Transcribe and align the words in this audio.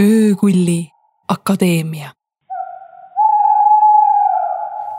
öökulli 0.00 0.88
Akadeemia. 1.28 2.10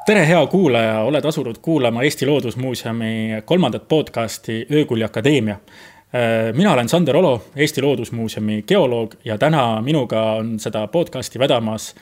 tere, 0.06 0.28
hea 0.28 0.48
kuulaja, 0.48 1.00
oled 1.00 1.26
asunud 1.26 1.56
kuulama 1.62 2.04
Eesti 2.04 2.26
Loodusmuuseumi 2.26 3.42
kolmandat 3.46 3.88
podcasti 3.88 4.68
Öökulli 4.72 5.04
Akadeemia. 5.04 5.56
mina 6.54 6.74
olen 6.74 6.90
Sander 6.90 7.16
Olo, 7.18 7.44
Eesti 7.56 7.82
Loodusmuuseumi 7.82 8.64
geoloog 8.68 9.14
ja 9.26 9.38
täna 9.38 9.82
minuga 9.82 10.32
on 10.32 10.60
seda 10.60 10.88
podcasti 10.88 11.40
vedamas 11.40 11.96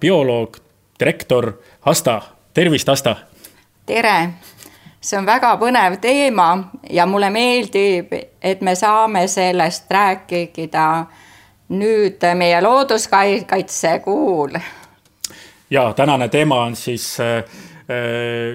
bioloog, 0.00 0.56
direktor 1.00 1.52
Asta, 1.82 2.22
tervist, 2.54 2.88
Asta. 2.88 3.16
tere 3.86 4.28
see 5.00 5.18
on 5.18 5.26
väga 5.26 5.56
põnev 5.56 5.96
teema 6.00 6.70
ja 6.90 7.06
mulle 7.06 7.30
meeldib, 7.30 8.12
et 8.42 8.60
me 8.60 8.74
saame 8.74 9.26
sellest 9.28 9.90
rääkida 9.90 11.06
nüüd 11.70 12.24
meie 12.34 12.60
looduskaitse 12.62 13.98
kuul. 14.04 14.58
ja 15.70 15.92
tänane 15.92 16.28
teema 16.28 16.62
on 16.64 16.76
siis 16.76 17.20
äh, 17.20 17.36
äh, 17.36 17.44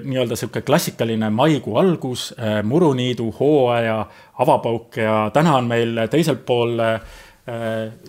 nii-öelda 0.03 0.35
sihuke 0.35 0.61
klassikaline 0.61 1.29
maikuu 1.29 1.77
algus 1.77 2.33
äh,, 2.39 2.63
muruniidu 2.63 3.31
hooaja 3.39 4.05
avapauk 4.39 4.97
ja 4.97 5.29
täna 5.33 5.55
on 5.55 5.65
meil 5.65 6.07
teisel 6.11 6.35
pool 6.35 6.79
äh, 6.79 7.01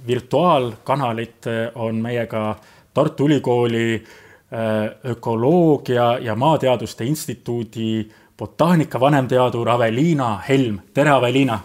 virtuaalkanalit 0.06 1.46
äh, 1.46 1.70
on 1.74 1.96
meiega 1.96 2.56
Tartu 2.94 3.26
Ülikooli 3.26 3.94
äh, 3.94 5.10
ökoloogia 5.10 6.18
ja 6.18 6.34
Maateaduste 6.34 7.04
Instituudi 7.04 8.10
botaanika 8.38 9.00
vanemteadur 9.00 9.68
Aveliina 9.70 10.38
Helm, 10.48 10.78
tere 10.94 11.10
Aveliina! 11.10 11.60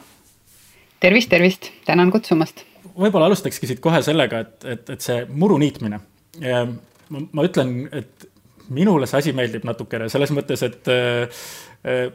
tervist, 1.00 1.30
tervist, 1.30 1.72
tänan 1.86 2.12
kutsumast 2.12 2.71
võib-olla 3.02 3.30
alustakski 3.32 3.70
siit 3.70 3.82
kohe 3.84 4.02
sellega, 4.06 4.46
et, 4.46 4.58
et, 4.76 4.90
et 4.96 5.04
see 5.04 5.24
muru 5.30 5.58
niitmine. 5.62 6.02
Ma, 6.42 7.22
ma 7.36 7.44
ütlen, 7.44 7.74
et 7.92 8.28
minule 8.72 9.08
see 9.10 9.20
asi 9.20 9.34
meeldib 9.36 9.66
natukene 9.68 10.08
selles 10.12 10.32
mõttes, 10.36 10.64
et 10.66 10.92
äh, 10.92 11.46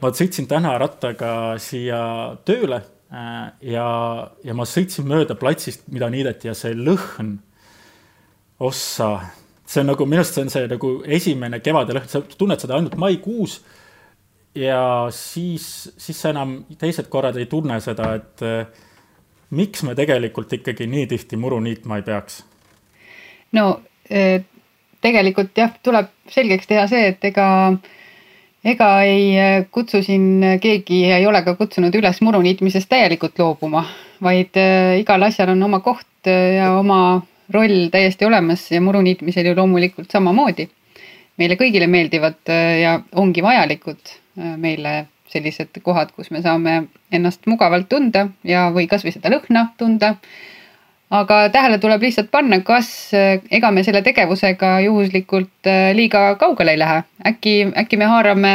ma 0.01 0.11
sõitsin 0.15 0.47
täna 0.49 0.75
rattaga 0.81 1.31
siia 1.61 1.99
tööle 2.47 2.81
äh, 2.81 3.49
ja, 3.73 3.87
ja 4.45 4.57
ma 4.57 4.67
sõitsin 4.67 5.07
mööda 5.09 5.37
platsist, 5.39 5.85
mida 5.93 6.09
niideti 6.13 6.49
ja 6.49 6.55
see 6.57 6.73
lõhn, 6.77 7.35
ossa, 8.63 9.11
see 9.67 9.83
on 9.83 9.91
nagu, 9.93 10.07
minu 10.09 10.23
arust 10.23 10.37
see 10.37 10.47
on 10.47 10.53
see 10.53 10.69
nagu 10.71 10.93
esimene 11.19 11.61
kevade 11.63 11.97
lõhn, 11.97 12.09
sa 12.09 12.23
tunned 12.33 12.63
seda 12.63 12.79
ainult 12.79 12.97
maikuus 12.99 13.59
ja 14.57 14.81
siis, 15.13 15.91
siis 15.99 16.17
sa 16.17 16.33
enam 16.33 16.59
teised 16.79 17.09
korrad 17.13 17.37
ei 17.37 17.49
tunne 17.51 17.77
seda, 17.83 18.15
et 18.17 18.45
miks 19.49 19.83
me 19.83 19.95
tegelikult 19.95 20.53
ikkagi 20.53 20.87
nii 20.87 21.07
tihti 21.07 21.37
muru 21.39 21.59
niitma 21.63 21.99
ei 21.99 22.05
peaks? 22.07 22.43
no 23.55 23.67
e, 24.09 24.41
tegelikult 25.01 25.55
jah, 25.57 25.71
tuleb 25.83 26.11
selgeks 26.31 26.67
teha 26.67 26.87
see, 26.91 27.13
et 27.13 27.23
ega, 27.29 27.47
ega 28.65 28.89
ei 29.07 29.29
e, 29.39 29.47
kutsu 29.71 30.01
siin 30.03 30.59
keegi 30.61 31.03
ei 31.11 31.25
ole 31.27 31.41
ka 31.45 31.55
kutsunud 31.59 31.95
üles 31.95 32.21
muru 32.25 32.41
niitmisest 32.43 32.89
täielikult 32.91 33.39
loobuma, 33.39 33.85
vaid 34.23 34.59
e, 34.59 34.67
igal 35.01 35.23
asjal 35.29 35.53
on 35.55 35.63
oma 35.69 35.81
koht 35.85 36.27
ja 36.27 36.73
oma 36.75 37.01
roll 37.53 37.87
täiesti 37.91 38.27
olemas 38.27 38.65
ja 38.71 38.81
muru 38.83 39.01
niitmisel 39.05 39.47
ju 39.47 39.55
loomulikult 39.55 40.11
samamoodi. 40.11 40.67
meile 41.37 41.55
kõigile 41.55 41.87
meeldivad 41.87 42.49
ja 42.81 42.97
ongi 43.15 43.43
vajalikud 43.45 44.15
meile 44.57 45.05
sellised 45.31 45.79
kohad, 45.83 46.11
kus 46.15 46.31
me 46.31 46.41
saame 46.41 46.77
ennast 47.13 47.47
mugavalt 47.49 47.89
tunda 47.89 48.27
ja, 48.47 48.67
või 48.73 48.87
kasvõi 48.89 49.13
seda 49.15 49.31
lõhna 49.33 49.69
tunda. 49.79 50.15
aga 51.09 51.47
tähele 51.49 51.77
tuleb 51.79 52.01
lihtsalt 52.03 52.27
panna, 52.31 52.59
kas 52.67 52.89
ega 53.51 53.71
me 53.71 53.83
selle 53.83 54.01
tegevusega 54.03 54.79
juhuslikult 54.83 55.69
äh, 55.71 55.93
liiga 55.95 56.35
kaugele 56.35 56.73
ei 56.75 56.79
lähe, 56.79 57.03
äkki, 57.29 57.53
äkki 57.79 57.97
me 57.97 58.09
haarame, 58.11 58.51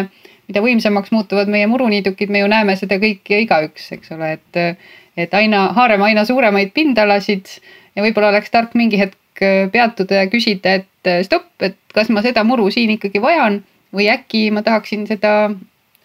mida 0.48 0.60
võimsamaks 0.60 1.12
muutuvad 1.12 1.48
meie 1.48 1.66
muruniidukid, 1.66 2.28
me 2.28 2.42
ju 2.42 2.50
näeme 2.52 2.76
seda 2.76 2.98
kõike 3.00 3.40
igaüks, 3.46 3.88
eks 3.96 4.12
ole, 4.12 4.34
et, 4.36 4.84
et 5.16 5.34
aina, 5.34 5.70
haarame 5.72 6.10
aina 6.10 6.26
suuremaid 6.28 6.74
pindalasid 6.76 7.48
ja 7.96 8.04
võib-olla 8.04 8.34
oleks 8.34 8.52
tark 8.52 8.76
mingi 8.76 9.00
hetk 9.00 9.44
äh, 9.44 9.68
peatuda 9.72 10.24
ja 10.24 10.30
küsida, 10.32 10.80
et 10.82 11.12
stopp, 11.24 11.54
et 11.64 11.80
kas 11.94 12.12
ma 12.12 12.20
seda 12.22 12.44
muru 12.44 12.68
siin 12.70 12.92
ikkagi 12.98 13.20
vajan 13.20 13.62
või 13.96 14.08
äkki 14.12 14.50
ma 14.52 14.62
tahaksin 14.64 15.06
seda 15.08 15.52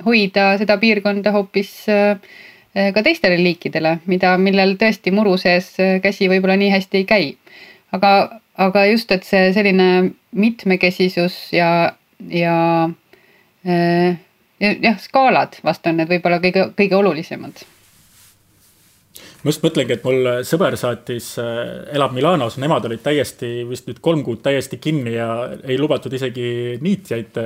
hoida 0.05 0.51
seda 0.59 0.77
piirkonda 0.81 1.31
hoopis 1.35 1.71
äh, 1.89 2.19
ka 2.93 3.03
teistele 3.05 3.39
liikidele, 3.41 3.97
mida, 4.11 4.35
millel 4.41 4.75
tõesti 4.79 5.13
muru 5.15 5.37
sees 5.41 5.73
äh, 5.81 5.97
käsi 6.03 6.29
võib-olla 6.31 6.57
nii 6.59 6.73
hästi 6.73 7.01
ei 7.01 7.07
käi. 7.09 7.31
aga, 7.95 8.11
aga 8.57 8.85
just, 8.91 9.11
et 9.11 9.23
see 9.23 9.51
selline 9.55 10.11
mitmekesisus 10.37 11.37
ja, 11.55 11.93
ja 12.29 12.57
äh, 13.67 14.19
jah, 14.59 15.01
skaalad 15.01 15.57
vast 15.63 15.87
on 15.87 16.01
need 16.01 16.11
võib-olla 16.11 16.41
kõige, 16.43 16.69
kõige 16.77 16.99
olulisemad 16.99 17.65
ma 19.43 19.53
just 19.53 19.63
mõtlengi, 19.63 19.95
et 19.95 20.03
mul 20.03 20.31
sõber 20.45 20.75
saatis, 20.77 21.35
elab 21.93 22.13
Milanos, 22.13 22.57
nemad 22.59 22.85
olid 22.89 23.03
täiesti 23.05 23.61
vist 23.69 23.85
nüüd 23.87 24.01
kolm 24.03 24.23
kuud 24.25 24.41
täiesti 24.43 24.79
kinni 24.81 25.13
ja 25.13 25.29
ei 25.63 25.77
lubatud 25.79 26.13
isegi 26.13 26.77
niitjaid 26.83 27.37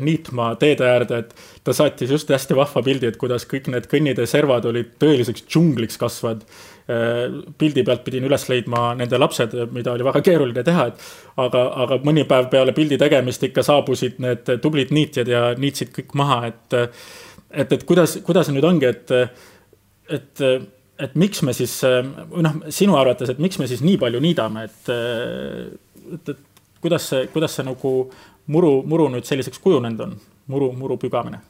niitma 0.00 0.54
teede 0.56 0.86
äärde, 0.88 1.18
et 1.18 1.34
ta 1.64 1.74
saatis 1.76 2.10
just 2.10 2.30
hästi 2.32 2.56
vahva 2.56 2.80
pildi, 2.84 3.10
et 3.10 3.18
kuidas 3.20 3.44
kõik 3.48 3.68
need 3.72 3.88
kõnnitee 3.90 4.24
servad 4.28 4.64
olid 4.70 4.94
tõeliseks 5.02 5.44
džungliks 5.44 6.00
kasvanud. 6.00 6.46
Äh, 6.88 7.26
pildi 7.60 7.84
pealt 7.84 8.00
pidin 8.06 8.24
üles 8.24 8.46
leidma 8.48 8.94
nende 8.96 9.20
lapsed, 9.20 9.52
mida 9.76 9.92
oli 9.92 10.06
väga 10.06 10.22
keeruline 10.24 10.64
teha, 10.64 10.86
et 10.88 11.02
aga, 11.44 11.66
aga 11.84 11.98
mõni 12.06 12.24
päev 12.28 12.48
peale 12.48 12.72
pildi 12.72 12.96
tegemist 13.00 13.44
ikka 13.44 13.66
saabusid 13.66 14.16
need 14.24 14.48
tublid 14.64 14.94
niitjad 14.96 15.28
ja 15.28 15.42
niitsid 15.60 15.92
kõik 15.98 16.16
maha, 16.16 16.40
et 16.48 16.78
et, 16.78 17.72
et 17.72 17.84
kuidas, 17.88 18.16
kuidas 18.24 18.48
nüüd 18.52 18.64
ongi, 18.64 18.88
et, 18.88 19.12
et 20.16 20.44
et 20.98 21.14
miks 21.14 21.44
me 21.46 21.52
siis, 21.54 21.76
noh, 21.84 22.56
sinu 22.74 22.96
arvates, 22.98 23.30
et 23.30 23.38
miks 23.38 23.60
me 23.60 23.68
siis 23.70 23.84
nii 23.84 24.00
palju 24.00 24.18
niidame, 24.24 24.64
et, 24.66 24.88
et, 26.16 26.32
et 26.32 26.40
kuidas 26.82 27.04
see, 27.12 27.28
kuidas 27.34 27.54
see 27.54 27.66
nagu 27.68 27.92
muru, 28.48 28.82
muru 28.86 29.08
nüüd 29.12 29.28
selliseks 29.28 29.60
kujunenud 29.62 30.00
on, 30.00 30.16
muru, 30.48 30.72
muru 30.76 30.98
pügamine? 31.00 31.40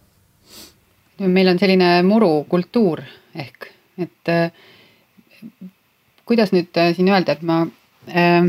meil 1.19 1.51
on 1.51 1.59
selline 1.59 2.03
murukultuur 2.07 3.03
ehk, 3.35 3.71
et 3.99 4.31
äh, 4.31 4.53
kuidas 6.29 6.53
nüüd 6.55 6.77
äh, 6.79 6.93
siin 6.95 7.11
öelda, 7.11 7.35
et 7.35 7.43
ma 7.43 7.65
äh, 8.07 8.47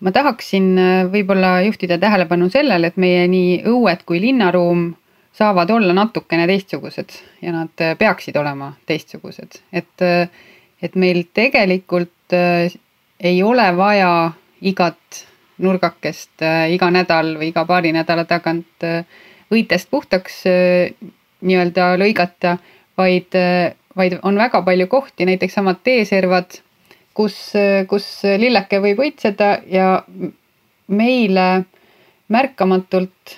ma 0.00 0.12
tahaksin 0.14 0.70
äh, 0.78 0.92
võib-olla 1.12 1.58
juhtida 1.66 1.98
tähelepanu 2.00 2.48
sellele, 2.52 2.88
et 2.88 2.96
meie 2.96 3.26
nii 3.28 3.58
õued 3.68 4.06
kui 4.08 4.22
linnaruum 4.22 4.90
saavad 5.36 5.70
olla 5.72 5.92
natukene 5.96 6.46
teistsugused 6.48 7.12
ja 7.44 7.52
nad 7.52 7.84
äh, 7.84 7.92
peaksid 7.98 8.36
olema 8.40 8.72
teistsugused, 8.88 9.60
et, 9.72 10.06
et 10.82 10.96
meil 10.96 11.26
tegelikult 11.34 12.32
ei 12.32 13.42
ole 13.44 13.66
vaja 13.76 14.32
igat 14.64 15.26
nurgakest 15.58 16.42
äh, 16.42 16.72
iga 16.74 16.90
nädal 16.92 17.36
või 17.40 17.50
iga 17.52 17.64
paari 17.68 17.92
nädala 17.94 18.24
tagant 18.28 18.86
äh, 18.86 19.04
õitest 19.52 19.90
puhtaks 19.90 20.42
äh, 20.48 20.92
nii-öelda 21.42 21.96
lõigata, 21.98 22.56
vaid, 22.96 23.34
vaid 23.98 24.12
on 24.22 24.36
väga 24.38 24.60
palju 24.62 24.86
kohti, 24.86 25.26
näiteks 25.26 25.56
samad 25.58 25.80
teeservad, 25.82 26.54
kus, 27.18 27.34
kus 27.90 28.06
lilleke 28.38 28.78
võib 28.78 29.00
õitseda 29.02 29.48
ja 29.66 29.88
meile 30.86 31.46
märkamatult 32.30 33.34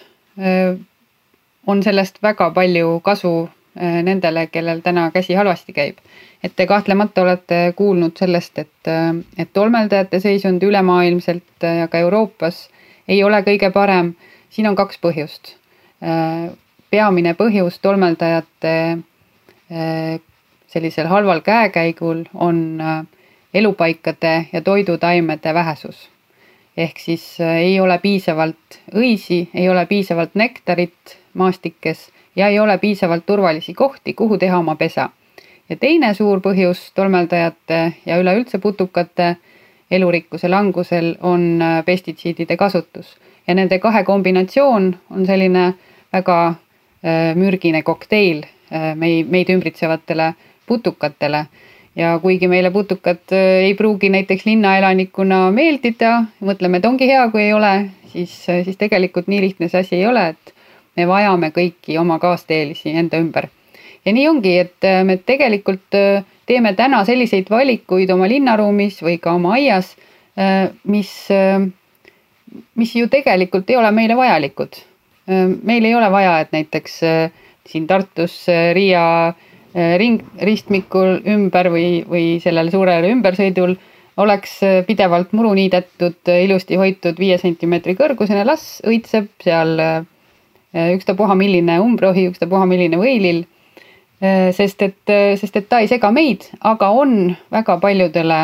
on 1.64 1.80
sellest 1.86 2.20
väga 2.20 2.50
palju 2.52 2.98
kasu 3.08 3.32
nendele, 3.74 4.46
kellel 4.46 4.80
täna 4.80 5.10
käsi 5.10 5.34
halvasti 5.34 5.72
käib 5.72 5.96
et 6.44 6.52
te 6.56 6.66
kahtlemata 6.66 7.22
olete 7.22 7.58
kuulnud 7.76 8.16
sellest, 8.20 8.58
et, 8.58 8.90
et 9.38 9.52
tolmeldajate 9.52 10.20
seisund 10.20 10.62
ülemaailmselt 10.62 11.64
ja 11.80 11.88
ka 11.88 12.02
Euroopas 12.04 12.66
ei 13.08 13.22
ole 13.24 13.40
kõige 13.46 13.70
parem. 13.72 14.14
siin 14.50 14.68
on 14.68 14.76
kaks 14.76 15.00
põhjust. 15.00 15.56
peamine 16.90 17.34
põhjus 17.34 17.78
tolmeldajate 17.82 18.98
sellisel 20.66 21.06
halval 21.06 21.40
käekäigul 21.40 22.24
on 22.34 22.82
elupaikade 23.54 24.46
ja 24.52 24.60
toidutaimede 24.60 25.54
vähesus. 25.54 26.10
ehk 26.76 26.98
siis 26.98 27.40
ei 27.40 27.80
ole 27.80 27.98
piisavalt 27.98 28.80
õisi, 28.94 29.48
ei 29.54 29.68
ole 29.68 29.86
piisavalt 29.86 30.34
nektarit 30.34 31.18
maastikes 31.34 32.10
ja 32.36 32.48
ei 32.48 32.60
ole 32.60 32.78
piisavalt 32.78 33.26
turvalisi 33.26 33.74
kohti, 33.74 34.14
kuhu 34.14 34.38
teha 34.38 34.58
oma 34.58 34.76
pesa 34.76 35.10
ja 35.68 35.76
teine 35.80 36.12
suur 36.14 36.42
põhjus 36.44 36.90
tolmeldajate 36.94 37.80
ja 38.06 38.18
üleüldse 38.20 38.58
putukate 38.60 39.36
elurikkuse 39.90 40.48
langusel 40.48 41.14
on 41.22 41.62
äh, 41.62 41.84
pestitsiidide 41.84 42.56
kasutus 42.56 43.16
ja 43.46 43.54
nende 43.54 43.78
kahe 43.78 44.04
kombinatsioon 44.04 44.90
on 45.10 45.26
selline 45.26 45.72
väga 46.12 46.38
äh, 46.48 47.34
mürgine 47.36 47.82
kokteil 47.82 48.44
äh, 48.44 48.92
meid, 48.94 49.30
meid 49.30 49.52
ümbritsevatele 49.52 50.34
putukatele. 50.66 51.46
ja 51.96 52.18
kuigi 52.18 52.48
meile 52.48 52.70
putukad 52.74 53.30
ei 53.30 53.74
pruugi 53.78 54.08
näiteks 54.10 54.46
linnaelanikuna 54.46 55.50
meeldida, 55.54 56.24
mõtleme, 56.42 56.80
et 56.80 56.86
ongi 56.88 57.06
hea, 57.06 57.28
kui 57.30 57.42
ei 57.42 57.52
ole, 57.54 57.90
siis, 58.10 58.32
siis 58.46 58.76
tegelikult 58.76 59.28
nii 59.30 59.40
lihtne 59.40 59.68
see 59.68 59.84
asi 59.84 60.00
ei 60.00 60.06
ole, 60.06 60.24
et 60.32 60.53
me 60.96 61.06
vajame 61.08 61.50
kõiki 61.54 61.98
oma 62.00 62.18
kaasteelisi 62.18 62.94
enda 62.96 63.18
ümber. 63.18 63.48
ja 64.04 64.12
nii 64.12 64.28
ongi, 64.28 64.58
et 64.58 64.90
me 65.04 65.16
tegelikult 65.16 65.96
teeme 66.46 66.74
täna 66.74 67.04
selliseid 67.04 67.50
valikuid 67.50 68.10
oma 68.10 68.28
linnaruumis 68.28 69.00
või 69.02 69.18
ka 69.18 69.32
oma 69.32 69.54
aias, 69.56 69.96
mis 70.84 71.14
mis 72.74 72.94
ju 72.96 73.08
tegelikult 73.10 73.70
ei 73.70 73.76
ole 73.76 73.90
meile 73.90 74.16
vajalikud. 74.16 74.76
meil 75.62 75.84
ei 75.84 75.94
ole 75.94 76.10
vaja, 76.12 76.38
et 76.40 76.52
näiteks 76.52 77.00
siin 77.64 77.86
Tartus 77.86 78.46
Riia 78.76 79.34
ring, 79.98 80.20
ristmikul 80.42 81.22
ümber 81.26 81.70
või, 81.72 82.04
või 82.08 82.26
sellel 82.44 82.70
suurel 82.70 83.08
ümbersõidul 83.08 83.76
oleks 84.20 84.60
pidevalt 84.86 85.32
muru 85.32 85.54
niidetud, 85.56 86.20
ilusti 86.28 86.76
hoitud 86.78 87.18
viie 87.18 87.38
sentimeetri 87.40 87.96
kõrgusene, 87.98 88.44
las 88.46 88.82
õitseb 88.86 89.32
seal 89.42 89.80
ükstapuha 90.74 91.36
milline 91.38 91.78
umbrohi, 91.80 92.26
ükstapuha 92.32 92.66
milline 92.66 92.98
võilill. 92.98 93.44
sest 94.56 94.82
et, 94.82 95.12
sest 95.38 95.56
et 95.56 95.68
ta 95.68 95.78
ei 95.82 95.88
sega 95.90 96.10
meid, 96.14 96.46
aga 96.64 96.88
on 96.90 97.34
väga 97.52 97.76
paljudele 97.82 98.38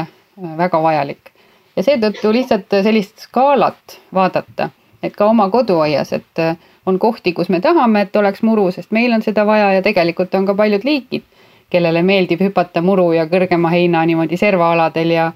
väga 0.59 0.81
vajalik 0.83 1.31
ja 1.77 1.85
seetõttu 1.87 2.33
lihtsalt 2.35 2.75
sellist 2.85 3.27
skaalat 3.27 3.99
vaadata, 4.15 4.71
et 5.03 5.15
ka 5.17 5.29
oma 5.31 5.49
koduaias, 5.53 6.13
et 6.13 6.43
äh, 6.43 6.57
on 6.87 6.99
kohti, 6.99 7.33
kus 7.37 7.49
me 7.49 7.61
tahame, 7.65 8.05
et 8.07 8.17
oleks 8.17 8.43
muru, 8.47 8.69
sest 8.75 8.93
meil 8.95 9.13
on 9.17 9.25
seda 9.25 9.47
vaja 9.49 9.73
ja 9.77 9.85
tegelikult 9.85 10.35
on 10.37 10.49
ka 10.49 10.57
paljud 10.59 10.85
liigid, 10.85 11.25
kellele 11.71 12.03
meeldib 12.03 12.43
hüpata 12.43 12.83
muru 12.83 13.13
ja 13.15 13.29
kõrgema 13.31 13.71
heina 13.73 14.03
niimoodi 14.07 14.37
servaaladel 14.41 15.17
ja 15.17 15.31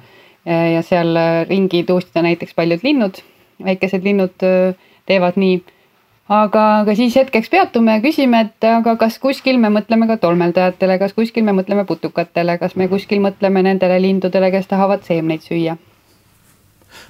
ja 0.44 0.82
seal 0.84 1.16
äh, 1.16 1.46
ringi 1.48 1.86
tuusta 1.88 2.20
näiteks 2.20 2.52
paljud 2.52 2.82
linnud, 2.84 3.22
väikesed 3.64 4.04
linnud 4.04 4.44
äh, 4.44 4.74
teevad 5.08 5.38
nii. 5.40 5.62
Aga, 6.28 6.64
aga 6.82 6.94
siis 6.96 7.16
hetkeks 7.18 7.50
peatume 7.52 7.98
ja 7.98 8.02
küsime, 8.04 8.44
et 8.46 8.68
aga 8.68 8.96
kas 9.00 9.18
kuskil 9.22 9.58
me 9.60 9.70
mõtleme 9.72 10.08
ka 10.10 10.16
tolmeldajatele, 10.22 10.98
kas 11.02 11.16
kuskil 11.16 11.44
me 11.44 11.56
mõtleme 11.56 11.84
putukatele, 11.88 12.58
kas 12.58 12.76
me 12.80 12.88
kuskil 12.88 13.20
mõtleme 13.24 13.64
nendele 13.66 14.00
lindudele, 14.02 14.50
kes 14.54 14.70
tahavad 14.70 15.04
seemneid 15.06 15.44
süüa? 15.44 15.76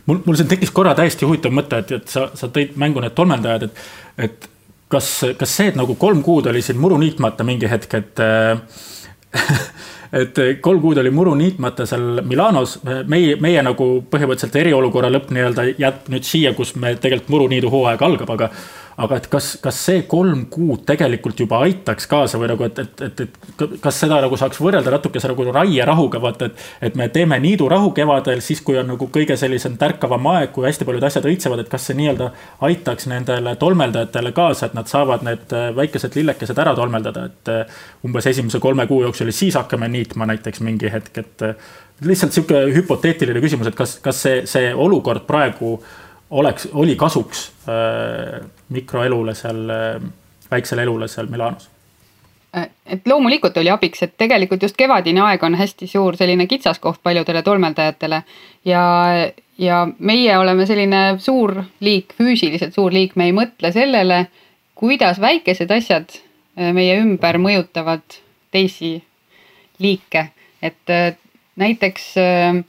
Mul, 0.06 0.22
mul 0.24 0.36
siin 0.38 0.48
tekkis 0.48 0.72
korra 0.72 0.94
täiesti 0.96 1.26
huvitav 1.28 1.52
mõte, 1.54 1.78
et, 1.84 1.92
et 1.92 2.10
sa, 2.10 2.30
sa 2.34 2.48
tõid 2.52 2.74
mängu 2.80 3.02
need 3.04 3.14
tolmeldajad, 3.16 3.68
et, 3.68 3.82
et 4.26 4.48
kas, 4.88 5.10
kas 5.38 5.56
see, 5.58 5.70
et 5.70 5.78
nagu 5.78 5.96
kolm 6.00 6.22
kuud 6.24 6.48
oli 6.50 6.62
siin 6.64 6.80
muru 6.80 6.98
niitmata 7.00 7.44
mingi 7.46 7.68
hetk, 7.70 7.98
et 8.00 8.24
et 10.22 10.40
kolm 10.62 10.80
kuud 10.82 10.98
oli 11.02 11.10
muru 11.10 11.34
niitmata 11.38 11.86
seal 11.90 12.22
Milanos, 12.26 12.78
meie, 13.10 13.34
meie 13.42 13.62
nagu 13.66 13.88
põhimõtteliselt 14.10 14.56
eriolukorra 14.62 15.10
lõpp 15.12 15.32
nii-öelda 15.34 15.66
jääb 15.72 16.08
nüüd 16.14 16.26
siia, 16.28 16.54
kus 16.56 16.74
me 16.78 16.94
tegelikult 16.94 17.32
muruniidu 17.34 17.72
hooaeg 17.72 18.04
algab, 18.06 18.30
aga 18.36 18.50
aga 18.96 19.18
et 19.18 19.26
kas, 19.30 19.54
kas 19.62 19.78
see 19.88 20.02
kolm 20.10 20.44
kuud 20.52 20.84
tegelikult 20.86 21.40
juba 21.42 21.60
aitaks 21.66 22.06
kaasa 22.10 22.38
või 22.38 22.50
nagu, 22.52 22.66
et, 22.68 22.78
et, 22.78 23.02
et, 23.08 23.22
et 23.24 23.76
kas 23.82 23.98
seda 24.04 24.20
nagu 24.22 24.38
saaks 24.38 24.60
võrrelda 24.62 24.92
natukese 24.94 25.30
nagu 25.30 25.46
raierahuga, 25.50 26.20
vaata, 26.22 26.50
et. 26.50 26.66
et 26.90 26.98
me 26.98 27.08
teeme 27.12 27.38
niidurahu 27.42 27.90
kevadel, 27.96 28.42
siis 28.44 28.62
kui 28.64 28.78
on 28.78 28.92
nagu 28.94 29.08
kõige 29.12 29.36
sellisem 29.40 29.78
tärkavam 29.80 30.28
aeg, 30.34 30.52
kui 30.54 30.66
hästi 30.68 30.86
paljud 30.86 31.06
asjad 31.08 31.26
õitsevad, 31.30 31.64
et 31.64 31.72
kas 31.72 31.88
see 31.88 31.98
nii-öelda 31.98 32.30
aitaks 32.68 33.08
nendele 33.10 33.56
tolmeldajatele 33.60 34.34
kaasa, 34.36 34.68
et 34.68 34.78
nad 34.78 34.90
saavad 34.90 35.26
need 35.26 35.54
äh, 35.56 35.70
väikesed 35.76 36.18
lillekesed 36.18 36.60
ära 36.62 36.76
tolmeldada, 36.78 37.26
et 37.30 37.52
äh, 37.52 37.80
umbes 38.06 38.30
esimese 38.30 38.62
kolme 38.62 38.86
kuu 38.90 39.02
jooksul 39.06 39.32
ja 39.32 39.36
siis 39.36 39.58
hakkame 39.58 39.90
niitma 39.90 40.28
näiteks 40.30 40.62
mingi 40.64 40.92
hetk, 40.92 41.18
et 41.24 41.46
äh, 41.48 41.72
lihtsalt 42.04 42.34
sihuke 42.34 42.64
hüpoteetiline 42.74 43.42
küsimus, 43.42 43.70
et 43.70 43.78
kas, 43.78 43.98
kas 44.02 44.22
see, 44.26 44.40
see 44.50 44.72
olukord 44.74 45.26
praegu 45.28 45.76
oleks, 46.30 46.68
oli 46.72 46.96
kasuks 46.96 47.52
äh, 47.68 48.40
mikroelule 48.68 49.34
seal 49.34 49.70
äh,, 49.70 50.02
väiksele 50.50 50.82
elule 50.82 51.08
seal 51.08 51.26
Milanos? 51.30 51.70
Äh, 52.56 52.68
et 52.86 53.06
loomulikult 53.06 53.56
oli 53.56 53.70
abiks, 53.70 54.02
et 54.02 54.16
tegelikult 54.18 54.62
just 54.62 54.76
kevadine 54.76 55.22
aeg 55.26 55.42
on 55.42 55.54
hästi 55.58 55.86
suur 55.90 56.16
selline 56.16 56.46
kitsaskoht 56.46 57.02
paljudele 57.02 57.42
tolmeldajatele 57.42 58.22
ja, 58.64 58.84
ja 59.58 59.80
meie 59.98 60.38
oleme 60.38 60.66
selline 60.66 61.02
suur 61.18 61.56
liik, 61.80 62.14
füüsiliselt 62.18 62.74
suur 62.74 62.94
liik, 62.94 63.16
me 63.16 63.30
ei 63.30 63.34
mõtle 63.36 63.72
sellele, 63.74 64.26
kuidas 64.74 65.20
väikesed 65.20 65.70
asjad 65.70 66.14
äh, 66.14 66.70
meie 66.76 67.00
ümber 67.02 67.38
mõjutavad 67.42 68.20
teisi 68.54 68.96
liike, 69.82 70.28
et 70.62 70.94
äh, 70.94 71.16
näiteks 71.56 72.14
äh, 72.22 72.62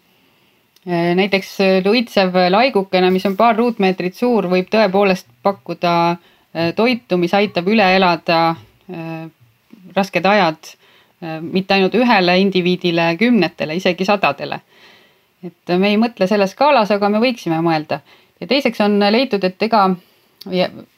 näiteks 0.86 1.60
äh, 1.62 1.82
luitsev 1.86 2.36
laigukene, 2.50 3.10
mis 3.12 3.26
on 3.26 3.38
paar 3.38 3.58
ruutmeetrit 3.58 4.16
suur, 4.16 4.46
võib 4.50 4.70
tõepoolest 4.70 5.28
pakkuda 5.44 5.94
äh, 6.12 6.74
toitu, 6.78 7.18
mis 7.18 7.34
aitab 7.34 7.68
üle 7.68 7.88
elada 7.96 8.56
rasked 9.96 10.26
ajad 10.30 10.68
mitte 11.42 11.74
ainult 11.74 11.96
ühele 11.98 12.36
indiviidile, 12.38 13.16
kümnetele, 13.18 13.74
isegi 13.80 14.06
sadadele. 14.06 14.60
et 15.42 15.74
me 15.80 15.90
ei 15.90 15.98
mõtle 15.98 16.28
selles 16.30 16.52
skaalas, 16.54 16.92
aga 16.92 17.10
me 17.10 17.18
võiksime 17.24 17.58
mõelda. 17.66 18.00
ja 18.40 18.48
teiseks 18.48 18.82
on 18.86 19.00
leitud, 19.00 19.44
et 19.44 19.64
ega 19.64 19.88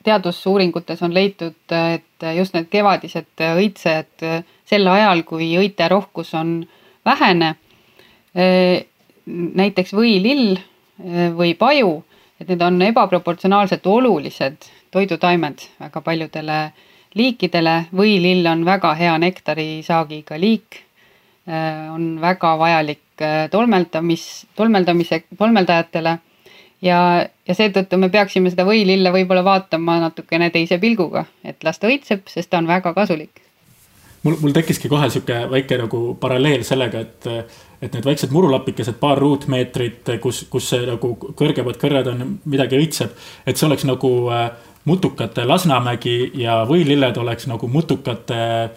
teadusuuringutes 0.04 1.02
on 1.02 1.14
leitud, 1.14 1.56
et 1.72 2.28
just 2.36 2.54
need 2.54 2.68
kevadised 2.68 3.46
õitsejad 3.56 4.28
sel 4.66 4.88
ajal, 4.88 5.24
kui 5.24 5.54
õiterohkus 5.58 6.34
on 6.36 6.68
vähene 7.06 7.56
näiteks 9.28 9.94
võilill 9.96 10.58
eh, 10.58 11.30
või 11.36 11.54
paju, 11.60 12.02
et 12.40 12.50
need 12.50 12.62
on 12.62 12.82
ebaproportsionaalselt 12.90 13.88
olulised 13.88 14.70
toidutaimed 14.92 15.64
väga 15.80 16.02
paljudele 16.02 16.60
liikidele. 17.18 17.88
võilill 17.96 18.48
on 18.52 18.66
väga 18.66 18.94
hea 18.94 19.18
nektarisaagiga 19.18 20.40
liik, 20.40 20.84
eh, 21.48 21.90
on 21.94 22.20
väga 22.22 22.56
vajalik 22.58 23.22
eh, 23.22 23.50
tolmeldamis, 23.52 24.46
tolmeldamise, 24.56 25.24
tolmeldajatele 25.38 26.18
ja, 26.82 27.00
ja 27.48 27.54
seetõttu 27.56 27.98
me 27.98 28.10
peaksime 28.10 28.50
seda 28.54 28.66
võilille 28.66 29.12
võib-olla 29.12 29.44
vaatama 29.44 30.00
natukene 30.08 30.50
teise 30.50 30.80
pilguga, 30.80 31.26
et 31.44 31.64
las 31.64 31.80
ta 31.80 31.92
õitseb, 31.92 32.28
sest 32.30 32.50
ta 32.50 32.62
on 32.62 32.68
väga 32.68 32.94
kasulik 32.94 33.44
mul, 34.24 34.38
mul 34.42 34.56
tekkiski 34.56 34.90
kohe 34.92 35.10
sihuke 35.10 35.46
väike 35.52 35.80
nagu 35.80 36.02
paralleel 36.20 36.64
sellega, 36.68 37.04
et, 37.06 37.28
et 37.82 37.94
need 37.94 38.06
väiksed 38.06 38.34
murulapikesed, 38.34 38.98
paar 39.02 39.20
ruutmeetrit, 39.22 40.16
kus, 40.22 40.46
kus 40.50 40.72
see 40.72 40.86
nagu 40.88 41.14
kõrgemad 41.18 41.78
kõrred 41.82 42.10
on, 42.12 42.26
midagi 42.50 42.80
õitseb. 42.80 43.14
et 43.46 43.58
see 43.58 43.68
oleks 43.68 43.86
nagu 43.86 44.12
äh, 44.34 44.50
mutukate 44.90 45.46
Lasnamägi 45.46 46.32
ja 46.42 46.64
võililled 46.70 47.18
oleks 47.22 47.48
nagu 47.48 47.68
mutukate 47.68 48.70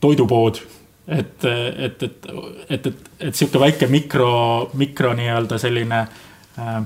toidupood. 0.00 0.62
et, 1.10 1.44
et, 1.44 2.02
et, 2.02 2.26
et, 2.68 2.86
et, 2.86 3.10
et 3.18 3.34
sihuke 3.34 3.58
väike 3.58 3.86
mikro, 3.90 4.70
mikro 4.74 5.14
nii-öelda 5.14 5.58
selline 5.58 6.00
äh, 6.58 6.80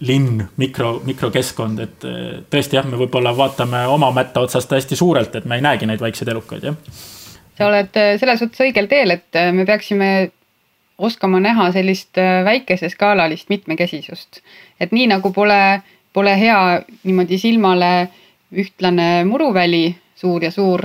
linn, 0.00 0.40
mikro, 0.56 1.02
mikrokeskkond, 1.04 1.80
et 1.80 2.04
tõesti 2.50 2.78
jah, 2.78 2.86
me 2.88 2.96
võib-olla 2.96 3.34
vaatame 3.36 3.82
oma 3.92 4.08
mätta 4.16 4.40
otsast 4.40 4.72
hästi 4.72 4.96
suurelt, 4.96 5.34
et 5.36 5.44
me 5.44 5.58
ei 5.60 5.64
näegi 5.64 5.88
neid 5.88 6.00
väikseid 6.00 6.30
elukaid, 6.32 6.64
jah 6.70 7.02
sa 7.58 7.68
oled 7.68 7.98
äh, 7.98 8.14
selles 8.20 8.40
suhtes 8.42 8.64
õigel 8.66 8.88
teel, 8.90 9.14
et 9.14 9.38
äh, 9.38 9.52
me 9.54 9.66
peaksime 9.68 10.10
oskama 10.98 11.40
näha 11.40 11.70
sellist 11.72 12.18
äh, 12.18 12.44
väikeseskaalalist 12.44 13.48
mitmekesisust. 13.48 14.40
et 14.80 14.92
nii 14.92 15.06
nagu 15.10 15.32
pole, 15.32 15.82
pole 16.12 16.36
hea 16.40 16.82
niimoodi 17.04 17.38
silmale 17.38 18.08
ühtlane 18.54 19.24
muruväli, 19.24 19.96
suur 20.16 20.44
ja 20.44 20.50
suur, 20.50 20.84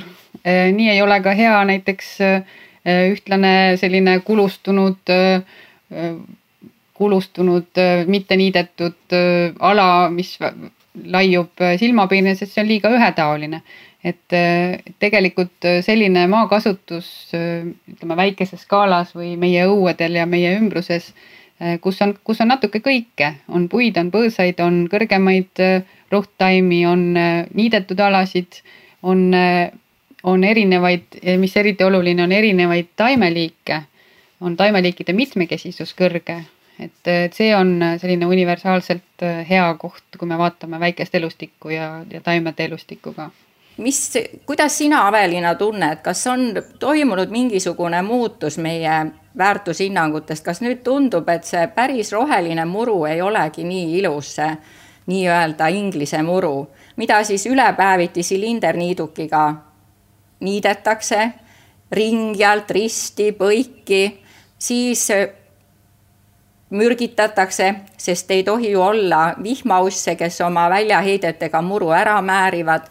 nii 0.73 0.89
ei 0.89 1.01
ole 1.01 1.19
ka 1.21 1.33
hea 1.37 1.57
näiteks 1.69 2.07
ühtlane 3.11 3.51
selline 3.77 4.15
kulustunud, 4.25 5.11
kulustunud, 6.97 7.81
mitte 8.07 8.37
niidetud 8.39 9.17
ala, 9.59 10.09
mis 10.09 10.37
laiub 11.05 11.61
silmapiiril, 11.77 12.35
sest 12.39 12.55
see 12.55 12.63
on 12.63 12.71
liiga 12.71 12.89
ühetaoline 12.95 13.61
et 14.03 14.35
tegelikult 14.99 15.65
selline 15.83 16.23
maakasutus 16.31 17.09
ütleme 17.35 18.15
väikeses 18.15 18.63
skaalas 18.63 19.11
või 19.15 19.33
meie 19.39 19.65
õuedel 19.67 20.15
ja 20.21 20.25
meie 20.29 20.53
ümbruses, 20.55 21.09
kus 21.83 21.99
on, 22.05 22.13
kus 22.23 22.39
on 22.39 22.47
natuke 22.53 22.79
kõike, 22.83 23.33
on 23.51 23.67
puid, 23.71 23.97
on 23.99 24.11
põõsaid, 24.13 24.61
on 24.63 24.85
kõrgemaid 24.91 25.63
rohttaimi, 26.11 26.85
on 26.87 27.03
niidetud 27.53 27.99
alasid, 27.99 28.61
on, 29.03 29.33
on 30.23 30.47
erinevaid, 30.47 31.19
mis 31.41 31.57
eriti 31.59 31.83
oluline, 31.83 32.23
on 32.23 32.31
erinevaid 32.31 32.93
taimeliike, 32.95 33.81
on 34.39 34.55
taimeliikide 34.55 35.13
mitmekesisus 35.13 35.91
kõrge. 35.99 36.39
Et, 36.79 36.95
et 37.11 37.35
see 37.35 37.51
on 37.51 37.75
selline 37.99 38.31
universaalselt 38.31 39.27
hea 39.49 39.67
koht, 39.81 40.05
kui 40.15 40.31
me 40.31 40.39
vaatame 40.39 40.79
väikest 40.79 41.19
elustikku 41.19 41.75
ja, 41.75 41.97
ja 42.07 42.23
taimede 42.23 42.71
elustikku 42.71 43.11
ka 43.17 43.27
mis, 43.79 43.99
kuidas 44.45 44.77
sina, 44.77 45.05
Aveliina, 45.07 45.55
tunned, 45.55 46.01
kas 46.03 46.25
on 46.27 46.51
toimunud 46.79 47.31
mingisugune 47.31 48.01
muutus 48.01 48.57
meie 48.57 49.05
väärtushinnangutest, 49.37 50.43
kas 50.45 50.61
nüüd 50.61 50.83
tundub, 50.83 51.29
et 51.29 51.47
see 51.47 51.65
päris 51.75 52.11
roheline 52.11 52.65
muru 52.65 53.05
ei 53.09 53.21
olegi 53.21 53.63
nii 53.63 53.97
ilus, 54.01 54.35
see 54.39 54.51
nii-öelda 55.09 55.71
inglise 55.73 56.21
muru, 56.23 56.67
mida 56.99 57.23
siis 57.23 57.45
ülepäeviti 57.49 58.23
silinderniidukiga 58.23 59.43
niidetakse 60.39 61.31
ringi 61.91 62.45
alt, 62.45 62.71
risti, 62.71 63.31
põiki, 63.33 64.03
siis 64.59 65.07
mürgitatakse, 66.69 67.73
sest 67.97 68.31
ei 68.31 68.43
tohi 68.43 68.71
ju 68.71 68.81
olla 68.81 69.33
vihmausse, 69.43 70.15
kes 70.15 70.41
oma 70.45 70.67
väljaheidetega 70.69 71.61
muru 71.61 71.89
ära 71.95 72.21
määrivad. 72.21 72.89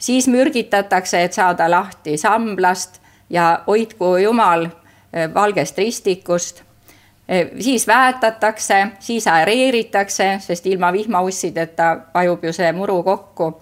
Siis 0.00 0.28
mürgitatakse, 0.28 1.22
et 1.22 1.32
saada 1.32 1.70
lahti 1.70 2.16
samblast 2.16 3.00
ja 3.30 3.62
hoidku 3.66 4.16
jumal 4.16 4.66
eh, 4.66 5.28
valgest 5.34 5.78
ristikust. 5.78 6.62
Eh, 7.28 7.50
siis 7.60 7.86
väetatakse, 7.86 8.86
siis 8.98 9.26
aereeritakse, 9.26 10.38
sest 10.40 10.66
ilma 10.66 10.92
vihmaussideta 10.92 11.96
vajub 12.14 12.44
ju 12.44 12.52
see 12.52 12.72
muru 12.72 13.02
kokku 13.02 13.52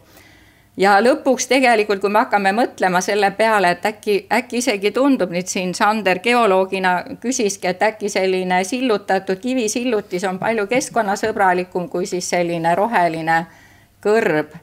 ja 0.79 0.99
lõpuks 1.03 1.49
tegelikult, 1.51 2.01
kui 2.01 2.11
me 2.13 2.23
hakkame 2.23 2.53
mõtlema 2.55 3.01
selle 3.05 3.31
peale, 3.37 3.73
et 3.75 3.87
äkki, 3.87 4.19
äkki 4.33 4.63
isegi 4.63 4.93
tundub 4.95 5.33
nüüd 5.35 5.51
siin 5.51 5.75
Sander 5.75 6.21
geoloogina 6.23 6.95
küsiski, 7.23 7.71
et 7.73 7.83
äkki 7.83 8.11
selline 8.13 8.63
sillutatud 8.65 9.41
kivisillutis 9.43 10.25
on 10.29 10.39
palju 10.39 10.69
keskkonnasõbralikum 10.71 11.89
kui 11.91 12.07
siis 12.07 12.31
selline 12.31 12.75
roheline 12.79 13.45
kõrb. 14.05 14.55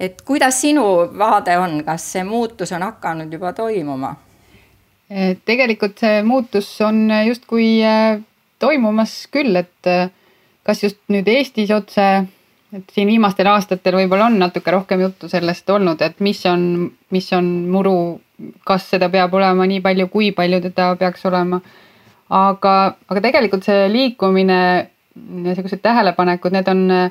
Et 0.00 0.22
kuidas 0.22 0.60
sinu 0.60 0.84
vaade 1.18 1.58
on, 1.58 1.80
kas 1.84 2.06
see 2.12 2.24
muutus 2.24 2.72
on 2.72 2.82
hakanud 2.82 3.32
juba 3.32 3.52
toimuma? 3.52 4.14
tegelikult 5.44 6.00
see 6.00 6.22
muutus 6.26 6.68
on 6.82 7.10
justkui 7.26 7.82
äh, 7.84 8.20
toimumas 8.58 9.26
küll, 9.30 9.56
et 9.56 9.86
äh, 9.86 10.08
kas 10.64 10.82
just 10.82 10.98
nüüd 11.12 11.28
Eestis 11.28 11.70
otse 11.70 12.06
et 12.74 12.90
siin 12.90 13.08
viimastel 13.08 13.48
aastatel 13.50 13.98
võib-olla 14.00 14.28
on 14.30 14.38
natuke 14.42 14.72
rohkem 14.74 15.04
juttu 15.04 15.28
sellest 15.30 15.68
olnud, 15.70 16.00
et 16.02 16.18
mis 16.24 16.40
on, 16.50 16.88
mis 17.14 17.28
on 17.36 17.50
muru, 17.70 17.96
kas 18.66 18.88
seda 18.90 19.08
peab 19.12 19.34
olema 19.38 19.66
nii 19.70 19.82
palju, 19.84 20.08
kui 20.12 20.32
palju 20.34 20.60
teda 20.68 20.90
peaks 21.00 21.26
olema. 21.30 21.60
aga, 22.34 22.74
aga 23.10 23.20
tegelikult 23.20 23.66
see 23.66 23.86
liikumine, 23.92 24.58
niisugused 25.14 25.82
tähelepanekud, 25.84 26.56
need 26.56 26.68
on 26.72 26.82
äh, 26.90 27.10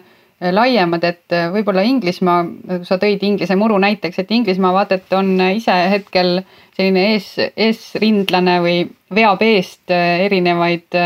laiemad, 0.51 1.03
et 1.07 1.31
äh, 1.35 1.47
võib-olla 1.53 1.83
Inglismaa, 1.88 2.43
sa 2.88 2.97
tõid 3.01 3.23
Inglise 3.23 3.55
muru 3.59 3.77
näiteks, 3.81 4.19
et 4.19 4.31
Inglismaa 4.35 4.73
vaata, 4.75 5.00
et 5.00 5.15
on 5.15 5.38
ise 5.53 5.75
hetkel 5.93 6.41
selline 6.75 7.05
ees, 7.13 7.29
eesrindlane 7.55 8.57
või 8.63 8.81
veab 9.13 9.43
eest 9.45 9.93
äh, 9.93 10.25
erinevaid 10.25 11.00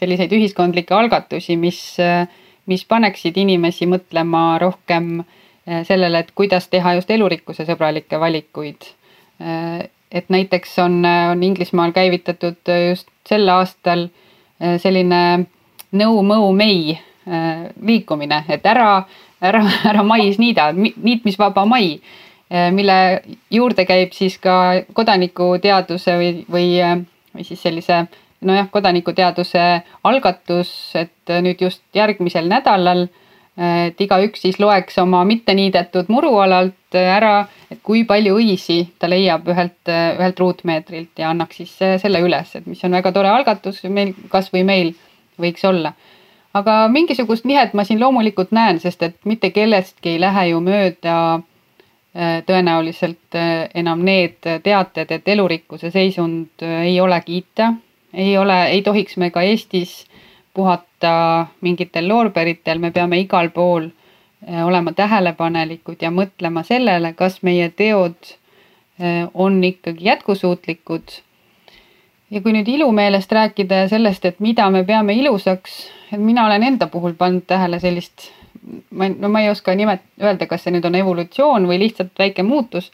selliseid 0.00 0.32
ühiskondlikke 0.34 0.96
algatusi, 0.96 1.58
mis 1.60 1.80
äh, 2.02 2.24
mis 2.66 2.82
paneksid 2.88 3.36
inimesi 3.38 3.86
mõtlema 3.86 4.56
rohkem 4.58 5.20
sellele, 5.86 6.18
et 6.18 6.32
kuidas 6.34 6.64
teha 6.66 6.96
just 6.96 7.10
elurikkuse 7.14 7.62
sõbralikke 7.66 8.18
valikuid. 8.18 8.88
Et 10.10 10.32
näiteks 10.34 10.72
on, 10.82 10.96
on 11.06 11.44
Inglismaal 11.46 11.94
käivitatud 11.94 12.72
just 12.88 13.06
sel 13.28 13.46
aastal 13.54 14.08
selline 14.82 15.20
no 15.94 16.10
mow 16.26 16.50
may 16.58 16.96
liikumine, 17.26 18.44
et 18.48 18.66
ära, 18.66 19.02
ära, 19.42 19.62
ära 19.90 20.02
mais 20.06 20.38
niida, 20.38 20.68
niitmisvaba 20.76 21.64
mai, 21.66 21.96
mille 22.70 22.98
juurde 23.50 23.82
käib 23.88 24.12
siis 24.14 24.36
ka 24.38 24.84
kodanikuteaduse 24.94 26.14
või, 26.20 26.30
või, 26.46 26.68
või 27.34 27.46
siis 27.48 27.62
sellise 27.66 28.04
nojah, 28.46 28.68
kodanikuteaduse 28.70 29.64
algatus, 30.04 30.70
et 30.94 31.34
nüüd 31.42 31.62
just 31.66 31.82
järgmisel 31.96 32.48
nädalal, 32.50 33.06
et 33.56 34.00
igaüks 34.00 34.42
siis 34.44 34.58
loeks 34.60 34.98
oma 35.00 35.22
mitteniidetud 35.24 36.10
murualalt 36.12 36.98
ära, 37.00 37.46
et 37.72 37.80
kui 37.82 38.04
palju 38.08 38.36
õisi 38.38 38.82
ta 39.00 39.08
leiab 39.10 39.48
ühelt, 39.48 39.80
ühelt 39.88 40.42
ruutmeetrilt 40.42 41.22
ja 41.22 41.30
annaks 41.32 41.62
siis 41.62 41.72
selle 42.02 42.20
üles, 42.24 42.52
et 42.54 42.66
mis 42.68 42.84
on 42.84 42.96
väga 42.98 43.12
tore 43.16 43.32
algatus 43.32 43.82
meil, 43.88 44.12
kasvõi 44.32 44.64
meil 44.68 44.92
võiks 45.40 45.64
olla. 45.68 45.94
Aga 46.56 46.76
mingisugust 46.88 47.44
nihet 47.44 47.74
ma 47.74 47.84
siin 47.84 48.00
loomulikult 48.00 48.52
näen, 48.56 48.80
sest 48.80 49.02
et 49.02 49.16
mitte 49.24 49.50
kellestki 49.50 50.14
ei 50.14 50.20
lähe 50.20 50.48
ju 50.50 50.60
mööda 50.64 51.16
äh, 51.34 52.38
tõenäoliselt 52.48 53.36
äh, 53.36 53.66
enam 53.74 54.04
need 54.06 54.38
teated, 54.62 55.10
et 55.10 55.28
elurikkuse 55.28 55.90
seisund 55.90 56.64
äh, 56.64 56.86
ei 56.92 57.00
ole 57.00 57.20
kiita 57.26 57.74
ei 58.16 58.38
ole, 58.38 58.66
ei 58.66 58.82
tohiks 58.82 59.16
me 59.16 59.30
ka 59.30 59.42
Eestis 59.42 60.06
puhata 60.54 61.46
mingitel 61.60 62.08
loorberitel, 62.08 62.78
me 62.78 62.90
peame 62.90 63.20
igal 63.20 63.50
pool 63.52 63.90
olema 64.64 64.92
tähelepanelikud 64.92 66.00
ja 66.00 66.10
mõtlema 66.14 66.62
sellele, 66.64 67.12
kas 67.18 67.40
meie 67.42 67.68
teod 67.76 68.36
on 69.34 69.56
ikkagi 69.64 70.04
jätkusuutlikud. 70.04 71.16
Ja 72.30 72.42
kui 72.42 72.52
nüüd 72.52 72.68
ilumeelest 72.68 73.32
rääkida 73.32 73.84
ja 73.84 73.88
sellest, 73.88 74.24
et 74.24 74.40
mida 74.40 74.70
me 74.70 74.84
peame 74.84 75.14
ilusaks, 75.14 75.76
et 76.12 76.20
mina 76.20 76.46
olen 76.46 76.62
enda 76.62 76.86
puhul 76.90 77.14
pannud 77.14 77.46
tähele 77.46 77.80
sellist, 77.80 78.30
ma, 78.90 79.08
no 79.08 79.28
ma 79.28 79.44
ei 79.44 79.50
oska 79.50 79.74
nimet-, 79.74 80.06
öelda, 80.22 80.46
kas 80.50 80.66
see 80.66 80.74
nüüd 80.74 80.86
on 80.88 80.98
evolutsioon 80.98 81.68
või 81.70 81.78
lihtsalt 81.84 82.18
väike 82.18 82.42
muutus, 82.42 82.90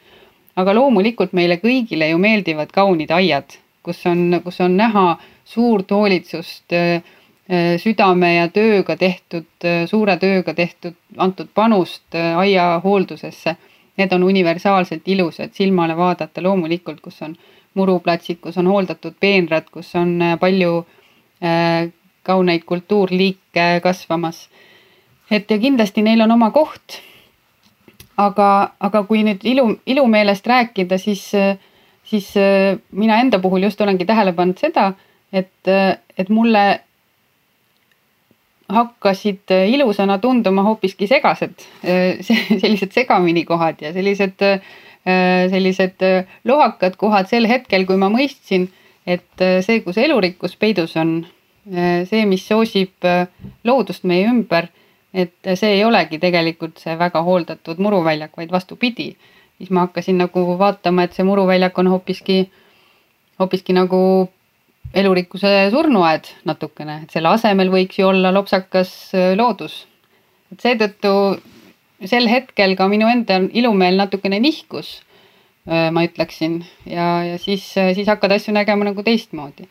aga 0.55 0.75
loomulikult 0.77 1.33
meile 1.33 1.57
kõigile 1.61 2.11
ju 2.11 2.21
meeldivad 2.21 2.71
kaunid 2.73 3.11
aiad 3.11 3.57
kus 3.83 4.05
on, 4.05 4.41
kus 4.43 4.61
on 4.61 4.77
näha 4.77 5.17
suurt 5.45 5.91
hoolitsust, 5.91 6.73
äh, 6.73 7.03
äh, 7.51 7.75
südame 7.77 8.35
ja 8.35 8.47
tööga 8.47 8.95
tehtud, 8.97 9.49
äh, 9.65 9.83
suure 9.89 10.17
tööga 10.17 10.53
tehtud, 10.53 10.95
antud 11.17 11.51
panust 11.53 12.15
aiahooldusesse. 12.15 13.57
Need 13.97 14.13
on 14.15 14.23
universaalselt 14.25 15.05
ilusad 15.05 15.51
silmale 15.53 15.93
vaadata 15.97 16.41
loomulikult, 16.41 17.01
kus 17.01 17.21
on 17.21 17.35
muruplatsid, 17.73 18.39
kus 18.41 18.57
on 18.57 18.67
hooldatud 18.67 19.15
peenrad, 19.19 19.69
kus 19.71 19.95
on 19.95 20.19
palju 20.39 20.85
kauneid 22.23 22.63
kultuurliike 22.63 23.79
kasvamas. 23.83 24.49
et 25.31 25.51
ja 25.51 25.57
kindlasti 25.59 26.01
neil 26.01 26.21
on 26.21 26.31
oma 26.31 26.51
koht. 26.51 27.01
aga, 28.17 28.73
aga 28.79 29.03
kui 29.03 29.23
nüüd 29.23 29.43
ilu, 29.43 29.75
ilumeelest 29.85 30.47
rääkida, 30.47 30.97
siis 30.97 31.31
äh, 31.35 31.57
siis 32.03 32.37
äh, 32.37 32.79
mina 32.91 33.19
enda 33.19 33.39
puhul 33.39 33.63
just 33.63 33.81
olengi 33.81 34.05
tähele 34.05 34.33
pannud 34.33 34.59
seda, 34.59 34.91
et, 35.33 35.67
äh, 35.67 35.97
et 36.17 36.29
mulle 36.29 36.63
hakkasid 38.73 39.51
äh, 39.51 39.69
ilusana 39.75 40.17
tunduma 40.19 40.63
hoopiski 40.67 41.07
segased, 41.07 41.67
sellised 42.63 42.95
segamini 42.95 43.45
kohad 43.45 43.81
ja 43.81 43.93
sellised, 43.93 44.45
sellised 45.03 45.99
lohakad 46.47 46.93
kohad 46.95 47.27
sel 47.27 47.47
hetkel, 47.49 47.83
kui 47.85 47.97
ma 47.99 48.07
mõistsin, 48.13 48.69
et 49.03 49.43
see, 49.65 49.81
kus 49.83 49.97
elurikkus 49.99 50.55
peidus 50.55 50.95
on, 50.95 51.25
see, 51.67 52.21
mis 52.29 52.45
soosib 52.47 53.03
loodust 53.67 54.07
meie 54.07 54.29
ümber, 54.31 54.69
et 55.11 55.51
see 55.59 55.75
ei 55.75 55.83
olegi 55.83 56.21
tegelikult 56.23 56.79
see 56.79 56.95
väga 56.99 57.19
hooldatud 57.27 57.83
muruväljak, 57.83 58.31
vaid 58.39 58.55
vastupidi 58.55 59.11
siis 59.57 59.71
ma 59.71 59.85
hakkasin 59.87 60.17
nagu 60.17 60.43
vaatama, 60.59 61.05
et 61.05 61.15
see 61.15 61.25
muruväljak 61.27 61.77
on 61.79 61.87
hoopiski, 61.93 62.37
hoopiski 63.39 63.75
nagu 63.77 63.99
elurikkuse 64.93 65.69
surnuaed 65.71 66.29
natukene, 66.45 66.99
et 67.03 67.15
selle 67.15 67.31
asemel 67.31 67.71
võiks 67.73 67.99
ju 67.99 68.09
olla 68.09 68.33
lopsakas 68.33 68.91
äh, 69.15 69.33
loodus. 69.39 69.85
et 70.51 70.61
seetõttu 70.61 71.13
sel 72.09 72.27
hetkel 72.31 72.75
ka 72.79 72.87
minu 72.91 73.07
enda 73.11 73.39
ilumeel 73.53 73.97
natukene 73.99 74.39
nihkus, 74.43 75.01
ma 75.65 76.03
ütleksin, 76.03 76.59
ja, 76.89 77.23
ja 77.23 77.37
siis, 77.39 77.63
siis 77.71 78.07
hakkad 78.11 78.35
asju 78.35 78.51
nägema 78.55 78.83
nagu 78.89 79.03
teistmoodi 79.05 79.67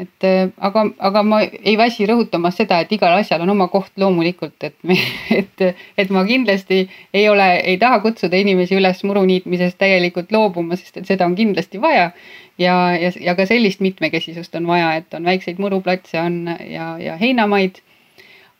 et 0.00 0.26
aga, 0.58 0.84
aga 0.98 1.22
ma 1.26 1.40
ei 1.44 1.74
väsi 1.78 2.06
rõhutamas 2.08 2.56
seda, 2.58 2.80
et 2.82 2.92
igal 2.94 3.12
asjal 3.18 3.42
on 3.44 3.52
oma 3.52 3.68
koht 3.72 3.92
loomulikult, 4.00 4.56
et 4.64 4.76
me, 4.88 4.96
et, 5.40 5.64
et 5.98 6.12
ma 6.14 6.24
kindlasti 6.28 6.82
ei 7.12 7.26
ole, 7.30 7.48
ei 7.60 7.78
taha 7.82 8.00
kutsuda 8.04 8.40
inimesi 8.40 8.78
üles 8.78 9.02
muru 9.08 9.24
niitmisest 9.28 9.78
täielikult 9.82 10.32
loobuma, 10.34 10.78
sest 10.80 11.02
et 11.02 11.10
seda 11.10 11.28
on 11.28 11.36
kindlasti 11.38 11.80
vaja. 11.82 12.10
ja, 12.58 12.76
ja, 12.98 13.12
ja 13.20 13.36
ka 13.36 13.46
sellist 13.48 13.80
mitmekesisust 13.84 14.54
on 14.60 14.66
vaja, 14.70 14.94
et 15.00 15.14
on 15.14 15.24
väikseid 15.28 15.60
muruplatse 15.62 16.20
on 16.20 16.44
ja, 16.68 16.96
ja 16.98 17.16
heinamaid. 17.20 17.82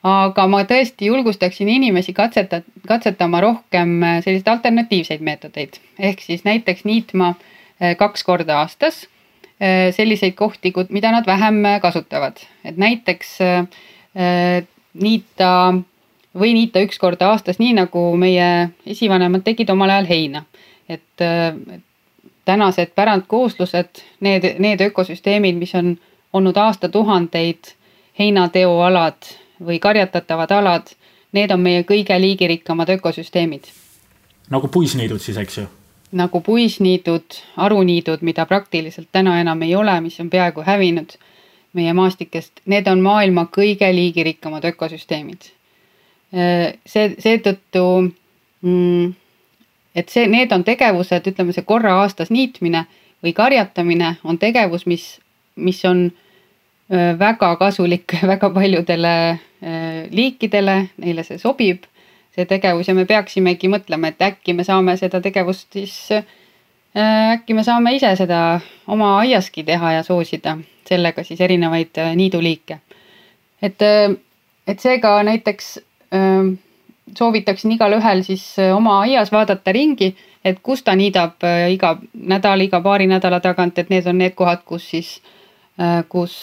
Aga 0.02 0.46
ma 0.50 0.64
tõesti 0.66 1.06
julgustaksin 1.06 1.68
inimesi 1.68 2.12
katseta, 2.12 2.62
katsetama 2.88 3.40
rohkem 3.40 4.00
selliseid 4.24 4.48
alternatiivseid 4.48 5.20
meetodeid, 5.22 5.78
ehk 5.98 6.20
siis 6.20 6.44
näiteks 6.44 6.84
niitma 6.84 7.34
äh, 7.34 7.96
kaks 7.96 8.24
korda 8.26 8.58
aastas 8.62 9.04
Äh, 9.62 9.94
selliseid 9.94 10.32
kohti, 10.32 10.72
mida 10.88 11.12
nad 11.12 11.26
vähem 11.26 11.54
kasutavad, 11.82 12.36
et 12.64 12.76
näiteks 12.76 13.36
niita 14.94 15.50
või 16.34 16.54
niita 16.56 16.82
üks 16.82 16.98
kord 16.98 17.22
aastas, 17.22 17.60
nii 17.62 17.76
nagu 17.76 18.02
meie 18.18 18.48
esivanemad 18.86 19.44
tegid 19.46 19.70
omal 19.70 19.92
ajal 19.94 20.08
heina. 20.08 20.42
et 20.88 21.22
tänased 22.44 22.90
pärandkooslused, 22.94 24.02
need, 24.20 24.48
need 24.58 24.80
ökosüsteemid, 24.80 25.56
mis 25.56 25.74
on 25.78 25.94
olnud 26.32 26.56
aastatuhandeid 26.56 27.76
heinateoalad 28.18 29.30
või 29.66 29.78
karjatatavad 29.80 30.50
alad, 30.50 30.90
need 31.32 31.50
on 31.50 31.60
meie 31.60 31.84
kõige 31.88 32.18
liigirikkamad 32.20 32.88
ökosüsteemid. 32.98 33.70
nagu 34.50 34.68
puisniidud 34.68 35.20
siis, 35.20 35.36
eks 35.36 35.58
ju? 35.58 35.66
nagu 36.12 36.40
puisniidud, 36.40 37.38
aruniidud, 37.56 38.22
mida 38.22 38.46
praktiliselt 38.46 39.08
täna 39.12 39.40
enam 39.40 39.62
ei 39.62 39.74
ole, 39.76 40.00
mis 40.00 40.20
on 40.20 40.30
peaaegu 40.30 40.62
hävinud 40.62 41.16
meie 41.72 41.92
maastikest, 41.92 42.60
need 42.66 42.86
on 42.86 43.00
maailma 43.00 43.46
kõige 43.56 43.88
liigirikkamad 43.94 44.64
ökosüsteemid. 44.64 45.42
see, 46.86 47.14
seetõttu 47.18 48.12
mm, 48.60 49.12
et 49.94 50.08
see, 50.08 50.26
need 50.28 50.52
on 50.52 50.64
tegevused, 50.64 51.26
ütleme 51.28 51.52
see 51.52 51.64
korra 51.68 51.98
aastas 52.02 52.30
niitmine 52.30 52.86
või 53.24 53.32
karjatamine 53.36 54.16
on 54.24 54.38
tegevus, 54.38 54.86
mis, 54.86 55.18
mis 55.56 55.84
on 55.84 56.10
väga 57.18 57.54
kasulik 57.56 58.16
väga 58.32 58.50
paljudele 58.50 59.14
liikidele, 60.10 60.76
neile 60.98 61.22
see 61.22 61.38
sobib, 61.38 61.84
see 62.34 62.46
tegevus 62.50 62.88
ja 62.88 62.94
me 62.98 63.04
peaksimegi 63.06 63.68
mõtlema, 63.70 64.10
et 64.10 64.24
äkki 64.26 64.56
me 64.58 64.64
saame 64.66 64.96
seda 64.98 65.20
tegevust 65.22 65.76
siis, 65.76 65.94
äkki 66.98 67.54
me 67.54 67.62
saame 67.62 67.92
ise 67.94 68.10
seda 68.18 68.40
oma 68.90 69.12
aiaski 69.20 69.62
teha 69.68 69.92
ja 69.98 70.02
soosida 70.02 70.56
sellega 70.88 71.22
siis 71.22 71.40
erinevaid 71.40 72.02
niiduliike. 72.18 72.80
et, 73.62 73.86
et 74.66 74.82
seega 74.82 75.14
näiteks 75.22 75.76
soovitaksin 77.18 77.72
igalühel 77.72 78.22
siis 78.22 78.58
äh, 78.58 78.76
oma 78.76 79.00
aias 79.00 79.32
vaadata 79.32 79.72
ringi, 79.72 80.16
et 80.44 80.58
kus 80.62 80.82
ta 80.82 80.94
niidab 80.96 81.44
äh, 81.44 81.70
iga 81.72 81.96
nädal, 82.14 82.60
iga 82.60 82.80
paari 82.80 83.06
nädala 83.06 83.40
tagant, 83.40 83.78
et 83.78 83.90
need 83.90 84.06
on 84.06 84.18
need 84.18 84.34
kohad, 84.38 84.64
kus 84.66 84.90
siis, 84.90 85.16
äh, 85.18 85.41
kus, 86.12 86.34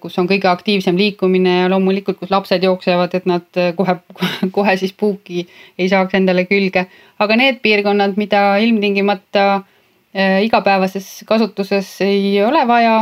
kus 0.00 0.14
on 0.18 0.26
kõige 0.30 0.48
aktiivsem 0.48 0.96
liikumine 0.96 1.58
ja 1.58 1.66
loomulikult, 1.68 2.16
kus 2.18 2.30
lapsed 2.32 2.64
jooksevad, 2.64 3.12
et 3.14 3.26
nad 3.28 3.60
kohe, 3.76 3.98
kohe 4.56 4.76
siis 4.80 4.94
puuki 4.96 5.44
ei 5.78 5.90
saaks 5.92 6.16
endale 6.16 6.46
külge. 6.48 6.86
aga 7.20 7.36
need 7.36 7.60
piirkonnad, 7.62 8.16
mida 8.16 8.56
ilmtingimata 8.64 9.62
igapäevases 10.42 11.22
kasutuses 11.28 11.92
ei 12.04 12.40
ole 12.44 12.64
vaja, 12.68 12.96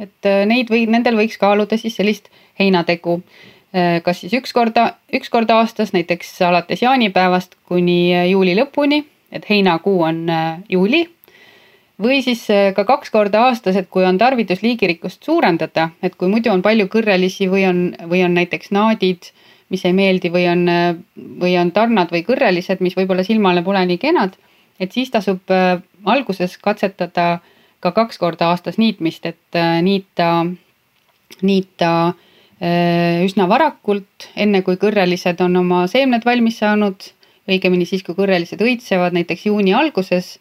et 0.00 0.30
neid 0.50 0.70
või 0.74 0.84
nendel 0.90 1.16
võiks 1.22 1.38
kaaluda 1.38 1.78
siis 1.78 1.96
sellist 1.96 2.28
heinategu 2.58 3.20
Äh, 3.72 4.02
kas 4.04 4.18
siis 4.20 4.34
üks 4.36 4.52
korda, 4.52 4.98
üks 5.16 5.30
kord 5.32 5.48
aastas, 5.50 5.94
näiteks 5.96 6.34
alates 6.44 6.82
jaanipäevast 6.82 7.54
kuni 7.64 8.12
äh, 8.12 8.26
juuli 8.28 8.52
lõpuni, 8.58 8.98
et 9.32 9.48
heinakuu 9.48 10.02
on 10.04 10.26
äh, 10.28 10.58
juuli. 10.68 11.06
Või 12.02 12.20
siis 12.24 12.44
ka 12.76 12.84
kaks 12.88 13.12
korda 13.14 13.46
aastas, 13.48 13.76
et 13.76 13.88
kui 13.90 14.04
on 14.04 14.18
tarvidus 14.18 14.62
liigirikkust 14.64 15.24
suurendada, 15.24 15.90
et 16.02 16.16
kui 16.18 16.30
muidu 16.32 16.52
on 16.52 16.62
palju 16.62 16.88
kõrrelisi 16.92 17.48
või 17.50 17.66
on, 17.68 17.80
või 18.10 18.24
on 18.26 18.34
näiteks 18.38 18.72
naadid, 18.74 19.30
mis 19.72 19.84
ei 19.88 19.94
meeldi 19.96 20.32
või 20.32 20.46
on, 20.50 20.66
või 21.40 21.54
on 21.60 21.70
tarnad 21.72 22.12
või 22.12 22.24
kõrrelised, 22.26 22.82
mis 22.84 22.96
võib-olla 22.98 23.24
silmale 23.24 23.62
pole 23.64 23.84
nii 23.88 24.00
kenad, 24.02 24.36
et 24.80 24.92
siis 24.92 25.10
tasub 25.10 25.54
alguses 26.04 26.58
katsetada 26.58 27.38
ka 27.80 27.92
kaks 27.92 28.18
korda 28.18 28.50
aastas 28.52 28.76
niitmist, 28.78 29.26
et 29.26 29.62
niita, 29.82 30.28
niita 31.42 31.92
Äh, 32.62 33.24
üsna 33.26 33.48
varakult, 33.50 34.28
enne 34.38 34.60
kui 34.62 34.76
kõrrelised 34.78 35.40
on 35.42 35.58
oma 35.58 35.80
seemned 35.90 36.22
valmis 36.22 36.60
saanud, 36.62 37.08
õigemini 37.50 37.88
siis, 37.90 38.04
kui 38.06 38.14
kõrrelised 38.14 38.60
õitsevad, 38.62 39.16
näiteks 39.16 39.48
juuni 39.48 39.74
alguses. 39.74 40.36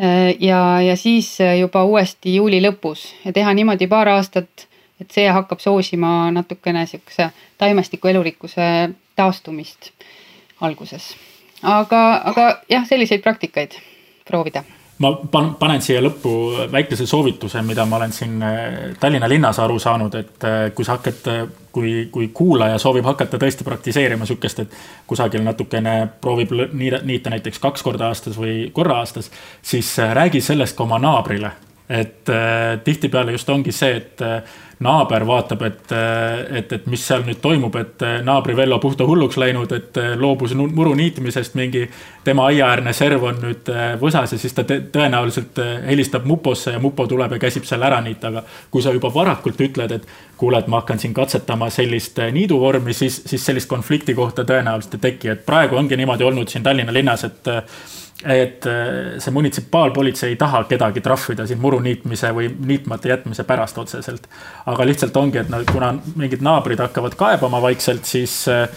Äh, 0.00 0.34
ja, 0.40 0.80
ja 0.82 0.96
siis 0.96 1.38
juba 1.60 1.84
uuesti 1.84 2.34
juuli 2.34 2.62
lõpus 2.64 3.10
ja 3.24 3.32
teha 3.36 3.54
niimoodi 3.54 3.88
paar 3.90 4.08
aastat, 4.16 4.66
et 5.00 5.10
see 5.12 5.28
hakkab 5.28 5.60
soosima 5.60 6.30
natukene 6.32 6.86
sihukese 6.86 7.30
taimestiku 7.58 8.08
elurikkuse 8.08 8.90
taastumist 9.16 9.92
alguses. 10.60 11.14
aga, 11.62 12.22
aga 12.24 12.50
jah, 12.68 12.86
selliseid 12.88 13.22
praktikaid 13.22 13.76
proovida 14.24 14.64
ma 15.00 15.12
pan-, 15.32 15.54
panen 15.60 15.82
siia 15.84 16.02
lõppu 16.04 16.32
väikese 16.72 17.06
soovituse, 17.08 17.62
mida 17.66 17.86
ma 17.88 17.98
olen 18.00 18.12
siin 18.14 18.36
äh, 18.44 18.78
Tallinna 19.00 19.28
linnas 19.28 19.58
aru 19.62 19.78
saanud, 19.80 20.16
et 20.20 20.46
äh, 20.46 20.58
kui 20.76 20.86
sa 20.86 20.98
hakkad, 20.98 21.30
äh, 21.32 21.42
kui, 21.72 22.08
kui 22.12 22.28
kuulaja 22.34 22.78
soovib 22.78 23.04
hakata 23.04 23.38
tõesti 23.38 23.64
praktiseerima 23.66 24.26
sihukest, 24.28 24.64
et 24.64 24.78
kusagil 25.06 25.44
natukene 25.46 25.96
proovib 26.20 26.54
niita 26.72 27.30
näiteks 27.30 27.58
kaks 27.62 27.82
korda 27.86 28.10
aastas 28.10 28.38
või 28.38 28.70
korra 28.74 29.00
aastas, 29.02 29.30
siis 29.62 29.92
räägi 29.98 30.40
sellest 30.44 30.76
ka 30.76 30.86
oma 30.88 30.98
naabrile. 30.98 31.52
et 31.90 32.28
tihtipeale 32.84 33.32
just 33.32 33.48
ongi 33.50 33.72
see, 33.74 33.96
et 33.96 34.20
naaber 34.80 35.24
vaatab, 35.26 35.62
et, 35.66 35.92
et, 36.56 36.72
et 36.72 36.86
mis 36.86 37.02
seal 37.02 37.24
nüüd 37.26 37.40
toimub, 37.42 37.74
et 37.76 38.04
naabri 38.22 38.54
Vello 38.56 38.78
puhta 38.78 39.04
hulluks 39.04 39.36
läinud, 39.36 39.72
et 39.74 39.98
loobus 40.16 40.54
muru 40.54 40.94
niitmisest, 40.94 41.56
mingi 41.58 41.82
tema 42.24 42.46
aiaäärne 42.46 42.92
serv 42.92 43.22
on 43.24 43.38
nüüd 43.40 43.68
äh, 43.72 43.94
võsas 44.00 44.34
ja 44.34 44.38
siis 44.38 44.54
ta 44.56 44.64
tõenäoliselt 44.68 45.60
äh, 45.62 45.70
helistab 45.88 46.26
muposse 46.28 46.74
ja 46.74 46.80
mupo 46.82 47.06
tuleb 47.08 47.36
ja 47.36 47.40
käsib 47.40 47.64
selle 47.68 47.88
ära 47.88 48.00
niita, 48.04 48.28
aga 48.28 48.42
kui 48.70 48.84
sa 48.84 48.92
juba 48.92 49.12
varakult 49.14 49.60
ütled, 49.60 49.94
et 49.96 50.08
kuule, 50.40 50.60
et 50.60 50.68
ma 50.68 50.82
hakkan 50.82 51.00
siin 51.00 51.14
katsetama 51.16 51.70
sellist 51.72 52.20
äh, 52.20 52.32
niiduvormi, 52.36 52.94
siis, 52.96 53.22
siis 53.26 53.46
sellist 53.46 53.70
konflikti 53.70 54.14
kohta 54.14 54.44
tõenäoliselt 54.48 54.98
ei 54.98 55.06
teki, 55.08 55.32
et 55.32 55.46
praegu 55.46 55.80
ongi 55.80 55.96
niimoodi 55.96 56.28
olnud 56.28 56.52
siin 56.52 56.66
Tallinna 56.66 56.94
linnas, 56.94 57.24
et 57.28 57.52
et 58.20 58.66
see 59.16 59.32
munitsipaalpolitsei 59.32 60.34
ei 60.34 60.36
taha 60.36 60.58
kedagi 60.68 61.00
trahvida 61.00 61.46
siin 61.48 61.56
muru 61.60 61.78
niitmise 61.80 62.34
või 62.36 62.50
niitmata 62.52 63.08
jätmise 63.08 63.46
pärast 63.48 63.78
otseselt. 63.80 64.26
aga 64.68 64.84
lihtsalt 64.84 65.16
ongi, 65.16 65.38
et 65.40 65.48
no 65.48 65.62
kuna 65.72 65.94
mingid 66.20 66.44
naabrid 66.44 66.82
hakkavad 66.84 67.16
kaebama 67.16 67.62
vaikselt, 67.64 68.04
siis 68.04 68.42
äh, 68.52 68.68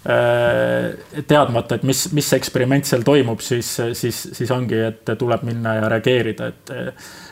teadmata, 0.00 1.76
et 1.76 1.82
mis, 1.84 2.06
mis 2.16 2.28
eksperiment 2.32 2.88
seal 2.88 3.02
toimub, 3.04 3.42
siis, 3.44 3.68
siis, 3.98 4.20
siis 4.32 4.52
ongi, 4.54 4.78
et 4.86 5.10
tuleb 5.20 5.42
minna 5.44 5.74
ja 5.76 5.90
reageerida, 5.92 6.46
et 6.48 6.72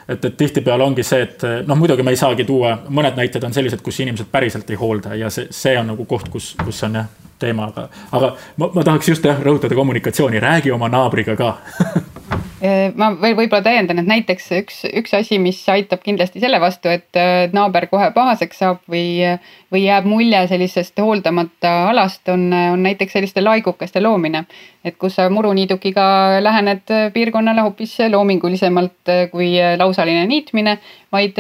et, 0.09 0.25
et 0.25 0.37
tihtipeale 0.37 0.85
ongi 0.85 1.05
see, 1.05 1.23
et 1.27 1.43
noh, 1.69 1.77
muidugi 1.79 2.05
me 2.05 2.15
ei 2.15 2.21
saagi 2.21 2.47
tuua, 2.49 2.75
mõned 2.89 3.17
näited 3.19 3.45
on 3.45 3.55
sellised, 3.55 3.83
kus 3.85 4.01
inimesed 4.01 4.31
päriselt 4.33 4.71
ei 4.73 4.79
hoolda 4.81 5.17
ja 5.19 5.31
see, 5.33 5.49
see 5.53 5.75
on 5.79 5.93
nagu 5.93 6.07
koht, 6.09 6.31
kus, 6.33 6.55
kus 6.65 6.83
on 6.89 7.01
jah 7.01 7.11
teema, 7.39 7.69
aga, 7.71 7.85
aga 8.17 8.31
ma, 8.59 8.71
ma 8.75 8.85
tahaks 8.87 9.13
just 9.13 9.27
jah 9.29 9.39
rõhutada 9.45 9.77
kommunikatsiooni, 9.79 10.41
räägi 10.43 10.73
oma 10.75 10.89
naabriga 10.93 11.37
ka 11.39 11.53
ma 12.59 13.11
veel 13.21 13.37
võib-olla 13.39 13.63
täiendan, 13.63 14.01
et 14.01 14.09
näiteks 14.09 14.49
üks, 14.57 14.81
üks 15.01 15.15
asi, 15.15 15.39
mis 15.43 15.61
aitab 15.71 16.03
kindlasti 16.03 16.43
selle 16.43 16.59
vastu, 16.61 16.91
et 16.91 17.19
naaber 17.55 17.87
kohe 17.91 18.11
pahaseks 18.15 18.63
saab 18.65 18.81
või, 18.91 19.23
või 19.71 19.85
jääb 19.85 20.09
mulje 20.11 20.41
sellisest 20.51 20.99
hooldamata 20.99 21.75
alast, 21.93 22.25
on, 22.35 22.49
on 22.51 22.83
näiteks 22.83 23.15
selliste 23.15 23.45
laigukeste 23.45 24.03
loomine. 24.03 24.45
et 24.85 24.97
kus 24.99 25.19
sa 25.19 25.29
muruniidukiga 25.31 26.41
lähened 26.43 26.91
piirkonnale 27.15 27.63
hoopis 27.67 27.99
loomingulisemalt 28.11 29.15
kui 29.31 29.55
lausaline 29.79 30.27
niitmine, 30.27 30.79
vaid 31.13 31.39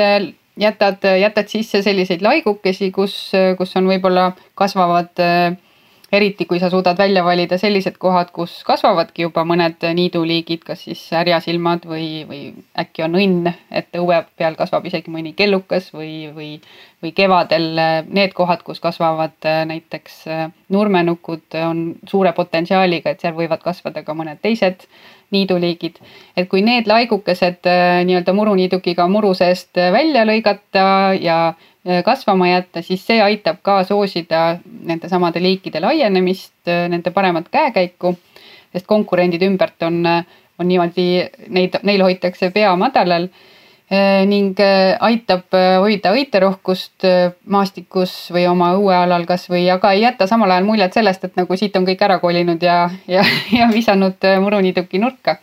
jätad, 0.58 1.02
jätad 1.20 1.48
sisse 1.48 1.82
selliseid 1.82 2.22
laigukesi, 2.22 2.90
kus, 2.90 3.32
kus 3.58 3.76
on 3.76 3.88
võib-olla 3.90 4.32
kasvavad 4.58 5.22
äh, 5.22 5.56
eriti 6.12 6.46
kui 6.48 6.60
sa 6.60 6.70
suudad 6.70 6.98
välja 6.98 7.24
valida 7.24 7.58
sellised 7.58 7.98
kohad, 8.00 8.30
kus 8.32 8.62
kasvavadki 8.64 9.26
juba 9.26 9.44
mõned 9.44 9.84
niiduliigid, 9.94 10.62
kas 10.64 10.86
siis 10.86 11.02
härjasilmad 11.12 11.84
või, 11.88 12.08
või 12.28 12.40
äkki 12.78 13.04
on 13.04 13.18
õnn, 13.20 13.52
et 13.70 13.98
õue 13.98 14.22
peal 14.38 14.56
kasvab 14.56 14.88
isegi 14.88 15.12
mõni 15.12 15.34
kellukas 15.36 15.90
või, 15.92 16.30
või, 16.34 16.50
või 17.04 17.12
kevadel 17.16 17.68
need 18.08 18.32
kohad, 18.36 18.64
kus 18.64 18.80
kasvavad 18.80 19.36
näiteks 19.68 20.24
nurmenukud, 20.72 21.46
on 21.60 21.84
suure 22.08 22.32
potentsiaaliga, 22.32 23.12
et 23.12 23.20
seal 23.20 23.36
võivad 23.36 23.62
kasvada 23.64 24.02
ka 24.06 24.16
mõned 24.16 24.40
teised 24.42 24.88
niiduliigid. 25.30 25.98
et 26.36 26.48
kui 26.48 26.62
need 26.64 26.88
laigukesed 26.88 27.66
äh, 27.68 28.00
nii-öelda 28.08 28.32
muruniidukiga 28.32 29.08
muru 29.12 29.34
seest 29.36 29.76
välja 29.76 30.24
lõigata 30.24 30.84
ja 31.20 31.38
kasvama 32.04 32.48
jätta, 32.48 32.82
siis 32.82 33.04
see 33.06 33.20
aitab 33.22 33.60
ka 33.62 33.82
soosida 33.84 34.58
nendesamade 34.64 35.42
liikide 35.42 35.80
laienemist, 35.80 36.56
äh, 36.68 36.88
nende 36.88 37.10
paremat 37.10 37.48
käekäiku. 37.50 38.16
sest 38.72 38.86
konkurendid 38.86 39.42
ümbert 39.42 39.82
on, 39.82 40.06
äh, 40.06 40.24
on 40.58 40.68
niimoodi, 40.68 41.24
neid, 41.48 41.78
neil 41.82 42.02
hoitakse 42.02 42.50
pea 42.50 42.76
madalal 42.76 43.28
ning 44.28 44.58
aitab 45.00 45.54
hoida 45.80 46.10
õiterohkust 46.12 47.06
maastikus 47.48 48.28
või 48.28 48.42
oma 48.50 48.74
õuealal 48.76 49.24
kasvõi, 49.24 49.62
aga 49.72 49.94
ei 49.96 50.02
jäta 50.02 50.26
samal 50.28 50.50
ajal 50.50 50.66
muljet 50.68 50.92
sellest, 50.92 51.24
et 51.24 51.40
nagu 51.40 51.56
siit 51.56 51.76
on 51.80 51.86
kõik 51.88 52.04
ära 52.04 52.18
kolinud 52.20 52.60
ja, 52.62 52.90
ja, 53.08 53.24
ja 53.58 53.70
visanud 53.72 54.28
muruniiduki 54.44 55.00
nurka 55.00 55.38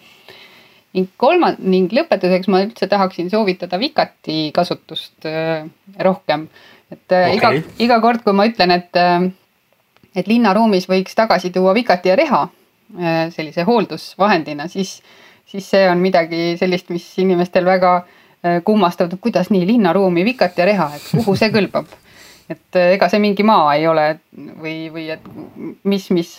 ning 0.96 1.10
kolma- 1.20 1.56
ning 1.60 1.92
lõpetuseks 1.92 2.50
ma 2.52 2.64
üldse 2.64 2.88
tahaksin 2.92 3.30
soovitada 3.30 3.80
vikati 3.82 4.50
kasutust 4.56 5.28
äh, 5.28 5.66
rohkem. 6.00 6.48
et 6.92 7.12
äh, 7.12 7.36
okay. 7.36 7.60
iga, 7.60 7.76
iga 7.88 8.02
kord, 8.02 8.24
kui 8.24 8.34
ma 8.34 8.48
ütlen, 8.48 8.72
et, 8.72 8.96
äh, 8.96 9.30
et 10.16 10.28
linnaruumis 10.32 10.88
võiks 10.90 11.18
tagasi 11.18 11.52
tuua 11.52 11.74
vikati 11.76 12.14
ja 12.14 12.20
reha 12.20 12.46
sellise 13.34 13.64
hooldusvahendina, 13.66 14.68
siis, 14.70 15.00
siis 15.50 15.66
see 15.70 15.88
on 15.90 15.98
midagi 15.98 16.54
sellist, 16.60 16.92
mis 16.94 17.06
inimestel 17.20 17.66
väga 17.66 17.96
äh, 18.46 18.62
kummastab, 18.64 19.14
et 19.14 19.22
kuidas 19.22 19.50
nii 19.50 19.66
linnaruumi 19.68 20.26
vikat 20.26 20.58
ja 20.58 20.68
reha, 20.70 20.90
et 20.96 21.06
kuhu 21.12 21.36
see 21.40 21.52
kõlbab. 21.54 21.90
et 22.54 22.78
äh, 22.78 22.94
ega 22.96 23.10
see 23.10 23.22
mingi 23.24 23.46
maa 23.48 23.74
ei 23.76 23.88
ole 23.90 24.08
või, 24.62 24.78
või 24.94 25.10
et 25.16 25.30
mis, 25.84 26.10
mis. 26.14 26.36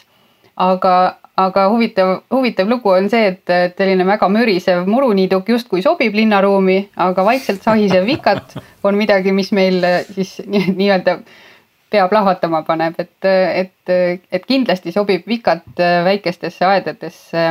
aga, 0.57 1.19
aga 1.37 1.67
huvitav, 1.69 2.13
huvitav 2.33 2.69
lugu 2.69 2.91
on 2.95 3.11
see, 3.13 3.33
et, 3.33 3.43
et 3.53 3.75
selline 3.77 4.07
väga 4.09 4.29
mürisev 4.33 4.87
muruniiduk 4.89 5.49
justkui 5.53 5.83
sobib 5.85 6.15
linnaruumi, 6.17 6.79
aga 6.97 7.25
vaikselt 7.27 7.65
sahisev 7.67 8.07
vikat 8.09 8.57
on 8.85 8.97
midagi, 8.97 9.35
mis 9.37 9.53
meil 9.57 9.85
äh, 9.85 10.01
siis 10.17 10.39
nii-öelda 10.53 11.21
nii 11.21 11.45
pea 11.91 12.09
plahvatama 12.09 12.63
paneb, 12.67 12.99
et, 12.99 13.29
et, 13.31 13.95
et 14.33 14.47
kindlasti 14.47 14.93
sobib 14.93 15.27
vikat 15.29 15.83
väikestesse 16.05 16.67
aedadesse. 16.67 17.47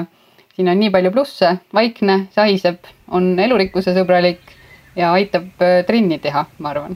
Siin 0.55 0.71
on 0.71 0.79
nii 0.79 0.91
palju 0.91 1.11
plusse, 1.11 1.55
vaikne, 1.75 2.25
sahiseb, 2.35 2.87
on 3.11 3.33
elurikkuse 3.39 3.95
sõbralik 3.95 4.55
ja 4.95 5.11
aitab 5.15 5.63
äh, 5.63 5.81
trenni 5.87 6.19
teha, 6.23 6.45
ma 6.59 6.71
arvan 6.71 6.95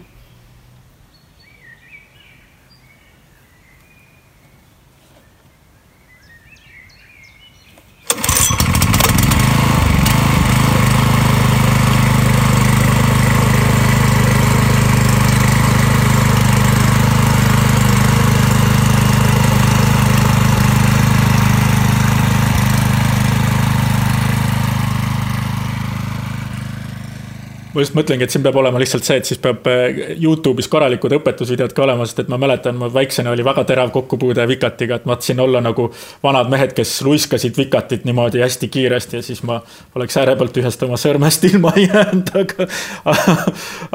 ma 27.80 27.86
just 27.86 27.96
mõtlengi, 27.96 28.28
et 28.28 28.34
siin 28.34 28.44
peab 28.44 28.58
olema 28.60 28.80
lihtsalt 28.82 29.06
see, 29.08 29.18
et 29.22 29.28
siis 29.30 29.40
peab 29.42 29.68
eh, 29.72 30.00
Youtube'is 30.20 30.68
korralikud 30.72 31.14
õpetusvideod 31.20 31.74
ka 31.76 31.86
olema, 31.86 32.08
sest 32.08 32.24
et 32.26 32.32
ma 32.32 32.40
mäletan, 32.42 32.76
mul 32.80 32.92
väiksena 32.94 33.32
oli 33.32 33.46
väga 33.48 33.64
terav 33.70 33.94
kokkupuude 33.96 34.44
vikatiga, 34.50 35.00
et 35.00 35.08
ma 35.08 35.16
tahtsin 35.16 35.40
olla 35.40 35.62
nagu 35.64 35.88
vanad 36.24 36.52
mehed, 36.52 36.76
kes 36.78 36.98
luiskasid 37.08 37.58
vikatit 37.58 38.06
niimoodi 38.08 38.44
hästi 38.44 38.70
kiiresti 38.74 39.20
ja 39.20 39.26
siis 39.26 39.42
ma 39.48 39.62
oleks 39.96 40.20
ääre 40.20 40.36
pealt 40.40 40.60
ühest 40.60 40.84
oma 40.88 41.00
sõrmest 41.00 41.46
ilma 41.52 41.74
jäänud, 41.78 42.34
aga. 42.44 42.70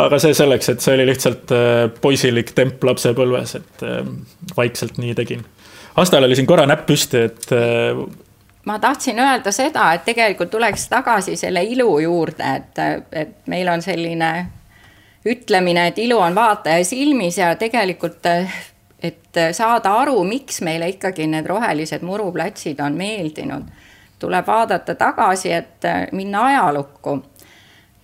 aga 0.06 0.22
see 0.22 0.36
selleks, 0.36 0.72
et 0.72 0.84
see 0.84 0.96
oli 0.96 1.08
lihtsalt 1.12 1.54
eh, 1.54 1.86
poisilik 2.00 2.54
temp 2.56 2.84
lapsepõlves, 2.88 3.56
et 3.60 3.88
eh, 3.88 4.02
vaikselt 4.56 5.00
nii 5.02 5.16
tegin. 5.18 5.44
Astal 6.00 6.24
oli 6.26 6.34
siin 6.34 6.48
korra 6.48 6.64
näpp 6.66 6.88
püsti, 6.88 7.28
et 7.28 7.52
ma 8.64 8.78
tahtsin 8.78 9.18
öelda 9.18 9.52
seda, 9.52 9.92
et 9.92 10.04
tegelikult 10.04 10.50
tuleks 10.50 10.88
tagasi 10.88 11.36
selle 11.36 11.62
ilu 11.62 11.98
juurde, 11.98 12.54
et, 12.56 12.78
et 13.12 13.36
meil 13.46 13.68
on 13.68 13.82
selline 13.82 14.30
ütlemine, 15.26 15.86
et 15.86 15.98
ilu 15.98 16.18
on 16.18 16.34
vaataja 16.34 16.84
silmis 16.84 17.38
ja 17.38 17.54
tegelikult, 17.56 18.26
et 19.02 19.40
saada 19.52 19.94
aru, 20.00 20.24
miks 20.24 20.60
meile 20.64 20.88
ikkagi 20.88 21.26
need 21.26 21.46
rohelised 21.46 22.02
muruplatsid 22.02 22.80
on 22.80 22.96
meeldinud, 22.96 23.68
tuleb 24.18 24.46
vaadata 24.46 24.94
tagasi, 24.94 25.52
et 25.52 25.88
minna 26.12 26.44
ajalukku. 26.46 27.22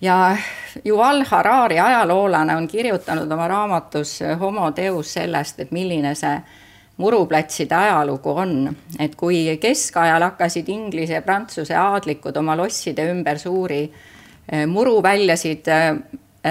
ja 0.01 0.37
Yuval 0.85 1.23
Harari 1.29 1.79
ajaloolane 1.79 2.55
on 2.55 2.67
kirjutanud 2.67 3.31
oma 3.31 3.47
raamatus 3.47 4.19
Homo 4.39 4.71
Deus 4.75 5.13
sellest, 5.13 5.59
et 5.59 5.71
milline 5.71 6.15
see 6.15 6.41
muruplatside 7.01 7.75
ajalugu 7.75 8.33
on, 8.43 8.55
et 8.99 9.15
kui 9.17 9.43
keskajal 9.61 10.21
hakkasid 10.29 10.69
Inglise 10.69 11.17
ja 11.17 11.21
Prantsuse 11.25 11.75
aadlikud 11.77 12.37
oma 12.37 12.57
losside 12.57 13.07
ümber 13.11 13.39
suuri 13.41 13.81
eh, 13.85 14.65
muruväljasid 14.69 15.67
eh, 15.67 15.95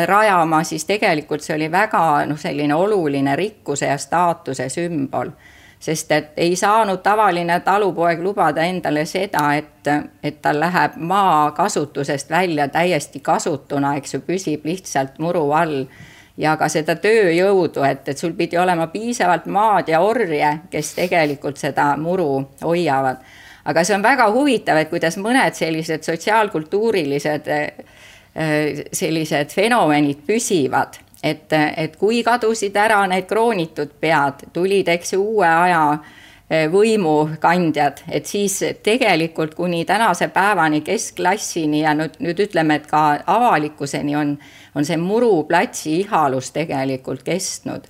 rajama, 0.06 0.64
siis 0.64 0.84
tegelikult 0.84 1.42
see 1.42 1.56
oli 1.56 1.70
väga 1.72 2.02
noh, 2.30 2.38
selline 2.38 2.74
oluline 2.74 3.36
rikkuse 3.36 3.90
ja 3.90 3.98
staatuse 3.98 4.68
sümbol. 4.68 5.32
sest 5.80 6.10
et 6.12 6.32
ei 6.36 6.56
saanud 6.56 7.00
tavaline 7.00 7.60
talupoeg 7.64 8.20
lubada 8.20 8.66
endale 8.68 9.06
seda, 9.08 9.54
et, 9.56 9.88
et 10.22 10.42
tal 10.42 10.60
läheb 10.60 10.96
maa 10.96 11.50
kasutusest 11.56 12.30
välja 12.30 12.68
täiesti 12.68 13.20
kasutuna, 13.20 13.94
eks 13.96 14.14
ju, 14.14 14.20
püsib 14.20 14.64
lihtsalt 14.68 15.18
muru 15.18 15.50
all 15.56 15.86
ja 16.38 16.56
ka 16.56 16.68
seda 16.70 16.96
tööjõudu, 17.00 17.82
et, 17.86 18.08
et 18.08 18.18
sul 18.18 18.34
pidi 18.38 18.58
olema 18.58 18.86
piisavalt 18.92 19.46
maad 19.50 19.90
ja 19.90 20.00
orje, 20.04 20.50
kes 20.70 20.94
tegelikult 20.98 21.58
seda 21.60 21.94
muru 22.00 22.46
hoiavad. 22.62 23.22
aga 23.64 23.84
see 23.84 23.94
on 23.94 24.02
väga 24.02 24.30
huvitav, 24.32 24.78
et 24.80 24.90
kuidas 24.90 25.18
mõned 25.20 25.54
sellised 25.54 26.02
sotsiaalkultuurilised 26.06 27.48
eh, 27.50 28.86
sellised 28.92 29.52
fenomenid 29.52 30.24
püsivad, 30.26 30.96
et, 31.22 31.52
et 31.52 31.96
kui 31.96 32.22
kadusid 32.22 32.76
ära 32.76 33.02
need 33.10 33.26
kroonitud 33.28 33.92
pead, 34.00 34.46
tulid, 34.52 34.88
eks 34.88 35.12
ju, 35.12 35.20
uue 35.34 35.48
aja 35.48 35.82
eh, 36.48 36.68
võimukandjad, 36.72 38.04
et 38.08 38.26
siis 38.26 38.62
tegelikult 38.82 39.54
kuni 39.54 39.84
tänase 39.84 40.28
päevani 40.28 40.80
keskklassini 40.86 41.84
ja 41.84 41.94
nüüd, 41.94 42.16
nüüd 42.20 42.40
ütleme, 42.46 42.80
et 42.80 42.88
ka 42.88 43.20
avalikkuseni 43.26 44.16
on 44.16 44.38
on 44.74 44.84
see 44.84 44.96
muruplatsi 44.96 46.00
ihalus 46.00 46.50
tegelikult 46.50 47.22
kestnud. 47.22 47.88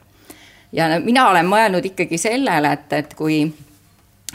ja 0.73 0.85
mina 1.01 1.29
olen 1.29 1.47
mõelnud 1.47 1.85
ikkagi 1.85 2.19
sellele, 2.19 2.73
et, 2.73 2.93
et 2.93 3.15
kui 3.15 3.43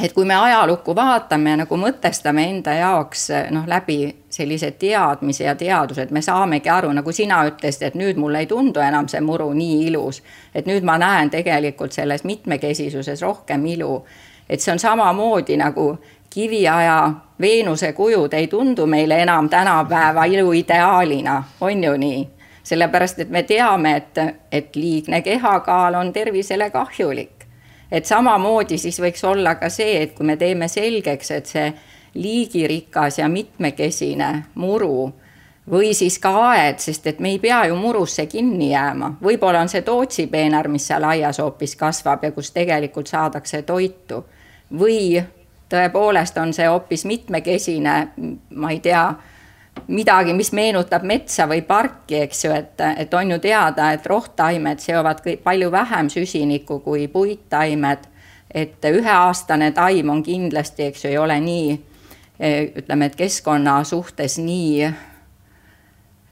et 0.03 0.13
kui 0.13 0.25
me 0.25 0.35
ajalukku 0.35 0.95
vaatame 0.95 1.49
ja 1.49 1.57
nagu 1.61 1.77
mõtestame 1.79 2.43
enda 2.49 2.73
jaoks 2.75 3.29
noh, 3.51 3.67
läbi 3.67 4.15
sellise 4.29 4.71
teadmise 4.71 5.43
ja 5.43 5.55
teaduse, 5.55 6.03
et 6.03 6.11
me 6.11 6.21
saamegi 6.21 6.69
aru, 6.69 6.91
nagu 6.91 7.11
sina 7.15 7.39
ütlesid, 7.47 7.87
et 7.87 7.95
nüüd 7.95 8.19
mulle 8.19 8.43
ei 8.43 8.49
tundu 8.51 8.83
enam 8.83 9.07
see 9.07 9.21
muru 9.23 9.53
nii 9.53 9.85
ilus. 9.87 10.23
et 10.55 10.67
nüüd 10.67 10.83
ma 10.83 10.97
näen 10.97 11.29
tegelikult 11.29 11.91
selles 11.91 12.23
mitmekesisuses 12.23 13.21
rohkem 13.21 13.65
ilu. 13.65 14.05
et 14.49 14.61
see 14.61 14.73
on 14.73 14.79
samamoodi 14.79 15.57
nagu 15.57 15.97
kiviaja 16.29 17.13
Veenuse 17.41 17.93
kujud 17.93 18.33
ei 18.33 18.47
tundu 18.47 18.85
meile 18.85 19.21
enam 19.21 19.49
tänapäeva 19.49 20.25
iluideaalina, 20.25 21.43
on 21.61 21.83
ju 21.83 21.97
nii? 21.97 22.27
Sellepärast 22.65 23.19
et 23.19 23.29
me 23.29 23.43
teame, 23.43 23.95
et, 23.95 24.17
et 24.51 24.75
liigne 24.75 25.21
kehakaal 25.21 25.95
on 25.95 26.13
tervisele 26.13 26.69
kahjulik. 26.69 27.45
et 27.91 28.05
samamoodi 28.05 28.77
siis 28.81 28.97
võiks 28.99 29.21
olla 29.23 29.55
ka 29.55 29.69
see, 29.69 30.01
et 30.01 30.15
kui 30.17 30.25
me 30.25 30.35
teeme 30.37 30.67
selgeks, 30.67 31.31
et 31.31 31.45
see 31.45 31.67
liigirikas 32.15 33.19
ja 33.19 33.29
mitmekesine 33.29 34.31
muru 34.55 35.13
või 35.71 35.93
siis 35.93 36.17
ka 36.19 36.31
aed, 36.49 36.79
sest 36.79 37.07
et 37.07 37.19
me 37.19 37.29
ei 37.35 37.39
pea 37.39 37.65
ju 37.69 37.75
murusse 37.75 38.25
kinni 38.25 38.71
jääma, 38.71 39.15
võib-olla 39.21 39.61
on 39.61 39.69
see 39.69 39.81
Tootsi 39.81 40.27
peenar, 40.27 40.67
mis 40.67 40.87
seal 40.87 41.03
aias 41.03 41.39
hoopis 41.41 41.75
kasvab 41.75 42.23
ja 42.23 42.31
kus 42.31 42.51
tegelikult 42.51 43.07
saadakse 43.07 43.61
toitu. 43.61 44.25
või 44.79 45.23
tõepoolest 45.69 46.37
on 46.41 46.53
see 46.53 46.67
hoopis 46.67 47.05
mitmekesine, 47.05 47.95
ma 48.49 48.71
ei 48.71 48.79
tea 48.79 49.13
midagi, 49.87 50.33
mis 50.33 50.51
meenutab 50.51 51.03
metsa 51.03 51.47
või 51.47 51.61
parki, 51.61 52.19
eks 52.25 52.45
ju, 52.45 52.51
et, 52.55 52.81
et 52.97 53.13
on 53.13 53.31
ju 53.31 53.39
teada, 53.39 53.91
et 53.93 54.05
rohttaimed 54.05 54.79
seovad 54.79 55.21
palju 55.43 55.71
vähem 55.71 56.09
süsinikku 56.09 56.79
kui 56.79 57.07
puittaimed. 57.07 58.11
et 58.55 58.85
üheaastane 58.85 59.71
taim 59.71 60.09
on 60.09 60.23
kindlasti, 60.23 60.83
eks 60.83 61.03
ju, 61.05 61.09
ei 61.09 61.17
ole 61.17 61.39
nii 61.39 61.73
ütleme, 62.75 63.05
et 63.05 63.15
keskkonna 63.15 63.83
suhtes 63.83 64.37
nii 64.37 64.87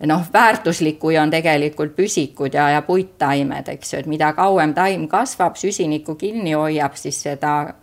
noh, 0.07 0.23
väärtuslik, 0.33 0.99
kui 0.99 1.17
on 1.17 1.31
tegelikult 1.31 1.95
püsikud 1.95 2.53
ja, 2.53 2.69
ja 2.69 2.81
puittaimed, 2.81 3.67
eks 3.75 3.93
ju, 3.93 3.99
et 3.99 4.07
mida 4.07 4.33
kauem 4.33 4.73
taim 4.73 5.07
kasvab, 5.07 5.55
süsinikku 5.59 6.15
kinni 6.15 6.55
hoiab, 6.57 6.95
siis 6.99 7.21
seda, 7.23 7.73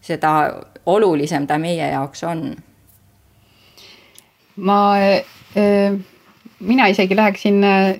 seda 0.00 0.32
olulisem 0.86 1.46
ta 1.46 1.58
meie 1.58 1.90
jaoks 1.92 2.24
on 2.24 2.44
ma, 4.56 4.78
äh, 4.98 5.98
mina 6.60 6.88
isegi 6.88 7.16
läheksin 7.16 7.64
äh, 7.64 7.96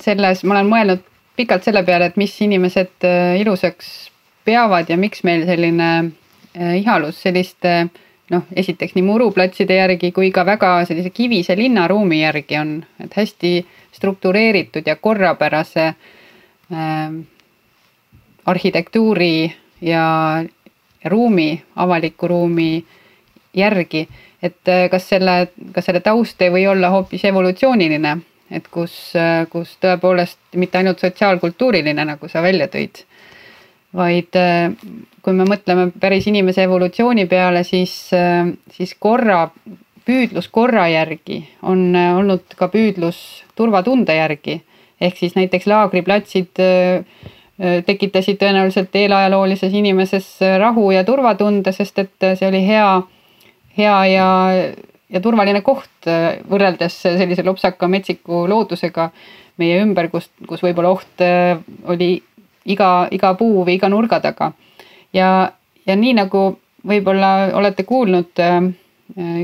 selles, 0.00 0.44
ma 0.44 0.58
olen 0.58 0.70
mõelnud 0.70 1.04
pikalt 1.36 1.64
selle 1.66 1.82
peale, 1.84 2.10
et 2.10 2.16
mis 2.20 2.34
inimesed 2.42 3.06
äh, 3.06 3.36
ilusaks 3.40 4.10
peavad 4.44 4.90
ja 4.90 4.96
miks 5.00 5.24
meil 5.24 5.46
selline 5.48 6.12
ihalus 6.54 7.16
selliste 7.24 7.88
noh, 8.30 8.44
esiteks 8.56 8.94
nii 8.94 9.04
muruplatside 9.04 9.78
järgi 9.78 10.12
kui 10.14 10.30
ka 10.34 10.44
väga 10.46 10.76
sellise 10.88 11.10
kivise 11.10 11.56
linnaruumi 11.58 12.20
järgi 12.20 12.58
on, 12.60 12.74
et 13.02 13.16
hästi 13.16 13.54
struktureeritud 13.94 14.86
ja 14.86 14.96
korrapärase 14.96 15.86
äh, 15.86 17.14
arhitektuuri 18.46 19.52
ja 19.80 20.44
ruumi, 21.04 21.62
avaliku 21.76 22.28
ruumi 22.28 22.84
järgi 23.54 24.08
et 24.44 24.68
äh, 24.68 24.86
kas 24.92 25.08
selle, 25.08 25.36
kas 25.72 25.88
selle 25.88 26.02
taust 26.04 26.42
ei 26.44 26.52
või 26.52 26.66
olla 26.68 26.90
hoopis 26.92 27.24
evolutsiooniline, 27.30 28.16
et 28.52 28.68
kus, 28.72 28.94
äh, 29.18 29.44
kus 29.50 29.76
tõepoolest 29.82 30.58
mitte 30.60 30.80
ainult 30.80 31.00
sotsiaalkultuuriline, 31.02 32.04
nagu 32.04 32.28
sa 32.28 32.42
välja 32.44 32.68
tõid, 32.72 33.04
vaid 33.96 34.36
äh, 34.40 34.68
kui 35.24 35.36
me 35.36 35.46
mõtleme 35.48 35.88
päris 36.00 36.28
inimese 36.28 36.66
evolutsiooni 36.66 37.24
peale, 37.30 37.64
siis, 37.64 37.94
siis 38.76 38.92
korra 39.00 39.46
püüdlus 40.04 40.50
korra 40.52 40.84
järgi 40.92 41.38
on 41.64 41.94
olnud 41.96 42.52
ka 42.58 42.68
püüdlus 42.68 43.16
turvatunde 43.56 44.12
järgi. 44.18 44.60
ehk 45.00 45.16
siis 45.16 45.32
näiteks 45.34 45.66
laagriplatsid 45.66 46.60
tekitasid 47.86 48.36
tõenäoliselt 48.42 48.92
eelajaloolises 49.00 49.72
inimeses 49.72 50.28
rahu 50.60 50.90
ja 50.90 51.04
turvatunde, 51.04 51.72
sest 51.72 51.98
et 51.98 52.26
see 52.36 52.48
oli 52.48 52.60
hea, 52.66 53.02
hea 53.76 53.96
ja, 54.12 54.28
ja 55.10 55.20
turvaline 55.22 55.62
koht 55.66 56.08
võrreldes 56.50 57.00
sellise 57.02 57.44
lopsaka 57.46 57.88
metsiku 57.90 58.44
loodusega 58.50 59.10
meie 59.60 59.80
ümber, 59.82 60.10
kus, 60.10 60.30
kus 60.48 60.62
võib-olla 60.64 60.94
oht 60.94 61.24
oli 61.90 62.16
iga, 62.64 63.08
iga 63.14 63.34
puu 63.38 63.64
või 63.64 63.78
iga 63.78 63.90
nurga 63.92 64.20
taga. 64.20 64.52
ja, 65.12 65.50
ja 65.86 65.96
nii 65.96 66.14
nagu 66.18 66.46
võib-olla 66.84 67.50
olete 67.56 67.84
kuulnud, 67.88 68.40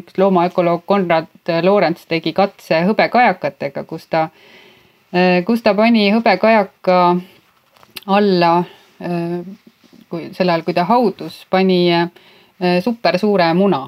üks 0.01 0.19
loomaökoloog 0.19 0.83
Konrad 0.87 1.53
Loorents 1.63 2.07
tegi 2.09 2.33
katse 2.33 2.83
hõbekajakatega, 2.89 3.85
kus 3.85 4.07
ta, 4.11 4.29
kus 5.47 5.63
ta 5.63 5.75
pani 5.75 6.11
hõbekajaka 6.13 6.99
alla, 8.07 8.53
kui 10.11 10.29
sel 10.35 10.49
ajal, 10.49 10.67
kui 10.67 10.75
ta 10.75 10.85
haudus, 10.89 11.45
pani 11.51 11.81
supersuure 12.85 13.53
muna 13.57 13.87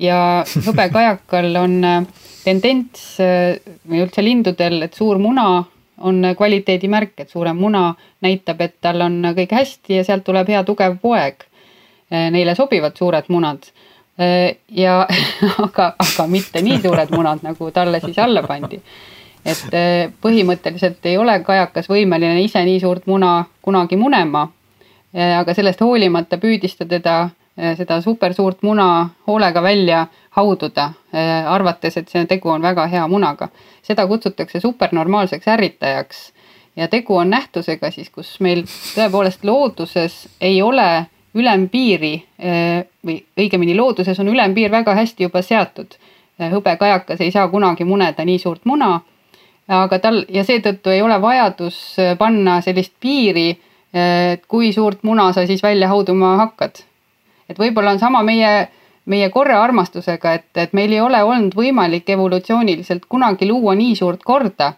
ja 0.00 0.44
hõbekajakal 0.66 1.56
on 1.60 1.74
tendents 2.44 3.18
või 3.20 4.00
üldse 4.00 4.24
lindudel, 4.24 4.80
et 4.86 4.96
suur 4.96 5.20
muna 5.20 5.64
on 6.00 6.22
kvaliteedimärk, 6.36 7.12
et 7.20 7.30
suurem 7.30 7.56
muna 7.56 7.94
näitab, 8.24 8.60
et 8.60 8.76
tal 8.80 9.00
on 9.04 9.20
kõik 9.36 9.52
hästi 9.52 10.00
ja 10.00 10.04
sealt 10.04 10.24
tuleb 10.24 10.48
hea 10.48 10.62
tugev 10.64 10.96
poeg. 11.02 11.44
Neile 12.10 12.54
sobivad 12.58 12.96
suured 12.98 13.28
munad. 13.28 13.70
ja 14.68 15.06
aga, 15.66 15.94
aga 15.98 16.26
mitte 16.28 16.62
nii 16.62 16.80
suured 16.82 17.12
munad, 17.14 17.44
nagu 17.44 17.70
talle 17.70 18.00
siis 18.00 18.18
alla 18.18 18.42
pandi. 18.42 18.80
et 19.44 19.72
põhimõtteliselt 20.20 21.06
ei 21.08 21.16
ole 21.16 21.38
kajakas 21.40 21.88
võimeline 21.88 22.42
ise 22.42 22.60
nii 22.64 22.80
suurt 22.80 23.06
muna 23.06 23.44
kunagi 23.62 23.96
munema. 23.96 24.48
aga 25.14 25.54
sellest 25.54 25.80
hoolimata 25.80 26.36
püüdis 26.38 26.76
ta 26.76 26.84
teda 26.84 27.30
seda 27.56 28.00
supersuurt 28.00 28.62
muna 28.62 29.08
hoolega 29.26 29.62
välja 29.62 30.06
haududa, 30.30 30.92
eh, 31.12 31.52
arvates, 31.52 31.96
et 31.96 32.08
see 32.08 32.26
tegu 32.26 32.48
on 32.48 32.62
väga 32.62 32.86
hea 32.86 33.08
munaga. 33.08 33.48
seda 33.82 34.06
kutsutakse 34.06 34.60
supernormaalseks 34.60 35.48
ärritajaks 35.48 36.32
ja 36.76 36.88
tegu 36.88 37.16
on 37.16 37.30
nähtusega 37.30 37.90
siis, 37.90 38.10
kus 38.10 38.40
meil 38.40 38.62
tõepoolest 38.94 39.44
looduses 39.44 40.28
ei 40.40 40.62
ole 40.62 41.06
ülempiiri 41.34 42.14
eh, 42.38 42.84
või 43.06 43.24
õigemini 43.38 43.76
looduses 43.76 44.20
on 44.20 44.28
ülempiir 44.28 44.70
väga 44.70 44.94
hästi 44.94 45.22
juba 45.22 45.42
seatud. 45.42 45.94
hõbekajakas 46.40 47.20
ei 47.20 47.30
saa 47.30 47.48
kunagi 47.48 47.84
muneda 47.84 48.24
nii 48.24 48.38
suurt 48.38 48.64
muna, 48.64 49.00
aga 49.68 49.98
tal 49.98 50.24
ja 50.28 50.44
seetõttu 50.44 50.90
ei 50.90 51.02
ole 51.02 51.20
vajadus 51.20 51.96
panna 52.18 52.60
sellist 52.60 52.92
piiri, 53.00 53.58
et 53.92 54.46
kui 54.46 54.72
suurt 54.72 55.02
muna 55.02 55.32
sa 55.32 55.46
siis 55.46 55.62
välja 55.62 55.88
hauduma 55.88 56.36
hakkad 56.36 56.80
et 57.50 57.58
võib-olla 57.58 57.96
on 57.96 57.98
sama 57.98 58.22
meie, 58.26 58.68
meie 59.10 59.30
korraarmastusega, 59.34 60.34
et, 60.38 60.50
et 60.54 60.76
meil 60.76 60.92
ei 60.94 61.00
ole 61.02 61.22
olnud 61.26 61.56
võimalik 61.58 62.08
evolutsiooniliselt 62.14 63.08
kunagi 63.10 63.48
luua 63.48 63.74
nii 63.78 63.96
suurt 63.98 64.22
korda, 64.26 64.74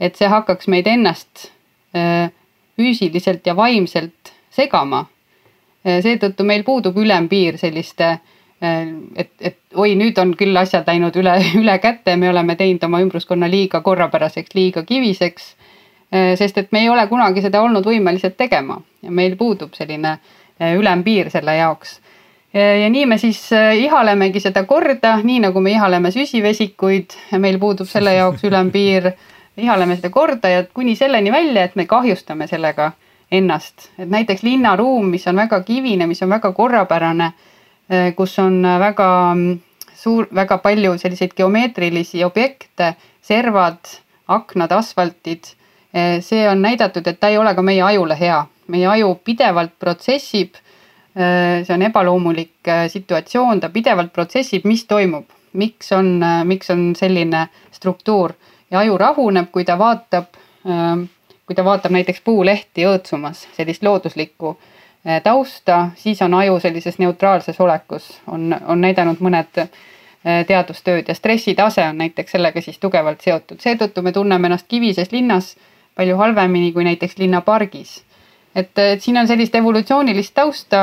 et 0.00 0.18
see 0.18 0.30
hakkaks 0.30 0.70
meid 0.70 0.88
ennast 0.90 1.48
äh, 1.96 2.30
füüsiliselt 2.78 3.46
ja 3.46 3.54
vaimselt 3.56 4.32
segama. 4.54 5.04
Äh, 5.86 6.00
seetõttu 6.02 6.46
meil 6.46 6.64
puudub 6.66 6.98
ülempiir 6.98 7.58
selliste, 7.60 8.10
äh, 8.62 8.80
et, 9.16 9.32
et 9.40 9.58
oi, 9.74 9.94
nüüd 9.98 10.18
on 10.18 10.34
küll 10.38 10.56
asjad 10.58 10.88
läinud 10.88 11.16
üle, 11.18 11.36
üle 11.62 11.78
käte, 11.82 12.16
me 12.16 12.30
oleme 12.32 12.58
teinud 12.58 12.86
oma 12.88 13.02
ümbruskonna 13.04 13.50
liiga 13.50 13.82
korrapäraseks, 13.86 14.54
liiga 14.58 14.86
kiviseks. 14.86 15.54
sest 16.40 16.56
et 16.56 16.70
me 16.72 16.80
ei 16.80 16.86
ole 16.88 17.02
kunagi 17.04 17.42
seda 17.44 17.60
olnud 17.60 17.84
võimelised 17.84 18.32
tegema 18.40 18.78
ja 19.04 19.10
meil 19.12 19.34
puudub 19.36 19.74
selline 19.76 20.14
ülempiir 20.56 21.28
selle 21.28 21.52
jaoks 21.58 21.98
ja 22.54 22.90
nii 22.90 23.06
me 23.06 23.18
siis 23.18 23.52
äh, 23.52 23.76
ihalemegi 23.76 24.40
seda 24.40 24.64
korda, 24.64 25.18
nii 25.22 25.40
nagu 25.44 25.60
me 25.60 25.74
ihaleme 25.76 26.10
süsivesikuid, 26.10 27.16
meil 27.38 27.58
puudub 27.58 27.88
selle 27.88 28.14
jaoks 28.14 28.44
ülempiir. 28.44 29.12
ihaleme 29.58 29.96
seda 29.96 30.10
korda 30.10 30.48
ja 30.48 30.64
kuni 30.74 30.96
selleni 30.96 31.32
välja, 31.32 31.64
et 31.64 31.76
me 31.76 31.86
kahjustame 31.86 32.46
sellega 32.46 32.92
ennast, 33.30 33.90
et 33.98 34.08
näiteks 34.08 34.42
linnaruum, 34.42 35.06
mis 35.10 35.26
on 35.26 35.36
väga 35.36 35.60
kivine, 35.62 36.06
mis 36.06 36.22
on 36.22 36.30
väga 36.30 36.52
korrapärane, 36.52 37.32
äh, 37.92 38.14
kus 38.14 38.38
on 38.38 38.62
väga 38.62 39.34
mm, 39.34 39.58
suur, 39.94 40.28
väga 40.34 40.58
palju 40.58 40.98
selliseid 40.98 41.34
geomeetrilisi 41.36 42.24
objekte, 42.24 42.94
servad, 43.20 43.98
aknad, 44.28 44.72
asfaltid. 44.72 45.52
Äh, 45.96 46.20
see 46.20 46.48
on 46.48 46.62
näidatud, 46.62 47.06
et 47.06 47.20
ta 47.20 47.28
ei 47.28 47.38
ole 47.38 47.54
ka 47.54 47.62
meie 47.62 47.82
ajule 47.82 48.16
hea, 48.20 48.46
meie 48.66 48.86
aju 48.86 49.14
pidevalt 49.24 49.76
protsessib 49.78 50.56
see 51.14 51.74
on 51.74 51.82
ebaloomulik 51.82 52.68
äh, 52.68 52.86
situatsioon, 52.88 53.60
ta 53.60 53.68
pidevalt 53.68 54.12
protsessib, 54.12 54.66
mis 54.68 54.84
toimub, 54.86 55.26
miks 55.52 55.92
on, 55.92 56.22
äh, 56.22 56.44
miks 56.44 56.70
on 56.70 56.92
selline 56.96 57.46
struktuur. 57.72 58.32
Ja 58.70 58.82
aju 58.82 58.98
rahuneb, 58.98 59.48
kui 59.52 59.64
ta 59.64 59.78
vaatab, 59.80 60.34
kui 61.46 61.54
ta 61.56 61.62
vaatab 61.64 61.94
näiteks 61.94 62.20
puulehti 62.20 62.84
õõtsumas, 62.84 63.46
sellist 63.56 63.82
looduslikku 63.82 64.58
tausta, 65.24 65.78
siis 65.96 66.20
on 66.22 66.34
aju 66.36 66.58
sellises 66.60 66.98
neutraalses 67.00 67.60
olekus, 67.64 68.10
on, 68.28 68.52
on 68.66 68.84
näidanud 68.84 69.22
mõned 69.24 69.62
teadustööd 70.50 71.08
ja 71.08 71.16
stressitase 71.16 71.86
on 71.88 72.02
näiteks 72.04 72.36
sellega 72.36 72.60
siis 72.60 72.76
tugevalt 72.78 73.24
seotud, 73.24 73.56
seetõttu 73.64 74.04
me 74.04 74.12
tunneme 74.12 74.50
ennast 74.50 74.68
kivises 74.68 75.16
linnas 75.16 75.54
palju 75.96 76.20
halvemini 76.20 76.74
kui 76.76 76.84
näiteks 76.84 77.16
linnapargis 77.22 78.02
et, 78.58 78.72
et 78.82 79.04
siin 79.04 79.18
on 79.20 79.28
sellist 79.30 79.54
evolutsioonilist 79.58 80.34
tausta, 80.36 80.82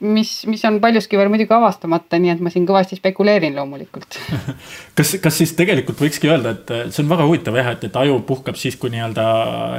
mis, 0.00 0.32
mis 0.50 0.64
on 0.68 0.78
paljuski 0.82 1.18
veel 1.18 1.30
muidugi 1.32 1.54
avastamata, 1.56 2.20
nii 2.22 2.34
et 2.34 2.42
ma 2.44 2.52
siin 2.54 2.66
kõvasti 2.68 2.98
spekuleerin 3.00 3.58
loomulikult 3.58 4.18
kas, 4.98 5.16
kas 5.22 5.40
siis 5.42 5.54
tegelikult 5.58 6.00
võikski 6.04 6.30
öelda, 6.30 6.54
et 6.56 6.74
see 6.94 7.04
on 7.04 7.12
väga 7.12 7.28
huvitav 7.28 7.58
jah, 7.58 7.72
et, 7.74 7.86
et 7.88 8.00
aju 8.02 8.20
puhkab 8.28 8.58
siis, 8.60 8.78
kui 8.80 8.92
nii-öelda 8.94 9.28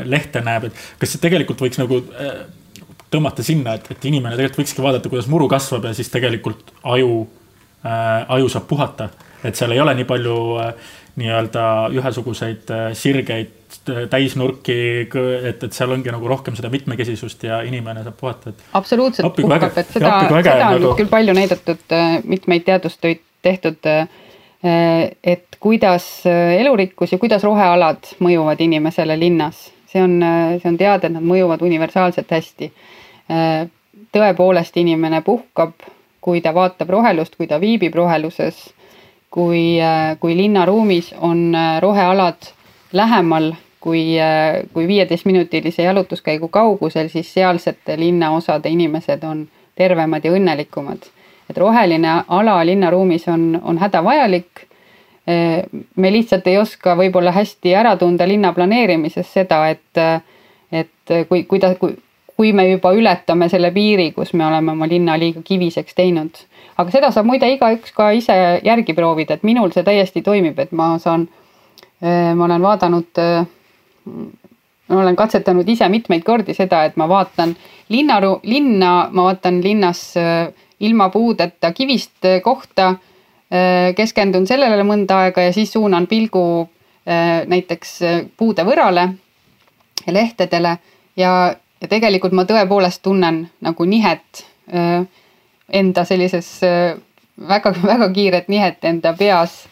lehte 0.10 0.44
näeb, 0.46 0.70
et 0.70 0.86
kas 1.02 1.16
see 1.16 1.24
tegelikult 1.24 1.64
võiks 1.66 1.82
nagu 1.82 2.02
äh, 2.16 2.44
tõmmata 3.14 3.46
sinna, 3.46 3.76
et, 3.80 3.90
et 3.94 4.10
inimene 4.10 4.38
tegelikult 4.38 4.64
võikski 4.64 4.86
vaadata, 4.86 5.12
kuidas 5.12 5.30
muru 5.32 5.50
kasvab 5.52 5.90
ja 5.90 5.96
siis 5.98 6.12
tegelikult 6.14 6.74
aju 6.84 7.24
äh,, 7.86 8.26
aju 8.38 8.52
saab 8.52 8.70
puhata. 8.70 9.10
et 9.44 9.56
seal 9.56 9.72
ei 9.72 9.80
ole 9.80 9.94
nii 9.96 10.08
palju 10.08 10.38
äh, 10.60 10.90
nii-öelda 11.18 11.64
ühesuguseid 11.96 12.70
äh, 12.74 12.86
sirgeid 12.94 13.78
äh, 13.90 14.06
täisnurki, 14.10 14.78
et, 15.50 15.64
et 15.64 15.76
seal 15.76 15.92
ongi 15.96 16.12
nagu 16.14 16.30
rohkem 16.30 16.58
seda 16.58 16.72
mitmekesisust 16.74 17.44
ja 17.48 17.62
inimene 17.68 18.04
saab 18.06 18.18
puhata, 18.20 18.54
et. 18.54 18.64
absoluutselt 18.78 19.36
puhkab, 19.36 19.78
et 19.78 19.94
seda, 19.96 20.16
seda 20.30 20.56
on 20.70 20.76
nagu... 20.76 20.94
küll 21.00 21.12
palju 21.12 21.36
näidatud, 21.38 21.86
äh, 21.96 22.20
mitmeid 22.24 22.68
teadustöid 22.70 23.24
tehtud. 23.42 23.88
et 25.24 25.56
kuidas 25.64 26.06
elurikkus 26.28 27.14
ja 27.14 27.18
kuidas 27.18 27.46
rohealad 27.48 28.10
mõjuvad 28.20 28.60
inimesele 28.60 29.16
linnas, 29.16 29.70
see 29.88 30.02
on, 30.04 30.18
see 30.60 30.68
on 30.68 30.76
teada, 30.76 31.08
et 31.08 31.14
nad 31.14 31.24
mõjuvad 31.24 31.64
universaalselt 31.64 32.34
hästi. 32.36 32.68
tõepoolest, 34.12 34.76
inimene 34.82 35.22
puhkab, 35.24 35.80
kui 36.20 36.42
ta 36.44 36.52
vaatab 36.52 36.92
rohelust, 36.92 37.38
kui 37.40 37.48
ta 37.48 37.62
viibib 37.62 37.96
roheluses 37.96 38.60
kui, 39.32 39.82
äh, 39.82 40.18
kui 40.20 40.38
linnaruumis 40.38 41.16
on 41.22 41.56
äh, 41.56 41.82
rohealad 41.82 42.52
lähemal 42.94 43.54
kui, 43.80 44.20
äh, 44.20 44.64
kui 44.74 44.88
viieteistminutilise 44.88 45.84
jalutuskäigu 45.84 46.48
kaugusel, 46.48 47.08
siis 47.08 47.34
sealsete 47.34 48.00
linnaosade 48.00 48.70
inimesed 48.70 49.24
on 49.24 49.48
tervemad 49.76 50.26
ja 50.26 50.32
õnnelikumad. 50.32 50.98
et 51.50 51.58
roheline 51.58 52.24
ala 52.28 52.66
linnaruumis 52.66 53.28
on, 53.28 53.62
on 53.64 53.78
hädavajalik. 53.78 54.66
me 55.96 56.12
lihtsalt 56.12 56.48
ei 56.48 56.58
oska 56.58 56.96
võib-olla 56.98 57.32
hästi 57.32 57.74
ära 57.76 57.96
tunda 57.98 58.28
linna 58.28 58.54
planeerimises 58.54 59.34
seda, 59.34 59.68
et, 59.70 60.24
et 60.72 61.28
kui, 61.30 61.44
kuidas, 61.44 61.76
kui, 61.78 61.94
kui 62.38 62.54
me 62.54 62.66
juba 62.70 62.92
ületame 62.98 63.50
selle 63.50 63.70
piiri, 63.72 64.12
kus 64.12 64.34
me 64.34 64.46
oleme 64.46 64.72
oma 64.72 64.88
linna 64.88 65.18
liiga 65.20 65.42
kiviseks 65.46 65.94
teinud 65.94 66.42
aga 66.80 66.94
seda 66.94 67.12
saab 67.12 67.28
muide 67.28 67.50
igaüks 67.52 67.94
ka 67.96 68.12
ise 68.16 68.36
järgi 68.66 68.96
proovida, 68.98 69.36
et 69.36 69.46
minul 69.48 69.74
see 69.76 69.84
täiesti 69.88 70.24
toimib, 70.26 70.60
et 70.64 70.72
ma 70.76 70.94
saan, 71.02 71.28
äh, 72.00 72.32
ma 72.36 72.48
olen 72.48 72.64
vaadanud, 72.64 73.20
äh, 73.20 73.44
ma 74.90 75.02
olen 75.04 75.20
katsetanud 75.20 75.68
ise 75.70 75.90
mitmeid 75.92 76.24
kordi 76.28 76.56
seda, 76.58 76.86
et 76.88 76.98
ma 76.98 77.10
vaatan 77.12 77.56
linnaru-, 77.92 78.40
linna, 78.48 78.94
ma 79.12 79.30
vaatan 79.30 79.62
linnas 79.64 80.04
äh, 80.18 80.50
ilma 80.80 81.10
puudeta 81.12 81.74
kivist 81.76 82.28
kohta, 82.44 82.94
keskendun 83.98 84.44
sellele 84.46 84.84
mõnda 84.86 85.24
aega 85.24 85.42
ja 85.42 85.52
siis 85.52 85.72
suunan 85.74 86.06
pilgu 86.08 86.70
näiteks 87.50 87.96
puude 88.38 88.62
võrale, 88.64 89.08
lehtedele 90.06 90.76
ja, 91.18 91.32
ja 91.82 91.90
tegelikult 91.90 92.36
ma 92.38 92.46
tõepoolest 92.48 93.02
tunnen 93.02 93.42
nagu 93.66 93.88
nihet 93.90 94.44
enda 95.74 96.06
sellises 96.06 96.60
väga-väga 97.48 98.10
kiiret 98.14 98.48
nihet 98.48 98.86
enda 98.86 99.14
peas. 99.14 99.66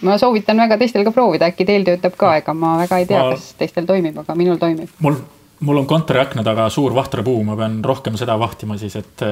ma 0.00 0.16
soovitan 0.18 0.56
väga 0.56 0.78
teistel 0.80 1.04
ka 1.04 1.12
proovida, 1.12 1.50
äkki 1.52 1.66
teil 1.68 1.84
töötab 1.84 2.14
ka, 2.16 2.36
ega 2.40 2.54
ma 2.56 2.78
väga 2.80 2.98
ei 2.98 3.06
tea, 3.06 3.26
kas 3.34 3.52
teistel 3.58 3.84
toimib, 3.86 4.16
aga 4.18 4.34
minul 4.34 4.56
toimib. 4.56 4.88
mul 5.04 5.20
mul 5.60 5.76
on 5.76 5.86
kontoriakna 5.86 6.42
taga 6.44 6.68
suur 6.72 6.94
vahtrapuu, 6.96 7.42
ma 7.44 7.56
pean 7.56 7.80
rohkem 7.84 8.16
seda 8.16 8.38
vahtima 8.40 8.78
siis, 8.80 8.96
et, 8.96 9.24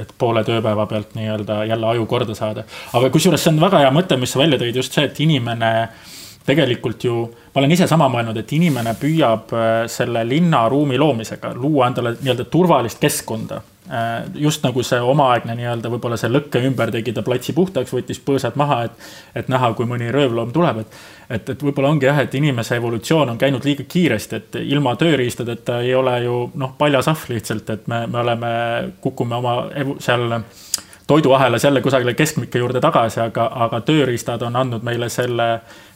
et 0.00 0.14
poole 0.18 0.44
tööpäeva 0.44 0.86
pealt 0.88 1.12
nii-öelda 1.18 1.64
jälle 1.68 1.86
aju 1.86 2.06
korda 2.08 2.34
saada. 2.34 2.64
aga 2.92 3.10
kusjuures 3.10 3.44
see 3.44 3.52
on 3.52 3.60
väga 3.60 3.82
hea 3.84 3.90
mõte, 3.92 4.16
mis 4.20 4.32
sa 4.32 4.40
välja 4.40 4.58
tõid, 4.62 4.80
just 4.80 4.96
see, 4.96 5.04
et 5.04 5.20
inimene 5.20 5.74
tegelikult 6.44 7.04
ju, 7.04 7.18
ma 7.52 7.60
olen 7.60 7.76
ise 7.76 7.88
sama 7.88 8.08
mõelnud, 8.12 8.40
et 8.40 8.56
inimene 8.56 8.96
püüab 9.00 9.52
äh, 9.52 9.76
selle 9.92 10.24
linnaruumi 10.28 10.98
loomisega 11.00 11.52
luua 11.56 11.92
endale 11.92 12.16
nii-öelda 12.16 12.48
turvalist 12.52 13.00
keskkonda 13.04 13.60
Äh, 13.60 13.73
just 14.34 14.62
nagu 14.64 14.82
see 14.82 15.00
omaaegne 15.00 15.54
nii-öelda 15.58 15.90
võib-olla 15.92 16.16
see 16.16 16.30
lõkke 16.32 16.62
ümber 16.64 16.88
tegi 16.92 17.12
ta 17.12 17.22
platsi 17.22 17.52
puhtaks, 17.52 17.92
võttis 17.92 18.20
põõsad 18.24 18.56
maha, 18.56 18.78
et, 18.88 19.08
et 19.36 19.50
näha, 19.52 19.74
kui 19.76 19.84
mõni 19.88 20.08
röövloom 20.14 20.54
tuleb, 20.56 20.80
et. 20.80 20.96
et, 21.28 21.50
et 21.52 21.64
võib-olla 21.68 21.90
ongi 21.92 22.08
jah, 22.08 22.22
et 22.24 22.34
inimese 22.34 22.78
evolutsioon 22.80 23.34
on 23.34 23.40
käinud 23.40 23.64
liiga 23.64 23.84
kiiresti, 23.88 24.40
et 24.40 24.58
ilma 24.62 24.96
tööriistadeta 24.96 25.82
ei 25.84 25.92
ole 25.94 26.16
ju 26.24 26.38
noh, 26.54 26.72
paljas 26.78 27.10
ahv 27.12 27.28
lihtsalt, 27.34 27.70
et 27.76 27.86
me, 27.92 28.06
me 28.06 28.22
oleme, 28.24 28.52
kukume 29.04 29.36
oma 29.36 29.56
seal 30.00 30.40
toiduahelas 31.06 31.64
jälle 31.64 31.80
kusagile 31.80 32.14
keskmike 32.14 32.58
juurde 32.58 32.80
tagasi, 32.80 33.20
aga, 33.20 33.50
aga 33.66 33.80
tööriistad 33.80 34.42
on 34.42 34.56
andnud 34.56 34.82
meile 34.82 35.08
selle, 35.12 35.48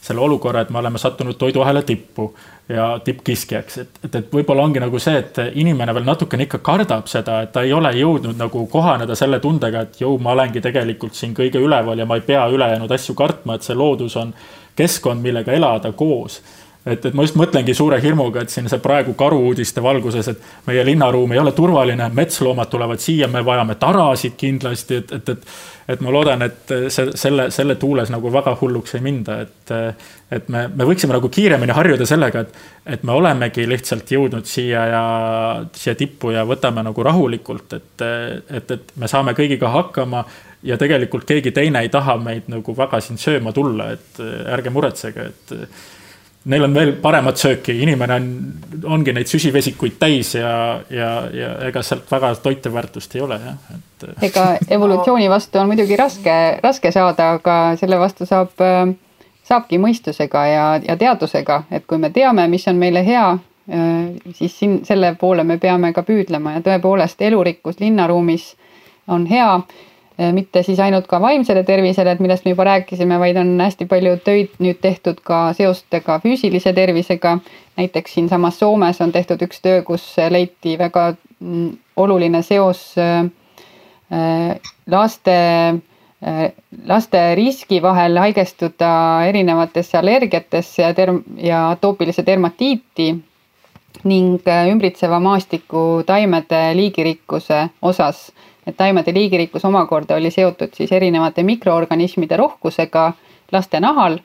selle 0.05 0.21
olukorra, 0.21 0.61
et 0.61 0.71
me 0.71 0.79
oleme 0.79 0.99
sattunud 0.99 1.38
toiduahela 1.40 1.83
tippu 1.83 2.29
ja 2.68 2.90
tippkiskjaks, 3.05 3.79
et, 3.79 4.01
et, 4.05 4.14
et 4.21 4.33
võib-olla 4.33 4.66
ongi 4.68 4.83
nagu 4.85 5.01
see, 5.01 5.16
et 5.23 5.40
inimene 5.55 5.94
veel 5.97 6.05
natukene 6.05 6.44
ikka 6.44 6.61
kardab 6.64 7.09
seda, 7.09 7.40
et 7.47 7.53
ta 7.53 7.64
ei 7.64 7.73
ole 7.73 7.94
jõudnud 7.97 8.37
nagu 8.37 8.66
kohaneda 8.68 9.16
selle 9.16 9.40
tundega, 9.40 9.87
et 9.88 10.01
jõu, 10.05 10.18
ma 10.21 10.37
olengi 10.37 10.61
tegelikult 10.61 11.16
siin 11.16 11.33
kõige 11.37 11.62
üleval 11.64 11.99
ja 11.99 12.07
ma 12.07 12.21
ei 12.21 12.27
pea 12.29 12.44
ülejäänud 12.53 12.92
asju 12.92 13.16
kartma, 13.16 13.57
et 13.57 13.64
see 13.64 13.77
loodus 13.79 14.16
on 14.21 14.35
keskkond, 14.77 15.25
millega 15.25 15.57
elada 15.57 15.92
koos 15.92 16.42
et, 16.87 17.07
et 17.07 17.14
ma 17.17 17.25
just 17.27 17.37
mõtlengi 17.38 17.75
suure 17.77 17.99
hirmuga, 18.03 18.43
et 18.43 18.53
siin 18.53 18.69
see 18.71 18.81
praegu 18.83 19.14
karu-uudiste 19.19 19.83
valguses, 19.85 20.31
et 20.31 20.69
meie 20.69 20.85
linnaruum 20.87 21.33
ei 21.35 21.41
ole 21.43 21.53
turvaline, 21.57 22.11
metsloomad 22.14 22.71
tulevad 22.71 23.03
siia, 23.03 23.29
me 23.31 23.43
vajame 23.45 23.79
tarasid 23.81 24.38
kindlasti, 24.38 25.03
et, 25.03 25.12
et, 25.19 25.35
et. 25.35 25.51
et 25.88 26.03
ma 26.05 26.12
loodan, 26.12 26.43
et 26.45 26.73
see, 26.93 27.12
selle, 27.17 27.49
selle 27.55 27.79
tuules 27.81 28.11
nagu 28.12 28.33
väga 28.33 28.53
hulluks 28.61 28.99
ei 28.99 29.05
minda, 29.05 29.38
et, 29.47 29.73
et 30.37 30.51
me, 30.53 30.67
me 30.69 30.88
võiksime 30.88 31.17
nagu 31.17 31.31
kiiremini 31.33 31.73
harjuda 31.73 32.07
sellega, 32.09 32.45
et, 32.45 32.59
et 32.97 33.07
me 33.09 33.17
olemegi 33.17 33.64
lihtsalt 33.69 34.12
jõudnud 34.12 34.49
siia 34.49 34.85
ja 34.93 35.05
siia 35.73 35.97
tippu 35.97 36.35
ja 36.37 36.45
võtame 36.49 36.85
nagu 36.85 37.07
rahulikult, 37.09 37.79
et, 37.79 38.07
et, 38.61 38.77
et 38.77 38.93
me 39.01 39.09
saame 39.09 39.33
kõigiga 39.38 39.73
hakkama 39.73 40.27
ja 40.69 40.77
tegelikult 40.77 41.25
keegi 41.25 41.55
teine 41.57 41.81
ei 41.85 41.88
taha 41.93 42.19
meid 42.21 42.51
nagu 42.53 42.75
väga 42.77 43.01
siin 43.01 43.21
sööma 43.21 43.55
tulla, 43.57 43.93
et 43.97 44.21
ärge 44.53 44.75
muretsege, 44.75 45.31
et 45.33 45.57
neil 46.44 46.64
on 46.64 46.74
veel 46.74 46.92
paremat 47.03 47.40
sööki, 47.40 47.74
inimene 47.83 48.14
on, 48.14 48.29
ongi 48.96 49.12
neid 49.16 49.29
süsivesikuid 49.31 49.98
täis 50.01 50.35
ja, 50.38 50.53
ja, 50.90 51.11
ja 51.35 51.51
ega 51.68 51.83
sealt 51.83 52.09
väga 52.11 52.33
toiteväärtust 52.42 53.16
ei 53.16 53.24
ole 53.24 53.40
jah, 53.42 53.59
et. 53.74 54.07
ega 54.31 54.46
evolutsiooni 54.70 55.29
vastu 55.31 55.61
on 55.61 55.70
muidugi 55.72 55.98
raske, 55.98 56.38
raske 56.62 56.92
saada, 56.94 57.33
aga 57.38 57.59
selle 57.81 57.98
vastu 58.01 58.27
saab, 58.29 58.55
saabki 59.48 59.81
mõistusega 59.83 60.46
ja, 60.46 60.64
ja 60.88 60.96
teadusega, 60.96 61.62
et 61.70 61.87
kui 61.87 61.98
me 61.98 62.12
teame, 62.14 62.46
mis 62.48 62.68
on 62.70 62.81
meile 62.81 63.05
hea, 63.07 63.27
siis 64.38 64.55
siin 64.57 64.81
selle 64.88 65.12
poole 65.20 65.44
me 65.44 65.59
peame 65.61 65.92
ka 65.92 66.07
püüdlema 66.07 66.57
ja 66.57 66.64
tõepoolest 66.64 67.20
elurikkus 67.29 67.83
linnaruumis 67.83 68.55
on 69.09 69.27
hea 69.29 69.51
Äh, 69.59 69.98
mitte 70.33 70.62
siis 70.66 70.81
ainult 70.83 71.07
ka 71.07 71.20
vaimsele 71.22 71.62
tervisele, 71.64 72.12
et 72.12 72.20
millest 72.20 72.44
me 72.44 72.52
juba 72.52 72.64
rääkisime, 72.66 73.18
vaid 73.22 73.37
on 73.38 73.52
hästi 73.62 73.87
palju 73.87 74.16
töid 74.26 74.57
nüüd 74.62 74.81
tehtud 74.83 75.20
ka 75.24 75.52
seostega 75.54 76.18
füüsilise 76.24 76.72
tervisega. 76.74 77.38
näiteks 77.78 78.14
siinsamas 78.14 78.59
Soomes 78.59 79.00
on 79.00 79.12
tehtud 79.12 79.42
üks 79.46 79.61
töö, 79.62 79.83
kus 79.87 80.16
leiti 80.31 80.78
väga 80.78 81.12
mm, 81.40 81.70
oluline 81.96 82.42
seos 82.42 82.98
äh, 82.98 83.31
äh, 84.11 84.59
laste, 84.87 85.38
laste 86.87 87.35
riski 87.35 87.83
vahel 87.83 88.18
haigestuda 88.18 88.90
erinevatesse 89.28 89.98
allergiatesse 89.98 90.83
ja 90.83 90.92
term- 90.92 91.22
ja 91.37 91.70
atoopilise 91.70 92.26
dermatiiti 92.26 93.12
ning 94.04 94.42
ümbritseva 94.70 95.20
maastiku 95.20 96.02
taimede 96.07 96.74
liigirikkuse 96.74 97.68
osas 97.83 98.33
et 98.68 98.76
taimede 98.76 99.14
liigirikkus 99.14 99.64
omakorda 99.64 100.16
oli 100.16 100.31
seotud 100.31 100.74
siis 100.76 100.92
erinevate 100.92 101.42
mikroorganismide 101.42 102.37
rohkusega 102.37 103.12
laste 103.52 103.81
nahal, 103.81 104.18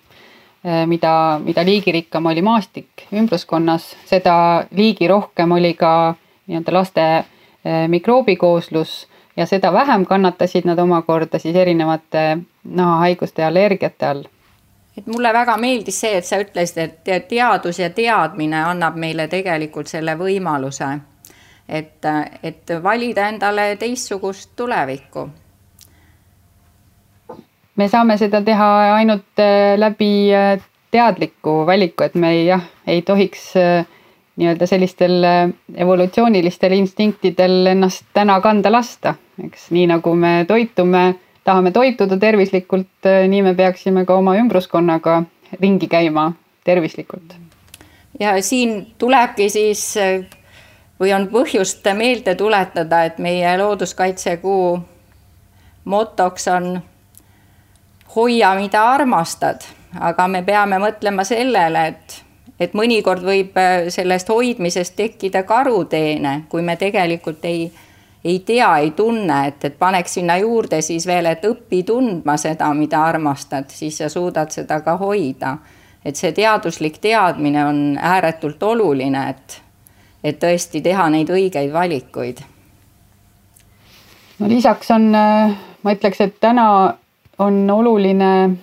eh, 0.63 0.83
mida, 0.87 1.39
mida 1.43 1.65
liigirikkam 1.65 2.25
oli 2.25 2.41
maastik 2.41 3.07
ümbruskonnas, 3.13 3.95
seda 4.05 4.35
liigirohkem 4.71 5.51
oli 5.51 5.73
ka 5.79 6.15
nii-öelda 6.47 6.73
laste 6.73 7.07
eh, 7.17 7.87
mikroobikooslus 7.87 9.07
ja 9.37 9.45
seda 9.45 9.73
vähem 9.73 10.05
kannatasid 10.05 10.67
nad 10.67 10.79
omakorda 10.79 11.39
siis 11.39 11.55
erinevate 11.55 12.37
nahahaiguste 12.63 13.41
ja 13.41 13.47
allergiate 13.47 14.05
all. 14.05 14.23
Et 14.97 15.07
mulle 15.07 15.33
väga 15.33 15.55
meeldis 15.57 16.01
see, 16.01 16.17
et 16.17 16.25
sa 16.25 16.37
ütlesid, 16.37 16.99
et 17.07 17.27
teadus 17.27 17.79
ja 17.79 17.89
teadmine 17.89 18.59
annab 18.61 18.99
meile 18.99 19.25
tegelikult 19.27 19.87
selle 19.89 20.13
võimaluse 20.19 20.91
et, 21.69 22.05
et 22.43 22.75
valida 22.83 23.27
endale 23.29 23.75
teistsugust 23.79 24.51
tulevikku. 24.55 25.29
me 27.75 27.87
saame 27.89 28.17
seda 28.21 28.41
teha 28.45 28.69
ainult 28.99 29.39
äh, 29.41 29.73
läbi 29.77 30.29
äh, 30.33 30.61
teadliku 30.91 31.63
valiku, 31.65 32.03
et 32.03 32.15
me 32.15 32.29
ei, 32.31 32.45
jah, 32.45 32.61
ei 32.87 33.01
tohiks 33.01 33.55
äh, 33.57 33.85
nii-öelda 34.37 34.65
sellistel 34.69 35.25
evolutsioonilistel 35.77 36.73
instinktidel 36.77 37.67
ennast 37.69 38.05
täna 38.13 38.39
kanda 38.41 38.71
lasta, 38.71 39.15
eks 39.45 39.67
nii 39.73 39.87
nagu 39.89 40.13
me 40.17 40.45
toitume, 40.49 41.03
tahame 41.45 41.71
toituda 41.71 42.17
tervislikult, 42.17 43.09
nii 43.29 43.41
me 43.45 43.53
peaksime 43.57 44.05
ka 44.09 44.17
oma 44.17 44.33
ümbruskonnaga 44.41 45.19
ringi 45.61 45.89
käima 45.89 46.31
tervislikult. 46.65 47.35
ja 48.19 48.41
siin 48.41 48.93
tulebki 48.97 49.49
siis 49.49 49.93
või 51.03 51.11
on 51.15 51.27
põhjust 51.27 51.83
meelde 51.99 52.35
tuletada, 52.39 53.03
et 53.03 53.19
meie 53.19 53.57
looduskaitsekuu 53.59 54.79
motoks 55.85 56.47
on 56.47 56.81
hoia, 58.15 58.55
mida 58.55 58.85
armastad, 58.93 59.65
aga 59.99 60.27
me 60.27 60.43
peame 60.43 60.79
mõtlema 60.79 61.25
sellele, 61.27 61.87
et, 61.87 62.19
et 62.59 62.75
mõnikord 62.77 63.25
võib 63.25 63.57
äh, 63.59 63.89
sellest 63.91 64.29
hoidmisest 64.31 64.95
tekkida 64.95 65.43
karuteene, 65.43 66.43
kui 66.49 66.61
me 66.61 66.77
tegelikult 66.79 67.43
ei, 67.49 67.67
ei 68.23 68.39
tea, 68.39 68.69
ei 68.85 68.91
tunne, 68.95 69.47
et, 69.47 69.65
et 69.65 69.77
paneks 69.79 70.19
sinna 70.19 70.37
juurde 70.39 70.81
siis 70.81 71.07
veel, 71.07 71.27
et 71.33 71.43
õpi 71.45 71.83
tundma 71.83 72.37
seda, 72.37 72.71
mida 72.77 73.03
armastad, 73.03 73.73
siis 73.73 73.99
sa 73.99 74.09
suudad 74.09 74.55
seda 74.55 74.79
ka 74.85 74.97
hoida. 74.97 75.57
et 76.05 76.19
see 76.19 76.33
teaduslik 76.35 76.97
teadmine 76.99 77.65
on 77.65 77.77
ääretult 77.95 78.63
oluline, 78.63 79.29
et 79.29 79.62
et 80.23 80.39
tõesti 80.39 80.81
teha 80.81 81.09
neid 81.09 81.29
õigeid 81.29 81.73
valikuid. 81.73 82.37
no 84.39 84.47
lisaks 84.47 84.91
on, 84.91 85.15
äh, 85.15 85.55
ma 85.83 85.93
ütleks, 85.93 86.21
et 86.21 86.39
täna 86.39 86.97
on 87.39 87.69
oluline. 87.69 88.57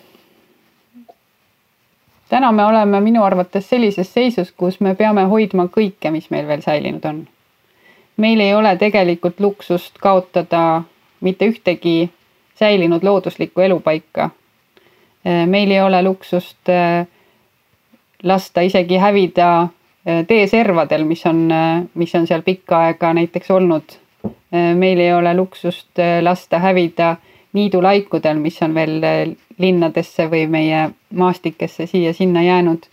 täna 2.29 2.53
me 2.53 2.65
oleme 2.65 3.01
minu 3.01 3.23
arvates 3.23 3.69
sellises 3.69 4.13
seisus, 4.13 4.53
kus 4.53 4.81
me 4.81 4.95
peame 4.95 5.25
hoidma 5.25 5.67
kõike, 5.67 6.11
mis 6.11 6.31
meil 6.31 6.47
veel 6.47 6.63
säilinud 6.63 7.05
on. 7.05 7.29
meil 8.17 8.41
ei 8.41 8.55
ole 8.55 8.77
tegelikult 8.77 9.41
luksust 9.41 9.99
kaotada 9.99 10.83
mitte 11.21 11.47
ühtegi 11.47 12.11
säilinud 12.55 13.03
looduslikku 13.05 13.61
elupaika. 13.61 14.31
Äh, 15.27 15.47
meil 15.47 15.71
ei 15.71 15.81
ole 15.81 16.03
luksust 16.03 16.69
äh, 16.69 17.07
lasta 18.23 18.61
isegi 18.61 18.97
hävida 18.97 19.69
teeservadel, 20.05 21.05
mis 21.05 21.27
on, 21.27 21.49
mis 21.95 22.15
on 22.15 22.27
seal 22.27 22.43
pikka 22.43 22.79
aega 22.87 23.13
näiteks 23.15 23.51
olnud. 23.51 23.97
Meil 24.51 25.01
ei 25.01 25.13
ole 25.13 25.35
luksust 25.37 26.01
lasta 26.21 26.59
hävida 26.59 27.17
niidulaikudel, 27.53 28.39
mis 28.41 28.57
on 28.63 28.75
veel 28.75 28.97
linnadesse 29.61 30.27
või 30.31 30.47
meie 30.51 30.89
maastikesse 31.15 31.87
siia-sinna 31.87 32.43
jäänud. 32.43 32.89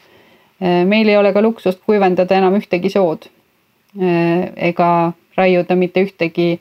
meil 0.85 1.07
ei 1.07 1.17
ole 1.17 1.33
ka 1.33 1.41
luksust 1.41 1.79
kuivendada 1.85 2.35
enam 2.35 2.55
ühtegi 2.57 2.89
sood 2.89 3.29
ega 4.55 5.13
raiuda 5.37 5.75
mitte 5.75 6.03
ühtegi 6.03 6.59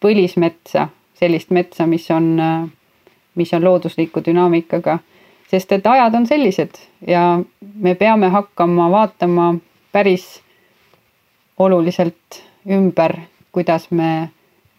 põlismetsa, 0.00 0.88
sellist 1.14 1.50
metsa, 1.50 1.86
mis 1.86 2.10
on, 2.10 2.36
mis 3.34 3.52
on 3.54 3.64
loodusliku 3.64 4.20
dünaamikaga 4.26 4.98
sest 5.50 5.72
et 5.72 5.86
ajad 5.86 6.14
on 6.14 6.26
sellised 6.26 6.78
ja 7.06 7.40
me 7.74 7.94
peame 7.94 8.28
hakkama 8.28 8.90
vaatama 8.90 9.54
päris 9.92 10.42
oluliselt 11.58 12.42
ümber, 12.70 13.16
kuidas 13.52 13.90
me 13.90 14.28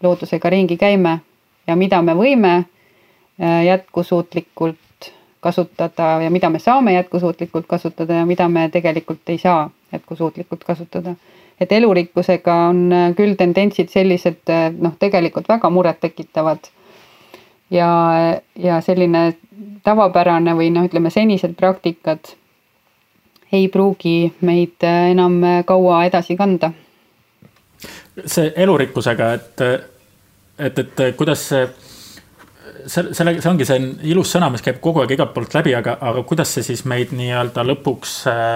loodusega 0.03 0.49
ringi 0.49 0.77
käime 0.77 1.19
ja 1.67 1.75
mida 1.75 2.01
me 2.01 2.13
võime 2.13 2.55
jätkusuutlikult 3.65 4.77
kasutada 5.45 6.21
ja 6.21 6.29
mida 6.29 6.49
me 6.49 6.59
saame 6.59 6.93
jätkusuutlikult 6.93 7.65
kasutada 7.67 8.13
ja 8.13 8.25
mida 8.25 8.47
me 8.49 8.69
tegelikult 8.73 9.29
ei 9.29 9.37
saa 9.37 9.69
jätkusuutlikult 9.91 10.63
kasutada. 10.63 11.15
et 11.61 11.71
elurikkusega 11.71 12.53
on 12.69 12.79
äh, 12.93 13.11
küll 13.15 13.35
tendentsid 13.39 13.87
sellised 13.87 14.49
äh, 14.51 14.73
noh, 14.75 14.91
tegelikult 14.99 15.47
väga 15.49 15.69
murettekitavad. 15.69 16.67
Ja, 17.71 17.89
ja 18.55 18.81
selline 18.81 19.25
tavapärane 19.83 20.55
või 20.57 20.71
noh, 20.73 20.87
ütleme 20.87 21.11
senised 21.13 21.55
praktikad 21.57 22.35
ei 23.53 23.67
pruugi 23.71 24.33
meid 24.41 24.83
äh, 24.83 25.11
enam 25.13 25.39
kaua 25.65 26.05
edasi 26.05 26.35
kanda. 26.35 26.71
see 28.25 28.53
elurikkusega, 28.55 29.33
et, 29.33 29.61
et, 30.57 30.79
et 30.79 31.03
kuidas 31.17 31.49
see 31.49 31.67
see, 32.87 33.13
selle, 33.13 33.35
see 33.41 33.49
ongi 33.49 33.67
see 33.67 33.79
ilus 34.11 34.31
sõna, 34.35 34.49
mis 34.53 34.63
käib 34.65 34.79
kogu 34.83 35.03
aeg 35.03 35.15
igalt 35.15 35.33
poolt 35.35 35.55
läbi, 35.57 35.73
aga, 35.77 35.97
aga 36.01 36.23
kuidas 36.27 36.53
see 36.55 36.65
siis 36.65 36.85
meid 36.89 37.13
nii-öelda 37.15 37.65
lõpuks 37.65 38.15
äh, 38.31 38.53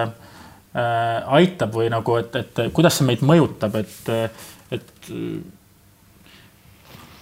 äh, 0.74 1.34
aitab 1.40 1.74
või 1.76 1.90
nagu, 1.92 2.16
et, 2.20 2.38
et 2.42 2.62
kuidas 2.76 3.00
see 3.00 3.08
meid 3.08 3.24
mõjutab, 3.26 3.76
et, 3.80 4.40
et. 4.76 5.12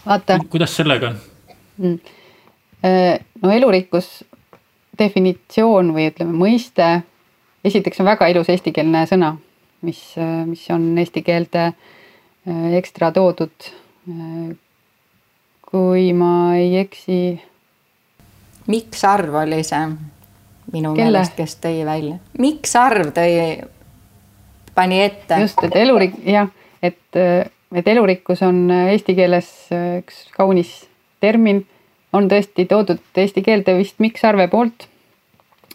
vaata. 0.04 0.40
kuidas 0.52 0.76
sellega 0.80 1.12
on? 1.12 1.18
Äh, 1.18 1.37
no 1.78 3.50
elurikkus, 3.54 4.24
definitsioon 4.98 5.92
või 5.94 6.08
ütleme, 6.10 6.34
mõiste, 6.34 6.88
esiteks 7.66 8.00
on 8.02 8.08
väga 8.10 8.28
ilus 8.32 8.50
eestikeelne 8.52 9.04
sõna, 9.10 9.34
mis, 9.86 10.00
mis 10.46 10.64
on 10.74 10.90
eesti 10.98 11.22
keelde 11.26 11.68
äh, 11.70 12.72
ekstra 12.78 13.12
toodud 13.14 13.68
äh, 14.10 14.56
kui 15.68 16.12
ma 16.16 16.56
ei 16.56 16.78
eksi. 16.80 17.38
miks 18.68 19.04
arv 19.04 19.34
oli 19.42 19.62
see 19.64 19.82
minu 20.72 20.94
Kelle? 20.94 21.04
meelest, 21.04 21.36
kes 21.36 21.56
tõi 21.62 21.82
välja, 21.86 22.18
miks 22.40 22.74
arv 22.76 23.12
tõi, 23.16 23.32
pani 24.74 25.02
ette. 25.04 25.42
just, 25.44 25.60
et 25.64 25.76
elurik-, 25.76 26.18
jah, 26.24 26.48
et, 26.82 27.20
et 27.20 27.92
elurikkus 27.94 28.42
on 28.46 28.66
eesti 28.70 29.16
keeles 29.18 29.50
üks 30.00 30.26
kaunis 30.36 30.72
termin, 31.20 31.66
on 32.12 32.28
tõesti 32.30 32.64
toodud 32.68 33.02
eesti 33.16 33.42
keelde 33.44 33.76
vist 33.78 33.98
miksarve 34.00 34.48
poolt 34.48 34.88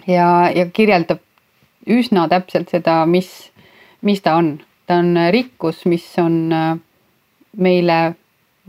ja, 0.08 0.50
ja 0.56 0.66
kirjeldab 0.74 1.22
üsna 1.88 2.28
täpselt 2.32 2.72
seda, 2.72 3.04
mis, 3.06 3.30
mis 4.02 4.22
ta 4.22 4.38
on. 4.40 4.56
ta 4.88 4.98
on 5.00 5.16
rikkus, 5.32 5.86
mis 5.86 6.06
on 6.20 6.52
meile 7.58 8.00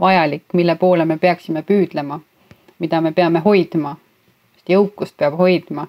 vajalik, 0.00 0.44
mille 0.52 0.76
poole 0.76 1.04
me 1.04 1.16
peaksime 1.18 1.62
püüdlema, 1.62 2.20
mida 2.78 3.00
me 3.00 3.12
peame 3.12 3.40
hoidma, 3.44 3.96
jõukust 4.68 5.16
peab 5.16 5.38
hoidma. 5.38 5.86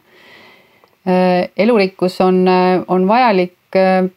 Äh, 1.05 1.49
elurikkus 1.57 2.19
on, 2.21 2.47
äh, 2.47 2.81
on 2.87 3.07
vajalik 3.07 3.77
äh, 3.77 4.07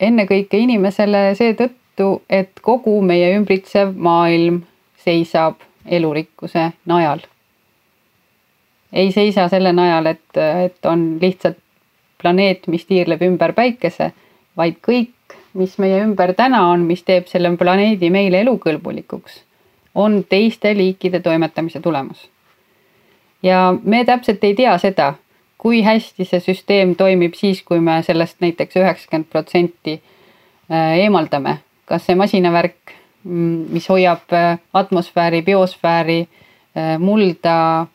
ennekõike 0.00 0.58
inimesele 0.58 1.34
seetõttu, 1.38 2.22
et 2.28 2.58
kogu 2.62 2.98
meie 3.02 3.30
ümbritsev 3.36 3.94
maailm 3.94 4.64
seisab 5.04 5.62
elurikkuse 5.86 6.70
najal. 6.86 7.20
ei 8.92 9.12
seisa 9.12 9.48
selle 9.48 9.72
najal, 9.72 10.06
et, 10.06 10.36
et 10.64 10.86
on 10.86 11.18
lihtsalt 11.20 11.58
planeet, 12.22 12.66
mis 12.66 12.86
tiirleb 12.86 13.22
ümber 13.22 13.52
päikese, 13.52 14.12
vaid 14.56 14.78
kõik 14.82 15.12
mis 15.56 15.78
meie 15.78 16.00
ümber 16.04 16.34
täna 16.36 16.62
on, 16.70 16.84
mis 16.86 17.02
teeb 17.06 17.28
selle 17.30 17.50
planeedi 17.58 18.10
meile 18.12 18.40
elukõlbulikuks, 18.44 19.40
on 19.94 20.22
teiste 20.28 20.74
liikide 20.76 21.20
toimetamise 21.24 21.80
tulemus. 21.80 22.28
ja 23.42 23.74
me 23.82 24.04
täpselt 24.04 24.44
ei 24.44 24.54
tea 24.54 24.78
seda, 24.78 25.14
kui 25.58 25.82
hästi 25.82 26.24
see 26.24 26.40
süsteem 26.40 26.94
toimib 26.96 27.34
siis, 27.34 27.62
kui 27.62 27.80
me 27.80 28.02
sellest 28.02 28.40
näiteks 28.40 28.76
üheksakümmend 28.76 29.28
protsenti 29.30 30.00
äh, 30.00 30.98
eemaldame. 31.04 31.58
kas 31.84 32.06
see 32.06 32.14
masinavärk, 32.14 32.92
mis 33.26 33.88
hoiab 33.88 34.32
äh, 34.32 34.58
atmosfääri, 34.72 35.42
biosfääri, 35.42 36.20
äh, 36.76 36.96
mulda, 36.98 37.86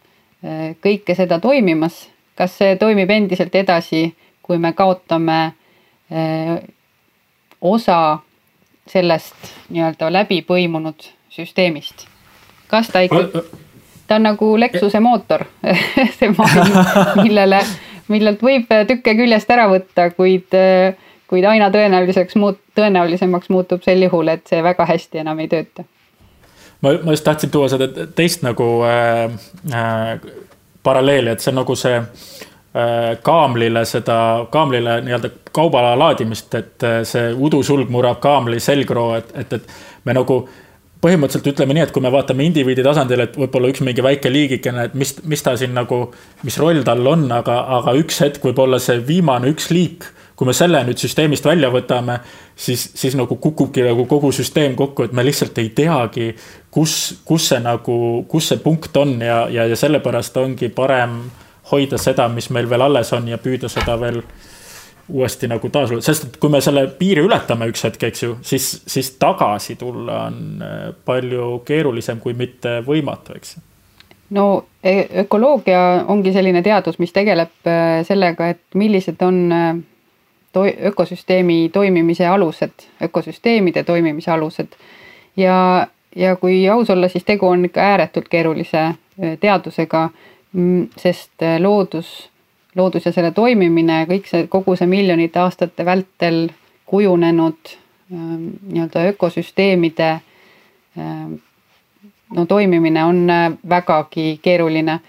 kõike 0.81 1.13
seda 1.13 1.37
toimimas, 1.37 2.07
kas 2.33 2.55
see 2.57 2.73
toimib 2.81 3.11
endiselt 3.13 3.53
edasi, 3.55 4.07
kui 4.41 4.57
me 4.57 4.71
kaotame 4.73 5.35
osa 7.61 7.97
sellest 8.89 9.51
nii-öelda 9.69 10.09
läbi 10.09 10.39
põimunud 10.47 11.05
süsteemist. 11.29 12.07
kas 12.67 12.89
ta 12.89 13.03
ikka, 13.05 13.43
ta 14.07 14.17
on 14.17 14.25
nagu 14.31 14.59
Lexuse 14.59 14.99
mootor. 14.99 15.45
See 16.17 16.33
maailm, 16.33 16.81
millele, 17.21 17.61
millelt 18.09 18.41
võib 18.41 18.73
tükke 18.89 19.13
küljest 19.15 19.53
ära 19.53 19.69
võtta, 19.69 20.09
kuid, 20.17 20.49
kuid 21.31 21.47
aina 21.47 21.71
tõenäoliseks 21.73 22.37
muut-, 22.39 22.61
tõenäolisemaks 22.77 23.49
muutub 23.53 23.83
sel 23.87 24.03
juhul, 24.05 24.31
et 24.33 24.45
see 24.51 24.61
väga 24.63 24.85
hästi 24.89 25.23
enam 25.23 25.39
ei 25.39 25.49
tööta. 25.51 25.87
ma, 26.81 26.95
ma 27.03 27.15
just 27.15 27.27
tahtsin 27.27 27.51
tuua 27.53 27.71
seda 27.71 27.89
teist 28.15 28.45
nagu 28.45 28.69
äh, 28.87 29.25
äh, 29.73 30.15
paralleeli, 30.83 31.31
et 31.31 31.43
see 31.43 31.53
on 31.53 31.61
nagu 31.61 31.75
see 31.79 31.97
äh, 31.97 33.13
kaamlile 33.23 33.85
seda, 33.85 34.17
kaamlile 34.51 34.99
nii-öelda 35.05 35.31
kaubala 35.51 35.93
laadimist, 35.99 36.53
et 36.55 36.87
äh, 36.87 37.01
see 37.07 37.31
udusulg 37.33 37.91
murrab 37.93 38.19
kaamli 38.23 38.59
selgroo, 38.59 39.13
et, 39.19 39.31
et, 39.43 39.57
et 39.59 40.05
me 40.05 40.17
nagu 40.17 40.43
põhimõtteliselt 41.01 41.49
ütleme 41.55 41.75
nii, 41.75 41.85
et 41.87 41.93
kui 41.93 42.03
me 42.03 42.11
vaatame 42.13 42.45
indiviidi 42.45 42.83
tasandil, 42.85 43.25
et 43.25 43.37
võib-olla 43.37 43.71
üks 43.71 43.81
mingi 43.85 44.03
väike 44.05 44.29
liigikene, 44.31 44.87
et 44.89 44.97
mis, 44.97 45.15
mis 45.25 45.41
ta 45.43 45.55
siin 45.57 45.73
nagu, 45.77 46.03
mis 46.45 46.57
roll 46.61 46.83
tal 46.85 47.05
on, 47.09 47.25
aga, 47.33 47.57
aga 47.79 47.95
üks 47.97 48.21
hetk 48.21 48.45
võib 48.45 48.61
olla 48.61 48.79
see 48.81 49.01
viimane 49.07 49.49
üks 49.53 49.71
liik. 49.73 50.05
Kui 50.41 50.49
me 50.49 50.55
selle 50.57 50.79
nüüd 50.81 50.97
süsteemist 50.97 51.45
välja 51.45 51.67
võtame, 51.69 52.15
siis, 52.57 52.87
siis 52.97 53.13
nagu 53.13 53.35
kukubki 53.37 53.83
nagu 53.85 54.07
kogu 54.09 54.31
süsteem 54.33 54.73
kokku, 54.73 55.05
et 55.05 55.11
me 55.13 55.21
lihtsalt 55.21 55.59
ei 55.61 55.67
teagi, 55.77 56.31
kus, 56.73 56.95
kus 57.29 57.51
see 57.51 57.59
nagu, 57.61 57.97
kus 58.31 58.47
see 58.49 58.57
punkt 58.63 58.97
on 58.97 59.19
ja, 59.21 59.43
ja, 59.53 59.67
ja 59.69 59.77
sellepärast 59.77 60.39
ongi 60.41 60.71
parem 60.73 61.19
hoida 61.69 61.99
seda, 62.01 62.25
mis 62.33 62.49
meil 62.49 62.65
veel 62.71 62.87
alles 62.87 63.13
on 63.13 63.29
ja 63.29 63.37
püüda 63.37 63.69
seda 63.69 63.99
veel 64.01 64.17
uuesti 65.13 65.45
nagu 65.51 65.69
taas, 65.69 65.93
sest 66.01 66.25
et 66.25 66.41
kui 66.41 66.49
me 66.49 66.63
selle 66.65 66.87
piiri 66.97 67.21
ületame 67.21 67.69
üks 67.69 67.85
hetk, 67.85 68.07
eks 68.09 68.25
ju, 68.25 68.33
siis, 68.41 68.71
siis 68.89 69.13
tagasi 69.21 69.77
tulla 69.77 70.23
on 70.31 70.65
äh, 70.65 70.79
palju 71.05 71.51
keerulisem, 71.69 72.17
kui 72.23 72.33
mitte 72.33 72.79
võimatu, 72.87 73.37
eks 73.37 73.59
no 74.33 74.47
e-, 74.81 75.05
ökoloogia 75.27 75.85
ongi 76.09 76.33
selline 76.33 76.65
teadus, 76.65 76.97
mis 76.97 77.13
tegeleb 77.13 77.69
äh, 77.69 78.01
sellega, 78.09 78.49
et 78.55 78.81
millised 78.81 79.21
on 79.21 79.43
äh, 80.51 80.73
to 80.73 80.87
ökosüsteemi 80.91 81.69
toimimise 81.73 82.27
alused, 82.27 82.87
ökosüsteemide 83.01 83.83
toimimise 83.83 84.31
alused. 84.31 84.67
ja, 85.37 85.87
ja 86.15 86.35
kui 86.35 86.69
aus 86.69 86.89
olla, 86.89 87.07
siis 87.07 87.23
tegu 87.23 87.47
on 87.47 87.65
ikka 87.65 87.81
ääretult 87.81 88.27
keerulise 88.29 88.95
teadusega 89.39 90.09
Mm, 90.53 90.87
sest 90.97 91.31
loodus, 91.59 92.29
loodus 92.75 93.05
ja 93.05 93.11
selle 93.15 93.31
toimimine, 93.31 94.01
kõik 94.09 94.25
see, 94.27 94.47
kogu 94.51 94.75
see 94.75 94.87
miljonite 94.91 95.39
aastate 95.39 95.85
vältel 95.87 96.49
kujunenud 96.91 97.71
nii-öelda 98.11 99.05
ökosüsteemide 99.13 100.09
no 102.35 102.45
toimimine 102.45 103.05
on 103.07 103.21
vägagi 103.69 104.39
keeruline. 104.43 104.99